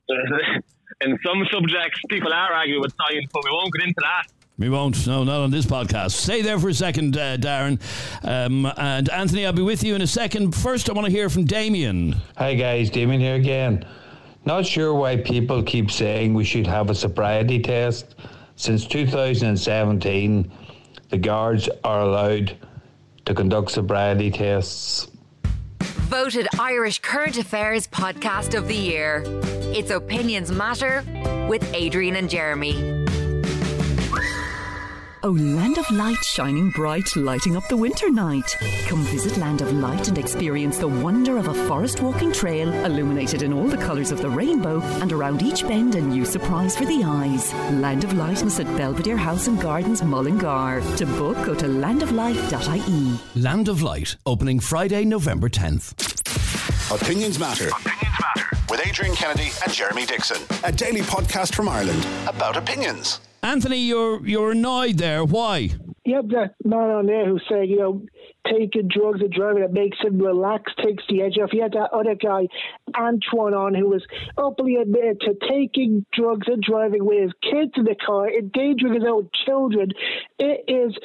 well, 0.08 0.18
in 1.00 1.18
some 1.24 1.44
subjects, 1.50 2.00
people 2.08 2.32
are 2.32 2.52
arguing 2.52 2.80
with 2.80 2.92
science, 2.96 3.26
but 3.32 3.42
we 3.44 3.50
won't 3.50 3.72
get 3.74 3.88
into 3.88 4.00
that. 4.00 4.26
We 4.58 4.68
won't. 4.68 5.06
No, 5.06 5.22
not 5.22 5.40
on 5.40 5.50
this 5.52 5.66
podcast. 5.66 6.12
Stay 6.12 6.42
there 6.42 6.58
for 6.58 6.68
a 6.70 6.74
second, 6.74 7.16
uh, 7.16 7.36
Darren. 7.36 7.80
Um, 8.24 8.66
and 8.76 9.08
Anthony, 9.08 9.46
I'll 9.46 9.52
be 9.52 9.62
with 9.62 9.84
you 9.84 9.94
in 9.94 10.02
a 10.02 10.06
second. 10.06 10.52
First, 10.52 10.90
I 10.90 10.94
want 10.94 11.06
to 11.06 11.12
hear 11.12 11.30
from 11.30 11.44
Damien. 11.44 12.16
Hi 12.36 12.54
guys, 12.54 12.90
Damien 12.90 13.20
here 13.20 13.36
again. 13.36 13.86
Not 14.44 14.66
sure 14.66 14.94
why 14.94 15.16
people 15.16 15.62
keep 15.62 15.90
saying 15.92 16.34
we 16.34 16.42
should 16.42 16.66
have 16.66 16.90
a 16.90 16.94
sobriety 16.94 17.60
test. 17.60 18.16
Since 18.56 18.86
2017, 18.86 20.50
the 21.10 21.18
guards 21.18 21.68
are 21.84 22.00
allowed 22.00 22.56
to 23.26 23.34
conduct 23.34 23.70
sobriety 23.70 24.30
tests. 24.32 25.06
Voted 26.08 26.48
Irish 26.58 27.00
Current 27.00 27.36
Affairs 27.36 27.86
Podcast 27.86 28.56
of 28.56 28.66
the 28.66 28.74
Year. 28.74 29.22
It's 29.74 29.90
Opinions 29.90 30.50
Matter 30.50 31.04
with 31.50 31.62
Adrian 31.74 32.16
and 32.16 32.30
Jeremy. 32.30 32.97
Oh, 35.24 35.30
Land 35.30 35.78
of 35.78 35.90
Light 35.90 36.22
shining 36.22 36.70
bright, 36.70 37.16
lighting 37.16 37.56
up 37.56 37.66
the 37.68 37.76
winter 37.76 38.08
night. 38.08 38.54
Come 38.86 39.02
visit 39.06 39.36
Land 39.36 39.62
of 39.62 39.72
Light 39.72 40.06
and 40.06 40.16
experience 40.16 40.78
the 40.78 40.86
wonder 40.86 41.36
of 41.36 41.48
a 41.48 41.54
forest 41.66 42.00
walking 42.00 42.32
trail 42.32 42.72
illuminated 42.84 43.42
in 43.42 43.52
all 43.52 43.66
the 43.66 43.76
colours 43.76 44.12
of 44.12 44.22
the 44.22 44.30
rainbow 44.30 44.80
and 45.00 45.12
around 45.12 45.42
each 45.42 45.62
bend 45.62 45.96
a 45.96 46.00
new 46.00 46.24
surprise 46.24 46.76
for 46.76 46.84
the 46.84 47.02
eyes. 47.04 47.52
Land 47.72 48.04
of 48.04 48.12
Light 48.12 48.42
is 48.44 48.60
at 48.60 48.66
Belvedere 48.76 49.16
House 49.16 49.48
and 49.48 49.60
Gardens, 49.60 50.02
Mullingar. 50.02 50.80
To 50.98 51.06
book, 51.06 51.36
go 51.44 51.54
to 51.54 51.66
landoflight.ie. 51.66 53.40
Land 53.40 53.68
of 53.68 53.82
Light, 53.82 54.14
opening 54.24 54.60
Friday, 54.60 55.04
November 55.04 55.48
10th. 55.48 55.94
Opinions 56.94 57.40
matter. 57.40 57.68
Opinions 57.68 58.24
matter. 58.24 58.44
With 58.70 58.86
Adrian 58.86 59.14
Kennedy 59.16 59.50
and 59.64 59.72
Jeremy 59.72 60.06
Dixon, 60.06 60.42
a 60.62 60.70
daily 60.70 61.00
podcast 61.00 61.54
from 61.54 61.68
Ireland 61.68 62.06
about 62.28 62.56
opinions. 62.56 63.20
Anthony, 63.42 63.78
you're 63.78 64.26
you're 64.26 64.52
annoyed 64.52 64.98
there. 64.98 65.24
Why? 65.24 65.70
Have 66.06 66.30
that 66.30 66.54
man 66.64 66.88
on 66.88 67.06
there 67.06 67.28
who's 67.28 67.42
saying, 67.50 67.68
you 67.68 67.78
know, 67.78 68.02
taking 68.50 68.88
drugs 68.88 69.20
and 69.20 69.30
driving 69.30 69.60
that 69.60 69.74
makes 69.74 69.98
him 70.00 70.18
relax, 70.18 70.72
takes 70.82 71.04
the 71.06 71.20
edge 71.20 71.36
off. 71.36 71.52
You 71.52 71.62
had 71.62 71.72
that 71.72 71.90
other 71.92 72.14
guy, 72.14 72.48
Antoine, 72.96 73.52
on 73.52 73.74
who 73.74 73.90
was 73.90 74.06
openly 74.38 74.76
admitted 74.76 75.20
to 75.20 75.34
taking 75.46 76.06
drugs 76.14 76.46
and 76.48 76.62
driving 76.62 77.04
with 77.04 77.24
his 77.24 77.32
kids 77.42 77.72
in 77.76 77.84
the 77.84 77.94
car, 77.94 78.26
endangering 78.30 78.94
his 78.94 79.04
own 79.06 79.28
children. 79.44 79.90
It 80.38 80.64
is 80.66 80.96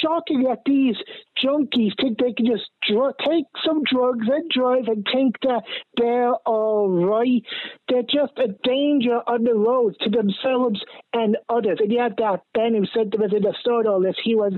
shocking 0.00 0.42
that 0.44 0.60
these 0.66 0.96
junkies 1.42 1.92
think 2.00 2.18
they 2.18 2.32
can 2.32 2.46
just 2.46 2.68
dr- 2.88 3.14
take 3.26 3.44
some 3.64 3.82
drugs 3.84 4.26
and 4.28 4.50
drive 4.50 4.88
and 4.88 5.06
think 5.12 5.36
that 5.42 5.62
they're 5.96 6.34
all 6.46 6.88
right. 6.88 7.42
They're 7.88 8.02
just 8.02 8.38
a 8.38 8.48
danger 8.64 9.20
on 9.26 9.44
the 9.44 9.54
road 9.54 9.96
to 10.02 10.10
themselves 10.10 10.80
and 11.12 11.36
others. 11.48 11.78
And 11.80 11.92
yet 11.92 12.12
that 12.18 12.40
Ben 12.54 12.74
who 12.74 12.86
said 12.94 13.10
them 13.10 13.22
as 13.22 13.32
in 13.32 13.42
the 13.42 13.54
start 13.60 13.86
all 13.86 14.00
this, 14.00 14.16
he 14.22 14.34
was 14.34 14.52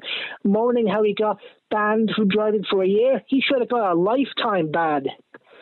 moaning 0.45 0.87
how 0.87 1.03
he 1.03 1.15
got 1.15 1.39
banned 1.71 2.11
from 2.17 2.29
driving 2.29 2.65
for 2.71 2.83
a 2.83 2.89
year. 2.89 3.23
He 3.27 3.41
should 3.41 3.61
have 3.61 3.69
got 3.69 3.93
a 3.93 3.95
lifetime 3.95 4.71
ban. 4.71 5.07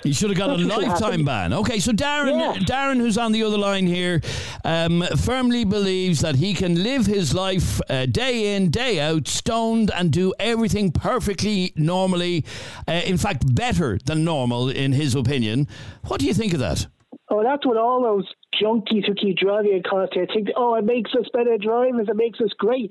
He 0.07 0.13
should 0.13 0.31
have 0.31 0.39
got 0.39 0.51
a 0.51 0.57
lifetime 0.57 1.25
ban. 1.25 1.53
Okay, 1.53 1.79
so 1.79 1.93
Darren, 1.93 2.39
Yeah. 2.39 2.61
Darren, 2.63 2.99
who's 2.99 3.19
on 3.19 3.33
the 3.33 3.43
other 3.43 3.59
line 3.59 3.87
here, 3.87 4.21
um, 4.65 5.03
firmly 5.19 5.65
believes 5.65 6.21
that 6.21 6.37
he 6.37 6.55
can 6.55 6.83
live 6.83 7.07
his 7.07 7.35
life 7.35 7.81
uh, 7.91 8.07
day 8.07 8.55
in, 8.55 8.71
day 8.71 9.01
out, 9.01 9.27
stoned, 9.29 9.91
and 9.95 10.13
do 10.13 10.33
everything 10.39 10.93
perfectly 10.93 11.73
normally. 11.77 12.45
Uh, 12.89 12.93
in 13.05 13.17
fact, 13.19 13.55
better 13.55 13.99
than 14.05 14.25
normal, 14.25 14.69
in 14.69 14.93
his 14.93 15.15
opinion. 15.15 15.67
What 16.07 16.21
do 16.21 16.27
you 16.27 16.35
think 16.35 16.53
of 16.55 16.61
that? 16.61 16.87
Oh, 17.29 17.43
that's 17.43 17.67
what 17.67 17.77
all 17.77 18.03
those 18.03 18.27
junkies 18.55 19.07
who 19.07 19.15
keep 19.15 19.37
driving 19.39 19.73
in 19.73 19.83
cars 19.83 20.09
here 20.13 20.27
think, 20.33 20.49
oh, 20.57 20.75
it 20.77 20.85
makes 20.85 21.11
us 21.15 21.27
better 21.33 21.57
drivers, 21.59 22.09
it 22.09 22.17
makes 22.17 22.41
us 22.41 22.51
great. 22.59 22.91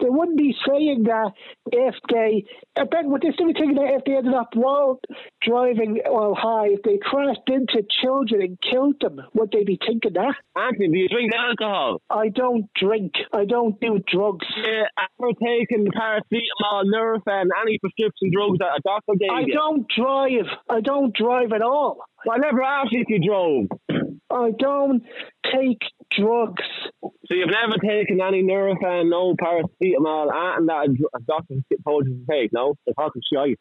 They 0.00 0.08
wouldn't 0.08 0.38
be 0.38 0.54
saying 0.66 1.04
that 1.04 1.32
if 1.72 1.94
they, 2.10 2.44
I 2.78 2.84
bet 2.84 3.04
what 3.04 3.22
they're 3.22 3.32
still 3.32 3.48
be 3.48 3.52
thinking 3.52 3.74
that 3.76 3.94
if 3.98 4.04
they 4.04 4.16
ended 4.16 4.34
up 4.34 4.50
while 4.54 5.00
driving 5.42 6.00
while 6.06 6.34
high, 6.34 6.68
if 6.68 6.82
they 6.82 6.98
crashed 7.02 7.48
into 7.48 7.82
children 8.02 8.42
and 8.42 8.58
killed 8.60 8.96
them, 9.00 9.20
would 9.34 9.50
they 9.52 9.64
be 9.64 9.78
thinking 9.84 10.12
that? 10.14 10.34
Anthony, 10.56 10.88
do 10.88 10.98
you 10.98 11.08
drink 11.08 11.32
alcohol? 11.34 12.00
I 12.08 12.28
don't 12.28 12.70
drink. 12.74 13.12
I 13.32 13.44
don't 13.44 13.78
do 13.80 14.00
drugs. 14.06 14.46
Yeah, 14.56 14.84
ever 15.20 15.32
taken 15.42 15.86
paracetamol, 15.90 16.84
Nurofen, 16.86 17.46
any 17.62 17.78
prescription 17.78 18.30
drugs 18.32 18.58
that 18.58 18.78
a 18.78 18.80
doctor 18.84 19.12
gave 19.18 19.30
I 19.30 19.40
you? 19.40 19.54
don't 19.54 19.86
drive. 19.88 20.46
I 20.68 20.80
don't 20.80 21.14
drive 21.14 21.52
at 21.52 21.62
all. 21.62 21.98
I 22.30 22.38
never 22.38 22.62
asked 22.62 22.90
if 22.92 23.08
you 23.08 23.20
drove. 23.26 23.66
I 24.30 24.50
don't 24.58 25.02
take 25.52 25.80
drugs. 26.16 26.62
So 27.02 27.34
you've 27.34 27.48
never 27.50 27.78
taken 27.78 28.20
any 28.20 28.42
Nurofen, 28.42 29.08
no 29.08 29.34
paracetamol, 29.34 30.30
and 30.32 30.68
that 30.68 30.88
a 30.88 31.16
a 31.16 31.20
doctor 31.22 31.54
told 31.86 32.06
you 32.06 32.14
to 32.18 32.26
take, 32.30 32.52
no? 32.52 32.74
The 32.86 32.94
fucking 32.94 33.22
shite. 33.32 33.58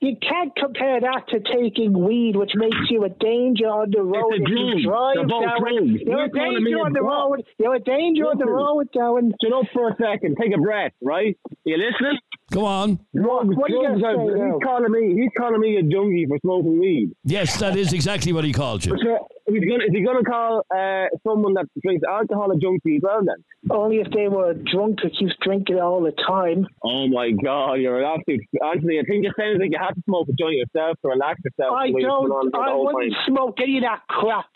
You 0.00 0.16
can't 0.20 0.54
compare 0.56 1.00
that 1.00 1.28
to 1.28 1.40
taking 1.40 1.92
weed, 2.04 2.36
which 2.36 2.52
makes 2.54 2.90
you 2.90 3.04
a 3.04 3.08
danger 3.08 3.66
on 3.66 3.90
the 3.90 4.02
road. 4.02 4.32
a 4.32 4.42
if 4.42 4.48
you 4.48 4.84
drug. 4.84 5.14
drive 5.14 5.14
They're 5.14 5.26
both 5.26 5.44
down, 5.44 5.60
drugs. 5.60 6.02
you're 6.04 6.16
You're 6.16 6.24
a 6.24 6.28
danger 6.28 6.76
on 6.80 6.92
the 6.92 7.02
road. 7.02 7.44
You're 7.58 7.74
a 7.74 7.80
danger 7.80 8.24
on 8.24 8.38
the 8.38 8.46
road, 8.46 8.88
Darren. 8.94 9.32
Shut 9.42 9.52
up 9.52 9.66
for 9.72 9.88
a 9.88 9.96
second. 9.96 10.36
Take 10.40 10.54
a 10.54 10.60
breath, 10.60 10.92
right? 11.02 11.36
You 11.64 11.76
listening? 11.78 12.18
Go 12.54 12.64
on. 12.64 12.98
Drugs, 13.14 13.56
What 13.56 13.70
are 13.70 13.74
you 13.74 13.82
drugs 13.82 14.00
gonna 14.00 14.16
say 14.16 14.38
now? 14.38 14.44
he's 14.54 14.62
calling 14.62 14.92
me. 14.92 15.20
He's 15.20 15.30
calling 15.36 15.60
me 15.60 15.76
a 15.76 15.82
junkie 15.82 16.26
for 16.28 16.38
smoking 16.40 16.78
weed. 16.78 17.10
Yes, 17.24 17.58
that 17.58 17.76
is 17.76 17.92
exactly 17.92 18.32
what 18.32 18.44
he 18.44 18.52
called 18.52 18.84
you. 18.84 18.92
So 18.96 19.26
is 19.46 19.54
he 19.62 19.68
gonna, 19.68 19.84
is 19.84 19.90
he 19.92 20.02
gonna 20.04 20.22
call 20.22 20.62
uh, 20.74 21.06
someone 21.26 21.54
that 21.54 21.66
drinks 21.82 22.04
alcohol 22.08 22.50
a 22.52 22.56
junkie 22.58 22.96
as 22.96 23.02
well? 23.02 23.20
Then? 23.26 23.42
Only 23.70 23.96
if 23.98 24.08
they 24.12 24.28
were 24.28 24.54
drunk 24.54 25.00
who 25.02 25.10
keeps 25.10 25.34
drinking 25.42 25.80
all 25.80 26.00
the 26.02 26.12
time. 26.12 26.66
Oh 26.84 27.08
my 27.08 27.30
God, 27.32 27.74
you're 27.74 28.00
an 28.00 28.06
absolute 28.18 28.40
Anthony. 28.62 29.00
I 29.00 29.02
think 29.02 29.26
it 29.26 29.32
sounds 29.38 29.58
like 29.60 29.70
you 29.72 29.78
have 29.80 29.94
to 29.96 30.02
smoke 30.04 30.28
a 30.28 30.32
joint 30.32 30.54
yourself 30.56 30.96
to 31.02 31.08
relax 31.08 31.40
yourself. 31.44 31.74
I 31.76 31.88
the 31.88 31.92
way 31.94 32.00
you've 32.02 32.08
don't. 32.08 32.24
been 32.28 32.32
on 32.32 32.50
the 32.52 32.58
I 32.58 32.74
wouldn't 32.74 33.14
time. 33.14 33.22
smoke 33.26 33.58
any 33.60 33.78
of 33.78 33.84
that 33.84 34.00
crap. 34.08 34.50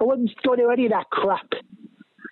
I 0.00 0.04
wouldn't 0.04 0.30
go 0.42 0.56
to 0.56 0.70
any 0.70 0.86
of 0.86 0.92
that 0.92 1.10
crap. 1.10 1.46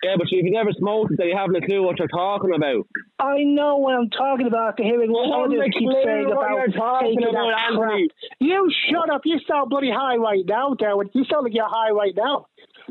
Yeah, 0.03 0.15
but 0.17 0.27
if 0.29 0.43
you 0.43 0.51
never 0.51 0.71
smoked, 0.77 1.13
then 1.17 1.27
you 1.27 1.37
haven't 1.37 1.55
a 1.55 1.65
clue 1.65 1.81
what 1.83 1.97
you're 1.97 2.09
talking 2.09 2.53
about. 2.53 2.85
I 3.19 3.43
know 3.43 3.77
what 3.77 3.95
I'm 3.95 4.09
talking 4.09 4.47
about. 4.47 4.75
The 4.75 4.83
hearing 4.83 5.11
what 5.11 5.29
Well, 5.29 5.45
others 5.45 5.71
keep 5.71 5.89
saying 6.03 6.27
about 6.31 6.49
you're 6.51 6.67
talking 6.75 7.15
taking 7.15 7.29
about, 7.29 7.47
that 7.47 7.71
Anthony. 7.71 8.07
crap. 8.09 8.39
You 8.41 8.69
shut 8.91 9.09
up. 9.09 9.21
You 9.23 9.39
sound 9.47 9.69
bloody 9.69 9.91
high 9.91 10.17
right 10.17 10.43
now, 10.45 10.75
Darren. 10.75 11.07
You 11.13 11.23
sound 11.31 11.45
like 11.45 11.53
you're 11.55 11.69
high 11.69 11.91
right 11.91 12.11
now. 12.15 12.47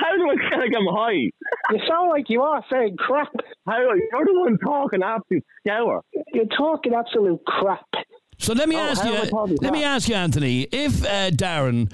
How 0.00 0.16
do 0.16 0.30
I 0.30 0.36
sound 0.50 0.62
like 0.62 0.76
I'm 0.78 0.94
high? 0.94 1.30
You 1.72 1.78
sound 1.88 2.10
like 2.10 2.26
you 2.28 2.42
are 2.42 2.64
saying 2.70 2.96
crap. 2.98 3.32
How 3.66 3.78
you're 3.80 3.96
the 3.96 4.32
one 4.38 4.58
talking 4.58 5.02
absolute 5.02 5.44
scour. 5.66 6.02
You're 6.32 6.46
talking 6.56 6.94
absolute 6.94 7.40
crap. 7.44 7.84
So 8.38 8.52
let 8.52 8.68
me 8.68 8.76
Oh, 8.76 8.80
ask 8.90 9.04
you. 9.04 9.12
am 9.14 9.22
I 9.22 9.26
talking 9.30 9.58
Let 9.60 9.72
me 9.72 9.82
ask 9.82 10.08
you, 10.08 10.14
Anthony. 10.14 10.62
If 10.70 11.04
uh, 11.04 11.30
Darren 11.30 11.90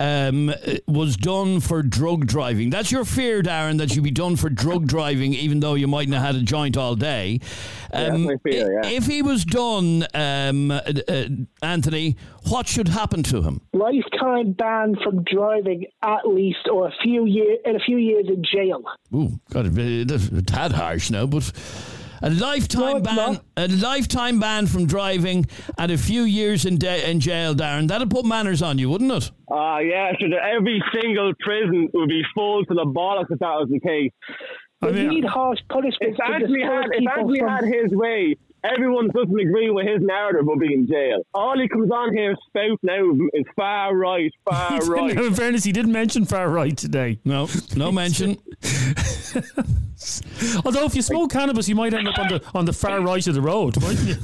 um, 0.00 0.52
was 0.88 1.16
done 1.16 1.60
for 1.60 1.82
drug 1.82 2.26
driving, 2.26 2.70
that's 2.70 2.90
your 2.90 3.04
fear, 3.04 3.42
Darren, 3.42 3.78
that 3.78 3.94
you'd 3.94 4.02
be 4.02 4.10
done 4.10 4.34
for 4.34 4.48
drug 4.48 4.86
driving, 4.86 5.34
even 5.34 5.60
though 5.60 5.74
you 5.74 5.86
mightn't 5.86 6.14
have 6.14 6.34
had 6.34 6.34
a 6.36 6.42
joint 6.42 6.76
all 6.76 6.96
day. 6.96 7.38
Yeah, 7.92 8.16
fear, 8.42 8.82
yeah. 8.82 8.88
If 8.88 9.06
he 9.06 9.20
was 9.20 9.44
done, 9.44 10.06
um, 10.14 10.70
uh, 10.70 10.80
uh, 11.06 11.24
Anthony, 11.62 12.16
what 12.48 12.66
should 12.66 12.88
happen 12.88 13.22
to 13.24 13.42
him? 13.42 13.60
Lifetime 13.74 14.52
ban 14.52 14.96
from 15.04 15.22
driving 15.24 15.84
at 16.02 16.26
least, 16.26 16.68
or 16.72 16.88
a 16.88 16.92
few 17.02 17.26
year 17.26 17.58
and 17.64 17.76
a 17.76 17.80
few 17.80 17.98
years 17.98 18.26
in 18.28 18.42
jail. 18.42 18.82
Ooh, 19.14 19.38
got 19.50 19.66
a, 19.66 20.04
that's 20.04 20.28
a 20.28 20.42
tad 20.42 20.72
harsh 20.72 21.10
now, 21.10 21.26
but. 21.26 21.52
A 22.22 22.30
lifetime 22.30 22.80
No, 22.98 23.00
ban, 23.00 23.16
not. 23.16 23.44
a 23.56 23.68
lifetime 23.68 24.40
ban 24.40 24.66
from 24.66 24.86
driving, 24.86 25.46
and 25.78 25.90
a 25.90 25.96
few 25.98 26.22
years 26.22 26.66
in, 26.66 26.76
de- 26.78 27.10
in 27.10 27.18
jail, 27.20 27.54
Darren. 27.54 27.88
That'd 27.88 28.10
put 28.10 28.24
manners 28.26 28.60
on 28.62 28.78
you, 28.78 28.90
wouldn't 28.90 29.10
it? 29.12 29.30
Ah, 29.50 29.78
yeah, 29.78 30.12
so 30.20 30.26
every 30.36 30.82
single 30.94 31.32
prison 31.40 31.88
would 31.94 32.08
be 32.08 32.22
full 32.34 32.64
to 32.66 32.74
the 32.74 32.84
bollocks 32.84 33.30
if 33.30 33.38
that 33.38 33.54
was 33.56 33.68
the 33.70 33.80
case. 33.80 34.10
We 34.82 34.92
mean, 34.92 35.08
need 35.08 35.24
harsh 35.24 35.58
punishments 35.70 36.00
If 36.00 36.16
to 36.16 36.24
Anthony 36.34 36.62
had, 36.62 36.84
if 36.92 37.08
Anthony 37.18 37.38
from- 37.40 37.48
had 37.48 37.64
his 37.64 37.90
way, 37.92 38.36
everyone 38.64 39.08
doesn't 39.14 39.38
agree 39.40 39.70
with 39.70 39.86
his 39.86 40.00
narrative 40.00 40.46
will 40.46 40.58
be 40.58 40.72
in 40.72 40.86
jail. 40.86 41.22
All 41.34 41.58
he 41.58 41.68
comes 41.68 41.90
on 41.90 42.14
here 42.14 42.34
spouting 42.48 42.90
out 42.90 43.16
is 43.34 43.44
far 43.56 43.94
right, 43.96 44.32
far 44.48 44.70
He 44.82 44.88
right. 44.90 45.08
didn't- 45.08 45.26
in 45.28 45.34
fairness, 45.34 45.64
he 45.64 45.72
didn't 45.72 45.92
mention 45.92 46.24
far 46.24 46.48
right 46.48 46.76
today. 46.76 47.18
No, 47.24 47.48
no 47.76 47.90
mention. 48.02 48.38
Although, 50.64 50.86
if 50.86 50.94
you 50.94 51.02
smoke 51.02 51.30
cannabis, 51.30 51.68
you 51.68 51.74
might 51.74 51.92
end 51.92 52.08
up 52.08 52.18
on 52.18 52.28
the 52.28 52.42
on 52.54 52.64
the 52.64 52.72
far 52.72 53.00
right 53.02 53.24
of 53.26 53.34
the 53.34 53.40
road, 53.42 53.80
mightn't 53.82 54.08
you? 54.08 54.16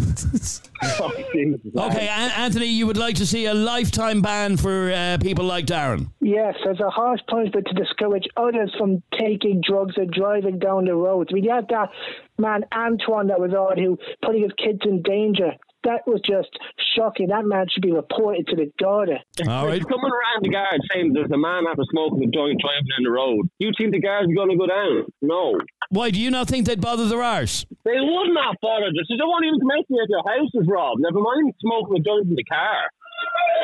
Okay, 1.78 2.08
An- 2.08 2.30
Anthony, 2.36 2.66
you 2.66 2.86
would 2.86 2.96
like 2.96 3.16
to 3.16 3.26
see 3.26 3.44
a 3.46 3.54
lifetime 3.54 4.22
ban 4.22 4.56
for 4.56 4.90
uh, 4.92 5.18
people 5.20 5.44
like 5.44 5.66
Darren. 5.66 6.10
Yes, 6.20 6.54
as 6.68 6.80
a 6.80 6.88
harsh 6.90 7.20
punishment 7.28 7.66
to 7.68 7.74
discourage 7.74 8.24
others 8.36 8.74
from 8.78 9.02
taking 9.18 9.60
drugs 9.66 9.94
and 9.96 10.10
driving 10.10 10.58
down 10.58 10.86
the 10.86 10.94
roads. 10.94 11.30
We 11.32 11.46
had 11.46 11.68
that 11.68 11.90
man 12.38 12.64
Antoine 12.74 13.28
that 13.28 13.40
was 13.40 13.52
on 13.52 13.78
who 13.78 13.98
putting 14.24 14.42
his 14.42 14.52
kids 14.58 14.80
in 14.84 15.02
danger. 15.02 15.52
That 15.84 16.02
was 16.04 16.20
just 16.26 16.50
shocking. 16.96 17.28
That 17.28 17.44
man 17.46 17.66
should 17.70 17.82
be 17.82 17.92
reported 17.92 18.48
to 18.48 18.56
the 18.56 18.72
Garda. 18.82 19.22
All 19.46 19.66
right. 19.66 19.78
If 19.78 19.86
someone 19.86 20.10
around 20.10 20.42
the 20.42 20.50
guard 20.50 20.80
saying 20.92 21.12
there's 21.12 21.30
a 21.30 21.38
man 21.38 21.62
after 21.70 21.84
smoking 21.92 22.26
a 22.26 22.30
joint 22.30 22.58
driving 22.58 22.90
down 22.90 23.04
the 23.04 23.10
road, 23.10 23.46
you 23.60 23.70
think 23.78 23.92
the 23.92 24.00
guards 24.00 24.26
are 24.26 24.34
going 24.34 24.50
to 24.50 24.56
go 24.56 24.66
down? 24.66 25.04
No. 25.22 25.60
Why 25.90 26.10
do 26.10 26.18
you 26.18 26.32
not 26.32 26.48
think 26.48 26.66
they'd 26.66 26.80
bother 26.80 27.06
their 27.06 27.22
arse? 27.22 27.64
They 27.84 28.00
would 28.02 28.34
not 28.34 28.56
bother 28.60 28.90
this. 28.90 29.06
They 29.08 29.14
won't 29.22 29.44
even 29.46 29.60
come 29.60 29.70
out 29.78 29.86
to 29.86 29.94
you 29.94 30.02
if 30.02 30.10
your 30.10 30.26
house 30.26 30.50
is 30.54 30.66
robbed. 30.66 31.00
Never 31.06 31.20
mind 31.20 31.54
smoking 31.60 31.98
a 31.98 32.02
joint 32.02 32.26
in 32.30 32.34
the 32.34 32.44
car. 32.44 32.82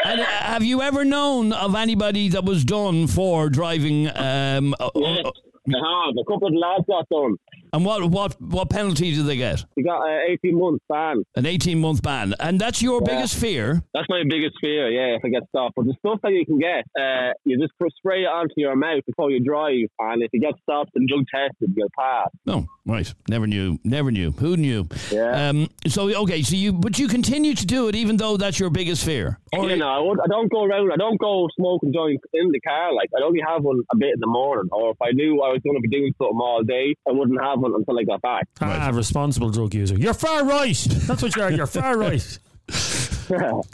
And 0.04 0.20
uh, 0.20 0.24
have 0.24 0.62
you 0.62 0.80
ever 0.82 1.04
known 1.04 1.52
of 1.52 1.74
anybody 1.74 2.28
that 2.28 2.44
was 2.44 2.64
done 2.64 3.08
for 3.08 3.48
driving? 3.50 4.06
Um, 4.16 4.74
uh, 4.78 4.90
Yes, 4.94 5.26
uh, 5.26 5.30
they 5.66 5.74
have. 5.74 6.14
A 6.20 6.24
couple 6.30 6.48
of 6.48 6.54
lads 6.54 6.84
got 6.88 7.08
done. 7.08 7.36
And 7.74 7.84
what 7.84 8.04
what 8.10 8.40
what 8.40 8.68
penalty 8.68 9.14
do 9.14 9.22
they 9.22 9.36
get? 9.36 9.64
You 9.76 9.84
got 9.84 10.02
an 10.06 10.20
18 10.44 10.58
month 10.58 10.80
ban. 10.88 11.22
An 11.36 11.46
18 11.46 11.78
month 11.80 12.02
ban. 12.02 12.34
And 12.38 12.60
that's 12.60 12.82
your 12.82 13.00
Yeah. 13.00 13.14
biggest 13.14 13.38
fear? 13.38 13.82
That's 13.94 14.06
my 14.10 14.22
biggest 14.28 14.56
fear, 14.60 14.90
yeah, 14.90 15.16
if 15.16 15.24
I 15.24 15.28
get 15.28 15.42
stopped. 15.48 15.74
But 15.76 15.86
the 15.86 15.94
stuff 15.98 16.20
that 16.22 16.32
you 16.32 16.44
can 16.44 16.58
get, 16.58 16.84
uh, 17.00 17.32
you 17.44 17.58
just 17.58 17.72
spray 17.96 18.22
it 18.24 18.26
onto 18.26 18.54
your 18.56 18.76
mouth 18.76 19.02
before 19.06 19.30
you 19.30 19.40
drive, 19.42 19.86
and 19.98 20.22
if 20.22 20.28
you 20.32 20.40
get 20.40 20.54
stopped 20.62 20.90
and 20.94 21.08
drug 21.08 21.24
tested, 21.34 21.72
you'll 21.76 21.88
pass. 21.98 22.28
No, 22.44 22.66
right. 22.86 23.12
Never 23.28 23.46
knew. 23.46 23.78
Never 23.84 24.10
knew. 24.10 24.32
Who 24.32 24.56
knew? 24.56 24.86
Yeah. 25.10 25.48
Um, 25.48 25.68
so 25.86 26.10
okay, 26.24 26.42
so 26.42 26.56
you 26.56 26.72
but 26.74 26.98
you 26.98 27.08
continue 27.08 27.54
to 27.54 27.66
do 27.66 27.88
it 27.88 27.94
even 27.94 28.16
though 28.18 28.36
that's 28.36 28.60
your 28.60 28.70
biggest 28.70 29.04
fear. 29.04 29.38
Or 29.54 29.68
you 29.70 29.76
know, 29.76 29.88
I, 29.88 29.98
would, 29.98 30.18
I 30.20 30.26
don't 30.28 30.50
go 30.50 30.64
around. 30.64 30.92
I 30.92 30.96
don't 30.96 31.18
go 31.18 31.48
smoking 31.56 31.92
joints 31.92 32.22
in 32.34 32.50
the 32.50 32.60
car. 32.60 32.92
Like 32.94 33.08
I'd 33.16 33.22
only 33.22 33.40
have 33.46 33.62
one 33.62 33.80
a 33.92 33.96
bit 33.96 34.10
in 34.14 34.20
the 34.20 34.26
morning, 34.26 34.68
or 34.72 34.90
if 34.90 34.96
I 35.02 35.12
knew 35.12 35.40
I 35.42 35.48
was 35.52 35.60
going 35.64 35.76
to 35.76 35.80
be 35.80 35.88
doing 35.88 36.12
something 36.18 36.38
all 36.38 36.62
day, 36.62 36.94
I 37.08 37.12
wouldn't 37.12 37.40
have 37.42 37.61
one 37.62 37.74
until 37.74 37.98
I 37.98 38.04
got 38.04 38.20
back. 38.22 38.46
Ah, 38.60 38.90
responsible 38.92 39.50
drug 39.50 39.74
user. 39.74 39.96
You're 39.96 40.14
far 40.14 40.44
right. 40.44 40.76
That's 41.06 41.22
what 41.22 41.34
you 41.34 41.42
are. 41.42 41.50
You're 41.50 41.66
far 41.66 41.96
right. 41.98 42.38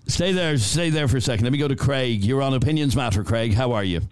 Stay 0.06 0.32
there, 0.32 0.56
stay 0.56 0.90
there 0.90 1.08
for 1.08 1.16
a 1.16 1.20
second. 1.20 1.44
Let 1.44 1.52
me 1.52 1.58
go 1.58 1.68
to 1.68 1.74
Craig. 1.76 2.24
You're 2.24 2.42
on 2.42 2.54
Opinions 2.54 2.94
Matter, 2.94 3.24
Craig. 3.24 3.54
How 3.54 3.72
are 3.72 3.82
you? 3.84 4.02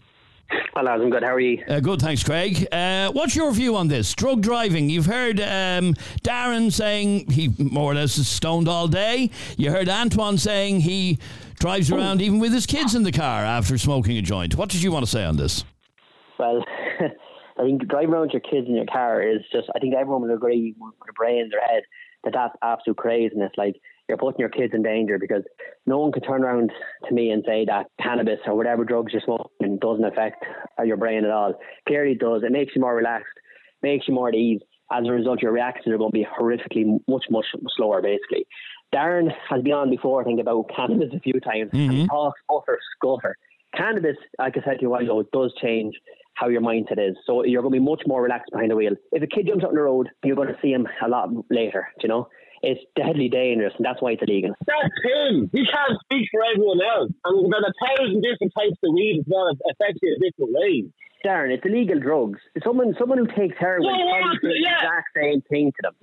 Hello, 0.74 0.90
I'm 0.92 1.10
good. 1.10 1.22
How 1.22 1.34
are 1.34 1.40
you? 1.40 1.62
Uh, 1.68 1.80
good, 1.80 2.00
thanks, 2.00 2.22
Craig. 2.22 2.66
Uh, 2.72 3.10
what's 3.12 3.34
your 3.34 3.52
view 3.52 3.76
on 3.76 3.88
this 3.88 4.12
drug 4.14 4.42
driving? 4.42 4.90
You've 4.90 5.06
heard 5.06 5.40
um, 5.40 5.94
Darren 6.22 6.72
saying 6.72 7.30
he 7.30 7.52
more 7.58 7.92
or 7.92 7.94
less 7.94 8.18
is 8.18 8.28
stoned 8.28 8.68
all 8.68 8.86
day. 8.88 9.30
You 9.56 9.70
heard 9.70 9.88
Antoine 9.88 10.38
saying 10.38 10.80
he 10.80 11.18
drives 11.58 11.90
around 11.90 12.20
even 12.20 12.38
with 12.38 12.52
his 12.52 12.66
kids 12.66 12.94
in 12.94 13.02
the 13.02 13.12
car 13.12 13.44
after 13.44 13.78
smoking 13.78 14.18
a 14.18 14.22
joint. 14.22 14.54
What 14.56 14.68
did 14.68 14.82
you 14.82 14.92
want 14.92 15.04
to 15.04 15.10
say 15.10 15.24
on 15.24 15.36
this? 15.36 15.64
Well, 16.38 16.64
I 17.58 17.62
think 17.62 17.86
driving 17.88 18.10
around 18.10 18.22
with 18.22 18.32
your 18.32 18.40
kids 18.40 18.68
in 18.68 18.76
your 18.76 18.86
car 18.86 19.22
is 19.22 19.40
just, 19.50 19.68
I 19.74 19.78
think 19.78 19.94
everyone 19.94 20.22
will 20.22 20.34
agree 20.34 20.74
with 20.78 20.94
a 21.08 21.12
brain 21.14 21.40
in 21.40 21.48
their 21.48 21.60
head 21.60 21.82
that 22.24 22.34
that's 22.34 22.54
absolute 22.62 22.96
craziness. 22.96 23.52
Like, 23.56 23.76
you're 24.08 24.18
putting 24.18 24.40
your 24.40 24.48
kids 24.48 24.72
in 24.74 24.82
danger 24.82 25.18
because 25.18 25.42
no 25.86 25.98
one 25.98 26.12
can 26.12 26.22
turn 26.22 26.44
around 26.44 26.70
to 27.08 27.14
me 27.14 27.30
and 27.30 27.42
say 27.46 27.64
that 27.64 27.86
cannabis 28.00 28.38
or 28.46 28.54
whatever 28.54 28.84
drugs 28.84 29.12
you're 29.12 29.22
smoking 29.22 29.78
doesn't 29.78 30.04
affect 30.04 30.44
your 30.84 30.96
brain 30.96 31.24
at 31.24 31.30
all. 31.30 31.54
Clearly 31.88 32.12
it 32.12 32.20
does. 32.20 32.42
It 32.44 32.52
makes 32.52 32.74
you 32.76 32.80
more 32.80 32.94
relaxed, 32.94 33.26
makes 33.82 34.06
you 34.06 34.14
more 34.14 34.28
at 34.28 34.34
ease. 34.34 34.60
As 34.92 35.04
a 35.06 35.10
result, 35.10 35.42
your 35.42 35.50
reactions 35.50 35.92
are 35.92 35.98
going 35.98 36.12
to 36.12 36.18
be 36.18 36.24
horrifically 36.26 37.00
much, 37.08 37.24
much 37.30 37.46
slower, 37.76 38.00
basically. 38.00 38.46
Darren 38.94 39.32
has 39.50 39.62
been 39.62 39.72
on 39.72 39.90
before, 39.90 40.20
I 40.20 40.24
think, 40.24 40.40
about 40.40 40.70
cannabis 40.76 41.12
a 41.12 41.20
few 41.20 41.40
times. 41.40 41.70
And 41.72 41.90
he 41.90 42.06
talks 42.06 42.40
utter 42.48 42.78
scutter. 42.94 43.36
Cannabis, 43.74 44.16
like 44.38 44.56
I 44.56 44.64
said 44.64 44.76
to 44.76 44.82
you 44.82 44.88
a 44.88 44.90
while 44.90 45.02
ago, 45.02 45.20
it 45.20 45.30
does 45.32 45.52
change 45.60 45.94
how 46.36 46.48
your 46.48 46.60
mindset 46.60 46.98
is. 46.98 47.16
So 47.26 47.44
you're 47.44 47.62
going 47.62 47.72
to 47.72 47.80
be 47.80 47.84
much 47.84 48.02
more 48.06 48.22
relaxed 48.22 48.52
behind 48.52 48.70
the 48.70 48.76
wheel. 48.76 48.92
If 49.12 49.22
a 49.22 49.26
kid 49.26 49.46
jumps 49.48 49.64
out 49.64 49.70
on 49.70 49.74
the 49.74 49.82
road, 49.82 50.08
you're 50.22 50.36
going 50.36 50.48
to 50.48 50.58
see 50.62 50.70
him 50.70 50.86
a 51.04 51.08
lot 51.08 51.30
later, 51.50 51.88
you 52.02 52.08
know? 52.08 52.28
It's 52.66 52.82
deadly 52.98 53.28
dangerous, 53.30 53.74
and 53.78 53.86
that's 53.86 54.02
why 54.02 54.18
it's 54.18 54.22
illegal. 54.26 54.50
That's 54.66 54.96
him. 55.06 55.46
He 55.54 55.62
can't 55.62 55.94
speak 56.02 56.26
for 56.34 56.42
everyone 56.42 56.82
else. 56.82 57.14
And 57.24 57.32
there's 57.38 57.46
about 57.46 57.62
a 57.70 57.74
thousand 57.78 58.26
different 58.26 58.52
types 58.58 58.78
of 58.82 58.90
weed 58.90 59.22
as 59.22 59.26
well, 59.30 59.46
affect 59.70 60.02
you 60.02 60.10
in 60.10 60.18
different 60.18 60.50
ways. 60.50 60.90
Darren, 61.24 61.50
it's 61.50 61.64
illegal 61.64 61.98
drugs. 61.98 62.38
Someone 62.62 62.94
someone 62.98 63.18
who 63.18 63.26
takes 63.26 63.56
heroin 63.58 63.82
Yeah, 63.88 64.04
yeah, 64.04 64.20
probably 64.20 64.34
does 64.34 64.42
the 64.42 64.62
yeah. 64.62 64.76
exact 64.76 65.08
same 65.16 65.40
thing 65.50 65.72
to 65.72 65.80
them. 65.82 65.94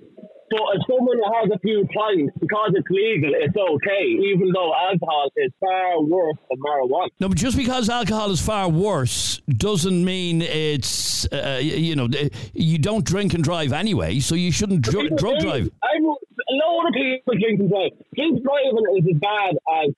But 0.50 0.60
if 0.74 0.82
someone 0.88 1.18
has 1.40 1.50
a 1.54 1.58
few 1.60 1.86
pints, 1.96 2.32
because 2.40 2.72
it's 2.74 2.88
legal, 2.90 3.32
it's 3.34 3.56
okay, 3.56 4.04
even 4.04 4.52
though 4.52 4.72
alcohol 4.74 5.30
is 5.36 5.50
far 5.60 6.02
worse 6.02 6.36
than 6.50 6.58
marijuana. 6.60 7.08
No, 7.20 7.28
but 7.28 7.38
just 7.38 7.56
because 7.56 7.88
alcohol 7.88 8.30
is 8.30 8.40
far 8.40 8.68
worse 8.68 9.40
doesn't 9.48 10.04
mean 10.04 10.42
it's, 10.42 11.26
uh, 11.32 11.58
you 11.62 11.96
know, 11.96 12.08
you 12.52 12.78
don't 12.78 13.04
drink 13.04 13.34
and 13.34 13.42
drive 13.42 13.72
anyway, 13.72 14.18
so 14.20 14.34
you 14.34 14.52
shouldn't 14.52 14.82
dr- 14.82 15.16
drug 15.16 15.38
drive. 15.40 15.70
I 15.82 15.98
know 16.00 16.16
a 16.48 16.54
lot 16.54 16.88
of 16.88 16.94
people 16.94 17.34
drink 17.38 17.60
and 17.60 17.70
drive. 17.70 17.92
Drink 18.14 18.42
driving 18.42 18.86
is 18.98 19.04
as 19.14 19.18
bad 19.20 19.52
as. 19.56 19.90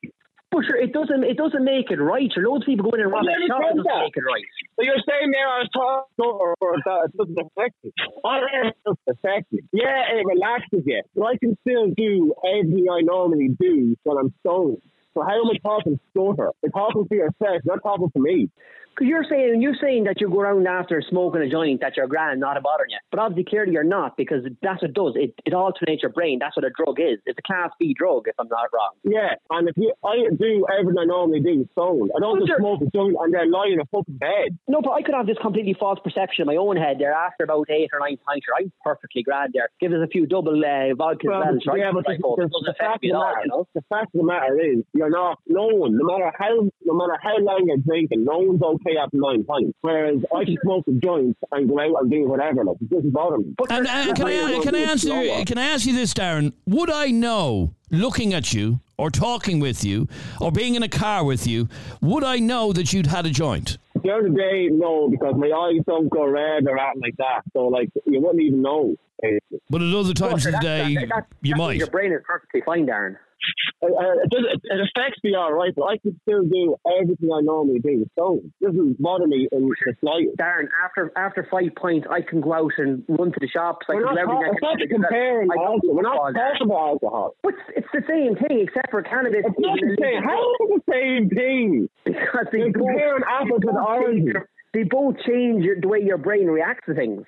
But 0.51 0.65
sure, 0.65 0.79
it 0.79 0.93
doesn't 0.93 1.25
it 1.25 1.37
doesn't 1.37 1.65
make 1.65 1.91
it 1.91 2.01
right. 2.01 2.31
Sure, 2.33 2.47
loads 2.47 2.63
of 2.63 2.67
people 2.67 2.89
go 2.89 2.95
in 2.97 3.03
and 3.03 3.11
rob 3.11 3.25
a 3.25 3.35
shop. 3.51 3.61
It 3.61 3.77
doesn't 3.77 3.83
that. 3.83 4.03
make 4.07 4.17
it 4.17 4.25
right. 4.25 4.47
So 4.79 4.85
you're 4.87 5.03
saying 5.03 5.31
there 5.33 5.49
I 5.49 5.59
was 5.67 5.71
talking 5.75 6.25
or, 6.25 6.55
or 6.61 6.77
that 6.85 7.11
it 7.11 7.17
doesn't 7.17 7.39
affect 7.39 7.75
me. 7.83 7.91
I 8.25 8.39
it 8.71 8.77
doesn't 8.87 9.09
affect 9.11 9.53
me. 9.53 9.61
Yeah, 9.73 10.15
it 10.15 10.25
relaxes 10.25 10.83
you. 10.87 11.03
But 11.15 11.23
I 11.25 11.37
can 11.39 11.59
still 11.67 11.91
do 11.97 12.33
everything 12.47 12.87
I 12.91 13.01
normally 13.03 13.57
do 13.59 13.97
when 14.05 14.19
I'm 14.19 14.33
stoned. 14.41 14.79
So 15.15 15.23
how 15.23 15.35
am 15.35 15.51
I 15.51 15.59
talking 15.59 15.99
stutter? 16.13 16.53
You're 16.63 16.73
talking 16.73 17.07
for 17.09 17.15
yourself, 17.15 17.63
not 17.65 17.83
talking 17.83 18.11
for 18.13 18.21
me. 18.21 18.49
Because 18.97 19.09
you're 19.11 19.25
saying 19.29 19.61
you're 19.61 19.77
saying 19.79 20.05
that 20.05 20.21
you 20.21 20.31
go 20.31 20.41
around 20.41 20.67
after 20.67 21.03
smoking 21.09 21.43
a 21.43 21.51
joint 21.51 21.83
that 21.83 21.97
you're 21.97 22.07
grand, 22.07 22.41
not 22.41 22.57
a 22.57 22.63
bothering 22.63 22.91
you. 22.91 22.99
But 23.11 23.21
obviously, 23.21 23.45
clearly 23.45 23.73
you're 23.73 23.85
not 23.85 24.17
because 24.17 24.43
that's 24.63 24.81
what 24.81 24.91
it 24.91 24.95
does. 24.95 25.13
It 25.17 25.35
it 25.45 25.53
alternates 25.53 26.03
your 26.03 26.13
brain. 26.13 26.39
That's 26.41 26.57
what 26.57 26.65
a 26.65 26.71
drug 26.71 26.99
is. 26.99 27.19
It's 27.27 27.39
a 27.39 27.43
class 27.43 27.71
B 27.79 27.93
drug, 27.93 28.25
if 28.27 28.35
I'm 28.39 28.49
not 28.49 28.73
wrong. 28.73 28.93
Yeah, 29.05 29.37
and 29.51 29.69
if 29.69 29.77
you, 29.77 29.93
I 30.03 30.17
do 30.33 30.65
everything 30.73 30.99
I 30.99 31.05
normally 31.05 31.41
do 31.41 31.69
stoned. 31.73 32.11
I 32.17 32.21
don't 32.21 32.41
But 32.41 32.47
just 32.49 32.59
smoke 32.59 32.81
a 32.81 32.89
joint 32.89 33.17
and 33.21 33.35
then 33.35 33.51
lie 33.51 33.69
in 33.69 33.81
a 33.81 33.87
fucking 33.93 34.17
bed. 34.17 34.57
No, 34.67 34.81
but 34.81 34.93
I 34.93 35.03
could 35.03 35.15
have 35.15 35.27
this 35.27 35.37
completely 35.43 35.77
false 35.79 35.99
perception 36.03 36.43
in 36.43 36.47
my 36.47 36.57
own 36.57 36.77
head 36.77 36.97
there 36.99 37.13
after 37.13 37.45
about 37.45 37.69
eight 37.69 37.91
or 37.93 38.01
nine 38.01 38.17
pints. 38.25 38.47
Sure, 38.47 38.57
I'm 38.59 38.73
perfectly 38.83 39.23
grand 39.23 39.53
there. 39.53 39.69
Give 39.81 39.93
us 39.93 40.01
a 40.03 40.09
few 40.09 40.25
double 40.27 40.57
uh, 40.57 40.95
vodka 40.97 41.29
Well, 41.29 41.41
well. 41.45 41.59
Sure, 41.63 41.77
yeah, 41.77 41.93
but 41.93 42.07
the, 42.07 42.17
the, 42.17 42.49
the 42.65 42.75
fact 42.79 43.03
me 43.03 43.11
of 43.11 43.13
the 43.13 43.19
all, 43.19 43.29
matter, 43.29 43.41
you 43.45 43.51
know? 43.53 43.69
the 43.75 43.85
fact 43.91 44.15
of 44.15 44.21
the 44.21 44.27
matter 44.27 44.57
is, 44.57 44.81
you're 44.95 45.11
not. 45.11 45.39
No 45.47 45.67
one, 45.69 45.99
no 45.99 46.05
matter 46.07 46.33
how, 46.39 46.65
no 46.85 46.95
matter 46.95 47.19
how 47.21 47.37
long 47.39 47.65
you're 47.67 47.85
drinking, 47.85 48.25
no 48.25 48.39
one's 48.39 48.63
okay 48.63 48.86
after 49.03 49.17
nine 49.17 49.45
pints. 49.45 49.77
Whereas 49.81 50.19
I 50.35 50.45
can 50.45 50.57
smoke 50.63 50.85
a 50.89 50.93
joint 50.93 51.37
and 51.53 51.69
go 51.69 51.81
out 51.81 52.03
and 52.03 52.11
do 52.11 52.29
whatever. 52.29 52.65
Like 52.65 52.77
it 52.81 52.91
doesn't 52.91 53.13
bother 53.13 53.39
me. 53.39 53.55
And, 53.69 53.87
uh, 53.87 54.15
can, 54.15 54.27
I, 54.27 54.61
can, 54.63 54.75
I 54.75 54.79
answer, 54.79 55.45
can 55.45 55.59
I 55.59 55.67
ask 55.67 55.87
you 55.87 55.95
this, 55.95 56.15
Darren? 56.15 56.53
Would 56.67 56.91
I 56.91 57.07
know, 57.09 57.75
looking 57.91 58.35
at 58.35 58.53
you, 58.53 58.81
or 58.99 59.11
talking 59.11 59.61
with 59.61 59.85
you, 59.85 60.09
or 60.41 60.51
being 60.51 60.75
in 60.75 60.83
a 60.83 60.89
car 60.89 61.25
with 61.25 61.47
you, 61.47 61.69
would 62.01 62.25
I 62.25 62.39
know 62.39 62.73
that 62.73 62.93
you'd 62.93 63.07
had 63.07 63.27
a 63.27 63.31
joint? 63.31 63.79
The 64.03 64.11
other 64.11 64.29
day, 64.29 64.69
no, 64.71 65.09
because 65.11 65.35
my 65.37 65.51
eyes 65.51 65.83
don't 65.87 66.09
go 66.09 66.27
red 66.27 66.67
or 66.67 66.79
anything 66.79 67.03
like 67.03 67.17
that. 67.19 67.43
So, 67.53 67.67
like, 67.67 67.91
you 68.07 68.21
wouldn't 68.21 68.43
even 68.43 68.63
know. 68.63 68.95
Basically. 69.23 69.61
But 69.71 69.83
at 69.83 69.95
other 69.95 70.15
times 70.15 70.47
of 70.47 70.53
the 70.53 70.59
day, 70.61 70.95
that- 70.95 71.09
that- 71.09 71.27
you 71.43 71.55
that 71.55 71.59
might. 71.59 71.77
Your 71.77 71.87
brain 71.89 72.13
is 72.13 72.21
perfectly 72.27 72.63
fine, 72.65 72.87
Darren. 72.87 73.17
Uh, 73.83 73.87
it, 74.25 74.31
does, 74.31 74.45
it, 74.55 74.61
it 74.65 74.81
affects 74.81 75.23
me 75.23 75.35
all 75.37 75.53
right, 75.53 75.73
but 75.77 75.85
I 75.85 75.99
can 75.99 76.19
still 76.23 76.43
do 76.43 76.75
everything 76.99 77.31
I 77.33 77.43
normally 77.43 77.79
do. 77.79 78.05
So 78.19 78.41
it 78.43 78.65
doesn't 78.65 79.01
bother 79.01 79.27
me 79.27 79.47
in 79.53 79.69
the 79.69 79.95
slightest. 80.01 80.37
Darren, 80.39 80.67
after 80.85 81.13
after 81.17 81.47
five 81.49 81.71
pints, 81.77 82.09
I 82.11 82.23
can 82.23 82.41
go 82.41 82.55
out 82.55 82.73
and 82.79 83.05
run 83.09 83.31
to 83.33 83.39
the 83.39 83.47
shops. 83.47 83.87
I 83.89 83.95
We're 83.95 84.07
can 84.07 84.15
not, 84.15 84.15
do 84.15 84.21
everything. 84.23 84.59
ta- 84.61 84.67
I 84.69 84.73
it's 84.73 84.89
can 84.91 85.01
not 85.01 85.03
do. 85.03 85.05
comparing 85.05 85.49
I 85.53 85.63
alcohol. 85.63 85.95
We're 85.95 86.03
not 86.03 86.17
alcohol, 86.17 86.33
talking 86.33 86.67
about 86.67 86.89
alcohol. 86.89 87.37
But 87.43 87.55
it's 87.77 87.89
the 87.93 88.03
same 88.09 88.35
thing, 88.37 88.61
except 88.67 88.91
for 88.91 89.03
cannabis. 89.03 89.45
It's 89.45 89.59
not 89.61 89.79
is 89.79 89.95
the 89.95 90.03
same. 90.03 90.23
How 90.25 90.41
is 90.41 90.57
it 90.61 90.83
the 90.87 90.93
same 90.93 91.29
thing? 91.29 91.89
Because 92.05 92.47
they 92.51 92.59
You're 92.59 92.73
both, 92.73 92.89
comparing 92.89 93.23
apples 93.29 93.61
with 93.63 93.75
both 93.77 93.87
change 94.01 94.33
oranges. 94.33 94.43
They 94.73 94.83
both 94.83 95.15
change 95.27 95.65
the 95.81 95.89
way 95.89 96.01
your 96.03 96.19
brain 96.19 96.49
reacts 96.49 96.85
to 96.87 96.95
things. 96.95 97.23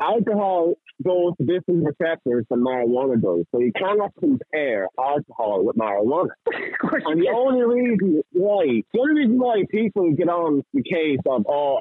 Alcohol 0.00 0.74
goes 1.04 1.32
to 1.38 1.44
different 1.44 1.84
receptors 1.86 2.44
than 2.50 2.60
marijuana 2.60 3.20
does. 3.20 3.44
So 3.52 3.60
you 3.60 3.72
cannot 3.72 4.12
compare 4.18 4.88
alcohol 4.98 5.64
with 5.64 5.76
marijuana. 5.76 6.30
And 6.82 7.20
the 7.20 7.28
only 7.34 7.62
reason 7.62 8.22
why, 8.32 8.82
the 8.92 9.00
only 9.00 9.22
reason 9.22 9.38
why 9.38 9.64
people 9.70 10.12
get 10.12 10.28
on 10.28 10.62
the 10.74 10.82
case 10.82 11.18
of, 11.26 11.44
oh, 11.48 11.80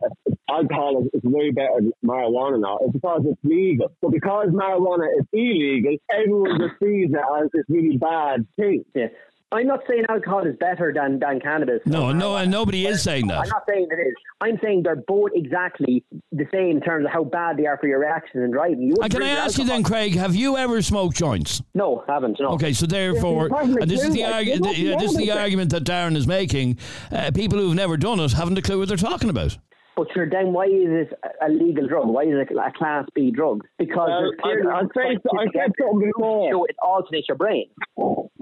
alcohol 0.49 1.01
is, 1.03 1.09
is 1.13 1.21
way 1.23 1.51
better 1.51 1.79
than 1.79 1.91
marijuana 2.05 2.59
now 2.59 2.79
is 2.85 2.91
because 2.93 3.21
it's 3.25 3.39
legal. 3.43 3.91
But 4.01 4.11
because 4.11 4.47
marijuana 4.49 5.07
is 5.19 5.25
illegal, 5.33 5.97
everyone 6.11 6.59
just 6.59 6.79
sees 6.81 7.09
it 7.11 7.43
as 7.43 7.49
this 7.53 7.65
really 7.67 7.97
bad 7.97 8.47
thing. 8.55 8.85
Yeah. 8.95 9.07
I'm 9.51 9.65
not 9.65 9.79
saying 9.89 10.05
alcohol 10.09 10.45
is 10.45 10.55
better 10.59 10.93
than, 10.93 11.17
than 11.19 11.39
cannabis. 11.39 11.81
No, 11.85 12.11
no, 12.11 12.35
and 12.35 12.51
nobody 12.51 12.85
is 12.85 13.01
saying 13.01 13.27
that. 13.27 13.39
I'm 13.39 13.49
not 13.49 13.63
saying 13.67 13.87
it 13.89 13.95
is. 13.95 14.13
I'm 14.41 14.59
saying 14.63 14.83
they're 14.83 14.95
both 14.95 15.31
exactly 15.33 16.03
the 16.31 16.45
same 16.53 16.77
in 16.77 16.81
terms 16.81 17.05
of 17.05 17.11
how 17.11 17.23
bad 17.23 17.57
they 17.57 17.65
are 17.65 17.77
for 17.77 17.87
your 17.87 17.99
reactions 17.99 18.43
in 18.43 18.51
driving. 18.51 18.83
You 18.83 18.95
And 19.01 19.11
can 19.11 19.23
I 19.23 19.29
ask 19.29 19.57
you 19.57 19.65
then, 19.65 19.81
Craig, 19.81 20.15
have 20.15 20.35
you 20.35 20.55
ever 20.55 20.81
smoked 20.83 21.17
joints? 21.17 21.63
No, 21.73 22.03
haven't. 22.07 22.39
No. 22.39 22.49
Okay, 22.49 22.73
so 22.73 22.85
therefore, 22.85 23.49
and 23.51 23.89
this 23.89 24.03
is 24.03 24.13
the, 24.13 24.21
argu- 24.21 24.77
yeah, 24.77 24.95
this 24.99 25.11
is 25.11 25.17
the 25.17 25.31
argument 25.31 25.71
that 25.71 25.83
Darren 25.83 26.15
is 26.15 26.27
making. 26.27 26.77
Uh, 27.11 27.31
people 27.33 27.57
who've 27.57 27.75
never 27.75 27.97
done 27.97 28.19
it 28.19 28.31
haven't 28.33 28.57
a 28.57 28.61
clue 28.61 28.77
what 28.77 28.87
they're 28.87 28.97
talking 28.97 29.29
about. 29.31 29.57
But 29.99 30.07
sure, 30.13 30.29
then 30.29 30.53
why 30.53 30.65
is 30.67 30.87
it 31.11 31.13
a 31.45 31.49
legal 31.49 31.85
drug? 31.87 32.07
Why 32.07 32.23
is 32.23 32.29
it 32.33 32.47
a 32.55 32.71
class 32.77 33.05
B 33.13 33.31
drug? 33.31 33.65
Because 33.77 34.07
Well, 34.07 34.21
there's 34.21 34.39
clearly 34.41 34.71
I- 34.71 34.79
I'd 34.79 34.87
say- 34.95 35.17
I 35.37 35.45
said 35.53 35.71
something 35.77 35.99
to 35.99 36.05
before. 36.15 36.49
show 36.51 36.63
It 36.63 36.75
alternates 36.81 37.27
your 37.27 37.35
brain. 37.37 37.65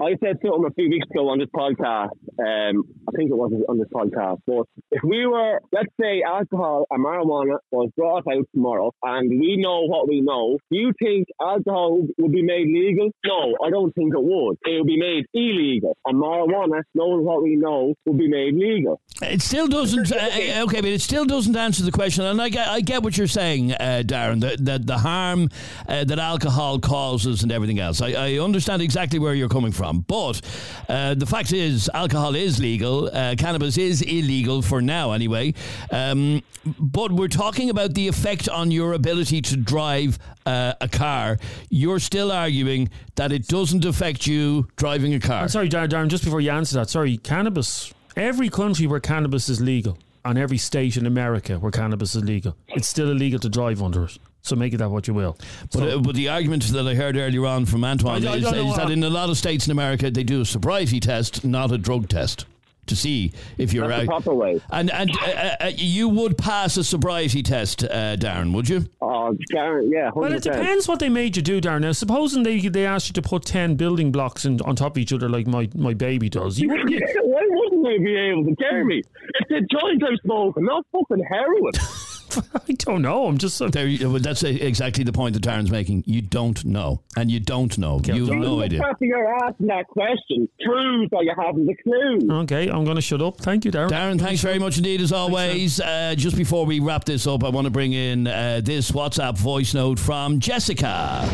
I 0.00 0.14
said 0.22 0.38
something 0.40 0.64
a 0.64 0.74
few 0.74 0.88
weeks 0.88 1.08
ago 1.10 1.28
on 1.30 1.40
this 1.40 1.48
podcast. 1.52 2.10
Um, 2.38 2.84
I 3.08 3.10
think 3.16 3.30
it 3.32 3.36
was 3.36 3.50
on 3.68 3.78
this 3.78 3.88
podcast. 3.92 4.38
But 4.46 4.66
if 4.92 5.02
we 5.02 5.26
were, 5.26 5.58
let's 5.72 5.92
say, 6.00 6.22
alcohol 6.22 6.86
and 6.92 7.04
marijuana 7.04 7.56
was 7.72 7.90
brought 7.96 8.22
out 8.32 8.46
tomorrow, 8.54 8.92
and 9.02 9.28
we 9.28 9.56
know 9.56 9.86
what 9.86 10.06
we 10.08 10.20
know, 10.20 10.58
do 10.70 10.78
you 10.78 10.92
think 11.02 11.26
alcohol 11.42 12.06
would 12.18 12.30
be 12.30 12.42
made 12.42 12.68
legal? 12.68 13.10
No, 13.26 13.56
I 13.64 13.70
don't 13.70 13.92
think 13.96 14.14
it 14.14 14.22
would. 14.22 14.56
It 14.64 14.78
would 14.78 14.86
be 14.86 15.00
made 15.00 15.24
illegal. 15.34 15.96
And 16.06 16.22
marijuana, 16.22 16.82
knowing 16.94 17.24
what 17.24 17.42
we 17.42 17.56
know, 17.56 17.94
would 18.06 18.18
be 18.18 18.28
made 18.28 18.54
legal. 18.54 19.00
It 19.20 19.42
still 19.42 19.66
doesn't. 19.66 20.12
Uh, 20.12 20.62
okay, 20.66 20.80
but 20.80 20.90
it 20.90 21.00
still 21.00 21.24
doesn't 21.24 21.47
doesn't 21.52 21.64
answer 21.64 21.82
the 21.82 21.92
question. 21.92 22.24
And 22.24 22.40
I 22.42 22.50
get, 22.50 22.68
I 22.68 22.80
get 22.80 23.02
what 23.02 23.16
you're 23.16 23.26
saying, 23.26 23.72
uh, 23.72 24.02
Darren, 24.04 24.40
that 24.40 24.86
the, 24.86 24.98
harm 24.98 25.48
uh, 25.88 26.04
that 26.04 26.18
alcohol 26.18 26.78
causes 26.78 27.42
and 27.42 27.50
everything 27.50 27.78
else. 27.78 28.02
I, 28.02 28.10
I, 28.12 28.38
understand 28.38 28.82
exactly 28.82 29.18
where 29.18 29.34
you're 29.34 29.48
coming 29.48 29.72
from. 29.72 30.00
But 30.00 30.42
uh, 30.88 31.14
the 31.14 31.24
fact 31.24 31.52
is, 31.52 31.90
alcohol 31.94 32.34
is 32.34 32.58
legal, 32.58 33.06
uh, 33.06 33.34
cannabis 33.38 33.78
is 33.78 34.02
illegal 34.02 34.60
for 34.60 34.82
now, 34.82 35.12
anyway. 35.12 35.54
Um, 35.90 36.42
but 36.78 37.12
we're 37.12 37.28
talking 37.28 37.70
about 37.70 37.94
the 37.94 38.08
effect 38.08 38.48
on 38.48 38.70
your 38.70 38.92
ability 38.92 39.40
to 39.42 39.56
drive 39.56 40.18
uh, 40.44 40.74
a 40.80 40.88
car. 40.88 41.38
You're 41.70 42.00
still 42.00 42.30
arguing 42.30 42.90
that 43.14 43.32
it 43.32 43.46
doesn't 43.48 43.84
affect 43.84 44.26
you 44.26 44.68
driving 44.76 45.14
a 45.14 45.20
car. 45.20 45.42
I'm 45.42 45.48
sorry, 45.48 45.68
Darren, 45.68 46.08
just 46.08 46.24
before 46.24 46.40
you 46.40 46.50
answer 46.50 46.76
that, 46.76 46.90
sorry, 46.90 47.16
cannabis. 47.16 47.94
Every 48.16 48.48
country 48.50 48.86
where 48.86 49.00
cannabis 49.00 49.48
is 49.48 49.60
legal 49.60 49.96
on 50.28 50.36
every 50.36 50.58
state 50.58 50.98
in 50.98 51.06
America 51.06 51.58
where 51.58 51.72
cannabis 51.72 52.14
is 52.14 52.22
legal. 52.22 52.54
It's 52.68 52.86
still 52.86 53.10
illegal 53.10 53.40
to 53.40 53.48
drive 53.48 53.82
under 53.82 54.04
it. 54.04 54.18
So 54.42 54.56
make 54.56 54.74
of 54.74 54.78
that 54.80 54.90
what 54.90 55.08
you 55.08 55.14
will. 55.14 55.38
But, 55.72 55.78
so, 55.78 55.88
uh, 55.88 56.00
but 56.00 56.14
the 56.14 56.28
argument 56.28 56.64
that 56.64 56.86
I 56.86 56.94
heard 56.94 57.16
earlier 57.16 57.46
on 57.46 57.64
from 57.64 57.82
Antoine 57.82 58.26
I, 58.26 58.32
I 58.32 58.36
is, 58.36 58.44
is 58.44 58.76
that 58.76 58.90
in 58.90 59.02
a 59.02 59.10
lot 59.10 59.30
of 59.30 59.38
states 59.38 59.66
in 59.66 59.72
America 59.72 60.10
they 60.10 60.24
do 60.24 60.42
a 60.42 60.44
sobriety 60.44 61.00
test, 61.00 61.44
not 61.44 61.72
a 61.72 61.78
drug 61.78 62.08
test 62.10 62.44
to 62.88 62.96
see 62.96 63.32
if 63.56 63.72
you're 63.72 63.88
That's 63.88 64.06
proper 64.06 64.34
way. 64.34 64.60
And 64.70 64.90
and 64.90 65.10
uh, 65.10 65.26
uh, 65.26 65.56
uh, 65.60 65.70
you 65.74 66.08
would 66.08 66.36
pass 66.36 66.76
a 66.76 66.84
sobriety 66.84 67.42
test, 67.42 67.84
uh, 67.84 68.16
Darren, 68.16 68.52
would 68.54 68.68
you? 68.68 68.86
Oh, 69.00 69.36
Darren, 69.52 69.90
yeah. 69.90 70.10
100%. 70.10 70.16
Well, 70.16 70.32
it 70.32 70.42
depends 70.42 70.88
what 70.88 70.98
they 70.98 71.08
made 71.08 71.36
you 71.36 71.42
do, 71.42 71.60
Darren. 71.60 71.82
Now, 71.82 71.92
supposing 71.92 72.42
they 72.42 72.58
they 72.60 72.86
asked 72.86 73.08
you 73.08 73.14
to 73.14 73.22
put 73.22 73.44
ten 73.44 73.76
building 73.76 74.12
blocks 74.12 74.44
in, 74.44 74.60
on 74.62 74.76
top 74.76 74.92
of 74.92 74.98
each 74.98 75.12
other 75.12 75.28
like 75.28 75.46
my, 75.46 75.68
my 75.74 75.94
baby 75.94 76.28
does, 76.28 76.58
you 76.58 76.68
wouldn't. 76.68 76.90
Why 77.22 77.42
wouldn't 77.48 77.84
they 77.84 77.98
be 77.98 78.16
able 78.16 78.44
to 78.44 78.56
carry 78.56 78.84
me? 78.84 79.02
It's 79.40 79.50
a 79.50 79.60
joint 79.60 80.02
I'm 80.04 80.16
smoking, 80.24 80.64
not 80.64 80.84
fucking 80.92 81.24
heroin. 81.30 81.72
I 82.68 82.72
don't 82.72 83.02
know. 83.02 83.26
I'm 83.26 83.38
just 83.38 83.58
there. 83.72 83.88
That's 84.18 84.42
exactly 84.42 85.04
the 85.04 85.12
point 85.12 85.34
that 85.34 85.42
Darren's 85.42 85.70
making. 85.70 86.04
You 86.06 86.22
don't 86.22 86.64
know, 86.64 87.02
and 87.16 87.30
you 87.30 87.40
don't 87.40 87.76
know. 87.78 88.00
you 88.04 88.26
have 88.26 88.38
no 88.38 88.60
idea. 88.60 88.80
The 88.80 89.06
you're 89.06 89.34
asking 89.44 89.66
that 89.66 89.86
question 89.88 90.48
proves 90.64 91.10
that 91.10 91.24
you 91.24 91.32
haven't 91.36 91.68
a 91.68 91.74
clue. 91.82 92.40
Okay, 92.42 92.68
I'm 92.68 92.84
going 92.84 92.96
to 92.96 93.02
shut 93.02 93.22
up. 93.22 93.38
Thank 93.38 93.64
you, 93.64 93.70
Darren. 93.70 93.90
Darren, 93.90 94.20
thanks 94.20 94.40
very 94.40 94.58
much 94.58 94.76
indeed, 94.78 95.00
as 95.00 95.12
always. 95.12 95.80
Uh, 95.80 96.14
just 96.16 96.36
before 96.36 96.66
we 96.66 96.80
wrap 96.80 97.04
this 97.04 97.26
up, 97.26 97.44
I 97.44 97.48
want 97.48 97.66
to 97.66 97.70
bring 97.70 97.92
in 97.92 98.26
uh, 98.26 98.60
this 98.62 98.90
WhatsApp 98.90 99.36
voice 99.38 99.74
note 99.74 99.98
from 99.98 100.40
Jessica. 100.40 101.28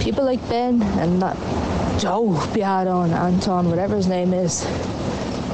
People 0.00 0.24
like 0.24 0.46
Ben 0.48 0.82
and 0.82 1.20
that 1.22 1.36
Joe 2.00 2.28
Biadon, 2.52 3.10
Anton, 3.10 3.70
whatever 3.70 3.96
his 3.96 4.06
name 4.06 4.34
is, 4.34 4.62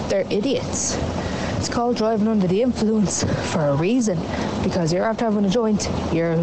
they're 0.09 0.27
idiots. 0.31 0.97
It's 1.63 1.69
called 1.69 1.97
driving 1.97 2.27
under 2.27 2.49
the 2.49 2.61
influence 2.61 3.23
for 3.53 3.69
a 3.69 3.77
reason 3.77 4.19
because 4.65 4.93
you're 4.93 5.05
after 5.05 5.27
having 5.27 5.45
a 5.45 5.49
joint, 5.49 5.89
you're 6.13 6.35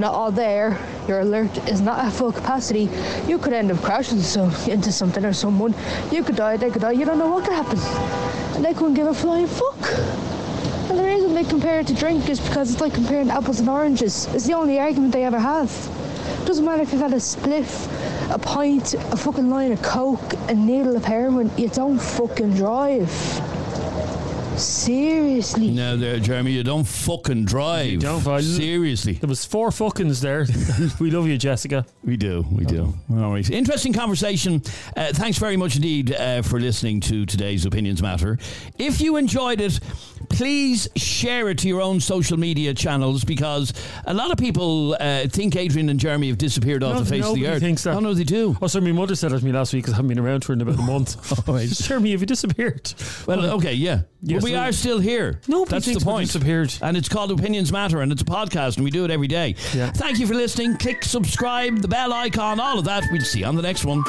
not 0.00 0.14
all 0.14 0.30
there, 0.30 0.78
your 1.06 1.20
alert 1.20 1.54
is 1.68 1.82
not 1.82 1.98
at 1.98 2.10
full 2.14 2.32
capacity. 2.32 2.88
You 3.26 3.36
could 3.36 3.52
end 3.52 3.70
up 3.70 3.82
crashing 3.82 4.22
so, 4.22 4.44
into 4.66 4.92
something 4.92 5.26
or 5.26 5.34
someone. 5.34 5.74
You 6.10 6.24
could 6.24 6.36
die, 6.36 6.56
they 6.56 6.70
could 6.70 6.80
die, 6.80 6.92
you 6.92 7.04
don't 7.04 7.18
know 7.18 7.28
what 7.28 7.44
could 7.44 7.52
happen. 7.52 7.78
And 8.56 8.64
they 8.64 8.72
couldn't 8.72 8.94
give 8.94 9.08
a 9.08 9.12
flying 9.12 9.46
fuck. 9.46 9.92
And 10.88 10.98
the 10.98 11.04
reason 11.04 11.34
they 11.34 11.44
compare 11.44 11.80
it 11.80 11.88
to 11.88 11.94
drink 11.94 12.30
is 12.30 12.40
because 12.40 12.72
it's 12.72 12.80
like 12.80 12.94
comparing 12.94 13.28
apples 13.28 13.60
and 13.60 13.68
oranges. 13.68 14.24
It's 14.32 14.46
the 14.46 14.54
only 14.54 14.80
argument 14.80 15.12
they 15.12 15.24
ever 15.24 15.38
have. 15.38 15.70
It 16.40 16.46
doesn't 16.46 16.64
matter 16.64 16.80
if 16.80 16.92
you've 16.92 17.02
had 17.02 17.12
a 17.12 17.16
spliff, 17.16 17.90
a 18.34 18.38
pint, 18.38 18.94
a 18.94 19.16
fucking 19.18 19.50
line 19.50 19.72
of 19.72 19.82
coke, 19.82 20.32
a 20.48 20.54
needle 20.54 20.96
of 20.96 21.04
heroin, 21.04 21.50
you 21.58 21.68
don't 21.68 21.98
fucking 21.98 22.54
drive. 22.54 23.10
Seriously. 24.60 25.70
No, 25.70 25.96
there, 25.96 26.18
Jeremy, 26.18 26.52
you 26.52 26.62
don't 26.62 26.86
fucking 26.86 27.46
drive. 27.46 27.90
You 27.90 27.98
don't, 27.98 28.26
I, 28.26 28.40
Seriously. 28.40 29.14
There 29.14 29.28
was 29.28 29.44
four 29.44 29.70
fuckings 29.70 30.20
there. 30.20 30.46
we 31.00 31.10
love 31.10 31.26
you, 31.26 31.38
Jessica. 31.38 31.86
We 32.04 32.16
do. 32.16 32.44
We 32.52 32.64
do. 32.64 32.94
All 33.10 33.32
right. 33.32 33.48
Interesting 33.48 33.92
conversation. 33.92 34.62
Uh, 34.96 35.12
thanks 35.12 35.38
very 35.38 35.56
much 35.56 35.76
indeed 35.76 36.14
uh, 36.14 36.42
for 36.42 36.60
listening 36.60 37.00
to 37.00 37.24
today's 37.24 37.64
Opinions 37.64 38.02
Matter. 38.02 38.38
If 38.78 39.00
you 39.00 39.16
enjoyed 39.16 39.60
it, 39.60 39.80
please 40.28 40.88
share 40.96 41.48
it 41.48 41.58
to 41.58 41.68
your 41.68 41.80
own 41.80 42.00
social 42.00 42.38
media 42.38 42.74
channels 42.74 43.24
because 43.24 43.72
a 44.06 44.14
lot 44.14 44.30
of 44.30 44.38
people 44.38 44.96
uh, 45.00 45.26
think 45.28 45.56
Adrian 45.56 45.88
and 45.88 45.98
Jeremy 45.98 46.28
have 46.28 46.38
disappeared 46.38 46.82
off 46.82 46.94
no, 46.94 47.00
the 47.00 47.06
face 47.06 47.24
of 47.24 47.34
the 47.34 47.46
earth. 47.46 47.60
Thinks 47.60 47.84
that. 47.84 47.94
Oh, 47.96 48.00
no, 48.00 48.12
they 48.14 48.24
do. 48.24 48.56
Oh, 48.60 48.66
sorry, 48.66 48.84
my 48.84 48.92
mother 48.92 49.14
said 49.14 49.32
it 49.32 49.38
to 49.38 49.44
me 49.44 49.52
last 49.52 49.72
week 49.72 49.84
because 49.84 49.94
I 49.94 49.96
haven't 49.96 50.08
been 50.08 50.18
around 50.18 50.44
for 50.44 50.52
in 50.52 50.60
about 50.60 50.78
a 50.78 50.82
month. 50.82 51.16
oh, 51.48 51.52
right. 51.52 51.68
Jeremy, 51.70 52.12
have 52.12 52.20
you 52.20 52.26
disappeared? 52.26 52.92
Well, 53.26 53.44
okay, 53.52 53.72
yeah. 53.72 54.02
Yes, 54.22 54.42
we 54.50 54.56
are 54.56 54.72
still 54.72 54.98
here. 54.98 55.40
No, 55.48 55.64
that's 55.64 55.86
the 55.86 56.00
point. 56.00 56.28
Disappeared. 56.28 56.74
And 56.82 56.96
it's 56.96 57.08
called 57.08 57.30
Opinions 57.30 57.72
Matter, 57.72 58.00
and 58.00 58.12
it's 58.12 58.22
a 58.22 58.26
podcast, 58.26 58.76
and 58.76 58.84
we 58.84 58.90
do 58.90 59.04
it 59.04 59.10
every 59.10 59.28
day. 59.28 59.54
Yeah. 59.74 59.90
Thank 59.92 60.18
you 60.18 60.26
for 60.26 60.34
listening. 60.34 60.76
Click 60.76 61.04
subscribe, 61.04 61.80
the 61.80 61.88
bell 61.88 62.12
icon, 62.12 62.60
all 62.60 62.78
of 62.78 62.84
that. 62.84 63.04
We'll 63.10 63.22
see 63.22 63.40
you 63.40 63.46
on 63.46 63.56
the 63.56 63.62
next 63.62 63.84
one. 63.84 64.02